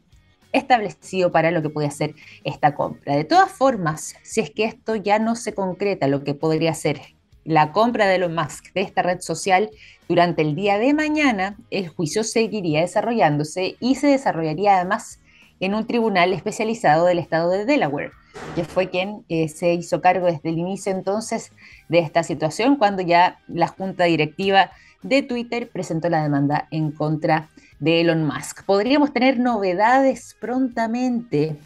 establecido 0.53 1.33
para 1.33 1.51
lo 1.51 1.63
que 1.63 1.71
podía 1.71 1.91
ser 1.91 2.15
esta 2.45 2.75
compra. 2.75 3.17
De 3.17 3.25
todas 3.25 3.51
formas, 3.51 4.15
si 4.23 4.41
es 4.41 4.51
que 4.51 4.65
esto 4.65 4.95
ya 4.95 5.19
no 5.19 5.35
se 5.35 5.53
concreta, 5.53 6.07
lo 6.07 6.23
que 6.23 6.35
podría 6.35 6.75
ser 6.75 7.01
la 7.45 7.73
compra 7.73 8.07
de 8.07 8.15
Elon 8.15 8.35
Musk 8.35 8.73
de 8.73 8.81
esta 8.81 9.03
red 9.03 9.21
social 9.21 9.71
durante 10.09 10.43
el 10.43 10.55
día 10.55 10.79
de 10.79 10.95
mañana, 10.95 11.59
el 11.71 11.89
juicio 11.89 12.25
seguiría 12.25 12.81
desarrollándose 12.81 13.77
y 13.81 13.97
se 13.97 14.07
desarrollaría 14.07 14.77
además 14.77 15.21
en 15.61 15.75
un 15.75 15.87
tribunal 15.87 16.33
especializado 16.33 17.05
del 17.05 17.19
estado 17.19 17.51
de 17.51 17.65
Delaware 17.65 18.13
que 18.55 18.65
fue 18.65 18.91
quien 18.91 19.25
eh, 19.29 19.49
se 19.49 19.75
hizo 19.75 20.01
cargo 20.01 20.27
desde 20.27 20.51
el 20.51 20.59
inicio 20.59 20.93
entonces 20.93 21.53
de 21.89 21.99
esta 21.99 22.23
situación, 22.23 22.77
cuando 22.77 23.03
ya 23.03 23.39
la 23.49 23.69
junta 23.69 24.05
directiva 24.05 24.71
de 25.03 25.23
Twitter 25.23 25.69
presentó 25.71 26.09
la 26.09 26.23
demanda 26.23 26.67
en 26.71 26.91
contra 26.91 27.49
de 27.79 28.01
Elon 28.01 28.25
Musk. 28.25 28.65
Podríamos 28.65 29.13
tener 29.13 29.39
novedades 29.39 30.37
prontamente, 30.41 31.57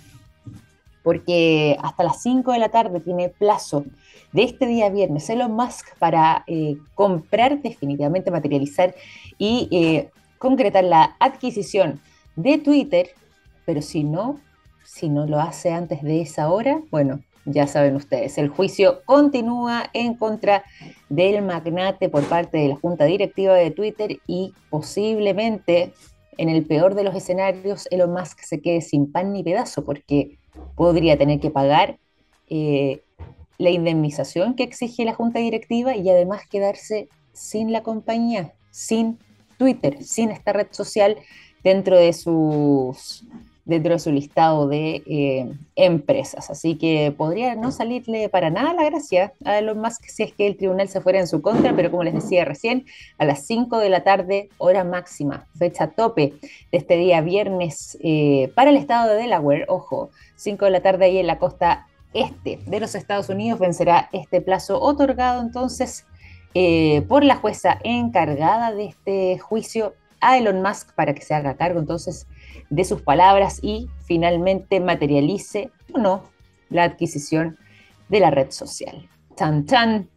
porque 1.03 1.77
hasta 1.81 2.05
las 2.05 2.23
5 2.23 2.53
de 2.53 2.59
la 2.59 2.69
tarde 2.71 3.01
tiene 3.01 3.29
plazo 3.29 3.85
de 4.33 4.43
este 4.43 4.67
día 4.67 4.91
viernes 4.91 5.31
Elon 5.31 5.53
Musk 5.53 5.97
para 5.99 6.45
eh, 6.47 6.77
comprar 6.95 7.63
definitivamente, 7.63 8.31
materializar 8.31 8.95
y 9.39 9.69
eh, 9.71 10.11
concretar 10.39 10.85
la 10.85 11.17
adquisición 11.19 12.01
de 12.37 12.59
Twitter, 12.59 13.11
pero 13.65 13.83
si 13.83 14.05
no, 14.05 14.39
si 14.89 15.11
no 15.11 15.27
lo 15.27 15.39
hace 15.39 15.71
antes 15.71 16.03
de 16.03 16.23
esa 16.23 16.51
hora, 16.51 16.81
bueno, 16.91 17.21
ya 17.45 17.67
saben 17.67 17.95
ustedes, 17.95 18.39
el 18.39 18.49
juicio 18.49 19.03
continúa 19.05 19.91
en 19.93 20.15
contra 20.15 20.65
del 21.11 21.43
magnate 21.43 22.09
por 22.09 22.25
parte 22.25 22.57
de 22.57 22.69
la 22.69 22.77
Junta 22.77 23.05
Directiva 23.05 23.55
de 23.55 23.71
Twitter 23.71 24.19
y 24.27 24.55
posiblemente, 24.71 25.93
en 26.39 26.49
el 26.49 26.65
peor 26.65 26.95
de 26.95 27.05
los 27.05 27.15
escenarios, 27.15 27.87
Elon 27.91 28.13
Musk 28.13 28.41
se 28.41 28.63
quede 28.63 28.81
sin 28.81 29.13
pan 29.13 29.33
ni 29.35 29.43
pedazo 29.43 29.85
porque 29.85 30.39
podría 30.75 31.19
tener 31.19 31.39
que 31.39 31.51
pagar 31.51 31.99
eh, 32.49 33.03
la 33.59 33.71
indemnización 33.71 34.55
que 34.55 34.63
exige 34.63 35.05
la 35.05 35.15
Junta 35.15 35.39
Directiva 35.39 35.97
y 35.97 36.09
además 36.09 36.43
quedarse 36.49 37.09
sin 37.35 37.73
la 37.73 37.83
compañía, 37.83 38.55
sin 38.71 39.19
Twitter, 39.59 40.03
sin 40.03 40.31
esta 40.31 40.55
red 40.55 40.69
social 40.71 41.19
dentro 41.63 41.97
de 41.97 42.15
sus 42.15 43.27
dentro 43.69 43.93
de 43.93 43.99
su 43.99 44.11
listado 44.11 44.67
de 44.67 45.03
eh, 45.07 45.53
empresas. 45.77 46.51
Así 46.51 46.77
que 46.77 47.15
podría 47.17 47.55
no 47.55 47.71
salirle 47.71 48.31
para 48.31 48.49
nada 48.51 48.73
la 48.73 48.85
gracia 48.85 49.35
a 49.45 49.59
Elon 49.59 49.79
Musk 49.79 50.05
si 50.07 50.23
es 50.23 50.33
que 50.33 50.47
el 50.47 50.57
tribunal 50.57 50.89
se 50.89 51.03
fuera 51.03 51.21
en 51.21 51.29
su 51.29 51.43
contra, 51.43 51.77
pero 51.77 51.91
como 51.91 52.03
les 52.03 52.15
decía 52.15 52.47
recién, 52.47 52.87
a 53.19 53.27
las 53.27 53.47
5 53.47 53.79
de 53.79 53.91
la 53.91 54.03
tarde, 54.03 54.49
hora 54.57 54.85
máxima, 54.85 55.47
fecha 55.57 55.89
tope 55.91 56.35
de 56.73 56.79
este 56.79 56.97
día 56.97 57.21
viernes 57.21 57.99
eh, 58.03 58.51
para 58.55 58.71
el 58.71 58.77
estado 58.77 59.11
de 59.11 59.23
Delaware, 59.23 59.67
ojo, 59.69 60.11
5 60.37 60.65
de 60.65 60.71
la 60.71 60.81
tarde 60.81 61.05
ahí 61.05 61.19
en 61.19 61.27
la 61.27 61.39
costa 61.39 61.87
este 62.15 62.59
de 62.67 62.81
los 62.81 62.95
Estados 62.95 63.29
Unidos 63.29 63.61
vencerá 63.61 64.09
este 64.13 64.41
plazo 64.41 64.81
otorgado 64.81 65.43
entonces 65.43 66.07
eh, 66.55 67.03
por 67.03 67.23
la 67.23 67.37
jueza 67.37 67.79
encargada 67.85 68.73
de 68.73 68.87
este 68.87 69.39
juicio 69.39 69.93
a 70.21 70.39
Elon 70.39 70.63
Musk 70.63 70.95
para 70.95 71.13
que 71.13 71.21
se 71.21 71.35
haga 71.35 71.59
cargo 71.59 71.79
entonces 71.79 72.27
de 72.71 72.85
sus 72.85 73.03
palabras 73.03 73.61
y 73.63 73.89
finalmente 74.05 74.81
materialice 74.81 75.71
o 75.93 75.99
no 75.99 76.23
la 76.71 76.85
adquisición 76.85 77.59
de 78.09 78.21
la 78.21 78.31
red 78.31 78.51
social. 78.51 79.09
Chan, 79.37 79.67
chan. 79.67 80.09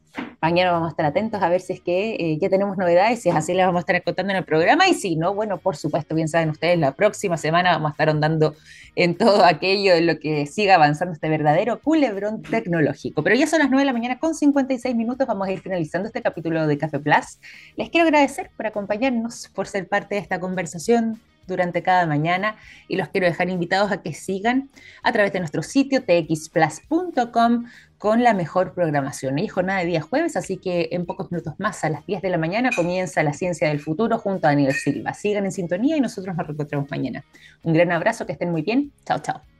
Mañana 0.42 0.72
vamos 0.72 0.88
a 0.88 0.90
estar 0.90 1.06
atentos 1.06 1.42
a 1.42 1.48
ver 1.48 1.62
si 1.62 1.72
es 1.72 1.80
que 1.80 2.16
eh, 2.16 2.38
ya 2.42 2.50
tenemos 2.50 2.78
novedades, 2.78 3.22
si 3.22 3.30
es 3.30 3.36
así 3.36 3.54
las 3.54 3.68
vamos 3.68 3.80
a 3.80 3.82
estar 3.82 4.04
contando 4.04 4.32
en 4.32 4.38
el 4.38 4.44
programa 4.44 4.90
y 4.90 4.94
si 4.94 5.16
no, 5.16 5.34
bueno, 5.34 5.60
por 5.60 5.78
supuesto, 5.78 6.16
bien 6.16 6.28
saben 6.28 6.50
ustedes, 6.50 6.78
la 6.78 6.94
próxima 6.96 7.38
semana 7.38 7.72
vamos 7.72 7.90
a 7.90 7.92
estar 7.92 8.10
andando 8.10 8.56
en 8.96 9.16
todo 9.16 9.46
aquello 9.46 9.94
de 9.94 10.02
lo 10.02 10.20
que 10.20 10.46
siga 10.48 10.76
avanzando 10.76 11.14
este 11.14 11.30
verdadero 11.30 11.80
culebrón 11.80 12.42
tecnológico. 12.42 13.24
Pero 13.24 13.38
ya 13.38 13.48
son 13.48 13.60
las 13.60 13.70
9 13.70 13.84
de 13.84 13.86
la 13.86 13.94
mañana 13.94 14.20
con 14.20 14.36
56 14.36 14.96
minutos, 14.96 15.28
vamos 15.28 15.48
a 15.48 15.52
ir 15.52 15.62
finalizando 15.62 16.08
este 16.08 16.22
capítulo 16.22 16.68
de 16.68 16.78
Café 16.78 17.00
Plus. 17.00 17.40
Les 17.78 17.90
quiero 17.90 18.08
agradecer 18.08 18.50
por 18.58 18.68
acompañarnos, 18.68 19.50
por 19.56 19.68
ser 19.68 19.88
parte 19.88 20.16
de 20.16 20.22
esta 20.22 20.42
conversación 20.42 21.22
durante 21.48 21.84
cada 21.84 22.06
mañana 22.06 22.56
y 22.88 22.98
los 22.98 23.10
quiero 23.10 23.28
dejar 23.28 23.50
invitados 23.50 23.92
a 23.92 24.02
que 24.02 24.14
sigan 24.14 24.70
a 25.04 25.12
través 25.12 25.34
de 25.34 25.40
nuestro 25.40 25.64
sitio 25.64 26.04
txplus.com 26.04 27.66
con 27.98 28.24
la 28.24 28.34
mejor 28.34 28.74
programación. 28.74 29.38
Hay 29.38 29.48
jornada 29.48 29.82
de 29.82 29.86
día 29.86 30.02
jueves, 30.02 30.36
así 30.36 30.58
que 30.58 30.90
en 30.92 31.06
pocos 31.06 31.32
minutos 31.32 31.54
más, 31.60 31.84
a 31.84 31.90
las 31.90 32.06
10 32.08 32.24
de 32.24 32.30
la 32.30 32.40
mañana, 32.40 32.72
comienza 32.76 33.22
la 33.22 33.34
ciencia 33.34 33.68
del 33.68 33.80
futuro 33.80 34.18
junto 34.18 34.48
a 34.48 34.50
Daniel 34.50 34.74
Silva. 34.74 35.14
Sigan 35.14 35.46
en 35.46 35.52
sintonía 35.52 35.98
y 35.98 36.02
nosotros 36.02 36.36
nos 36.36 36.48
reencontramos 36.48 36.90
mañana. 36.90 37.24
Un 37.64 37.74
gran 37.74 37.92
abrazo, 37.92 38.26
que 38.26 38.34
estén 38.34 38.50
muy 38.50 38.64
bien. 38.64 38.92
Chao, 39.06 39.20
chao. 39.20 39.51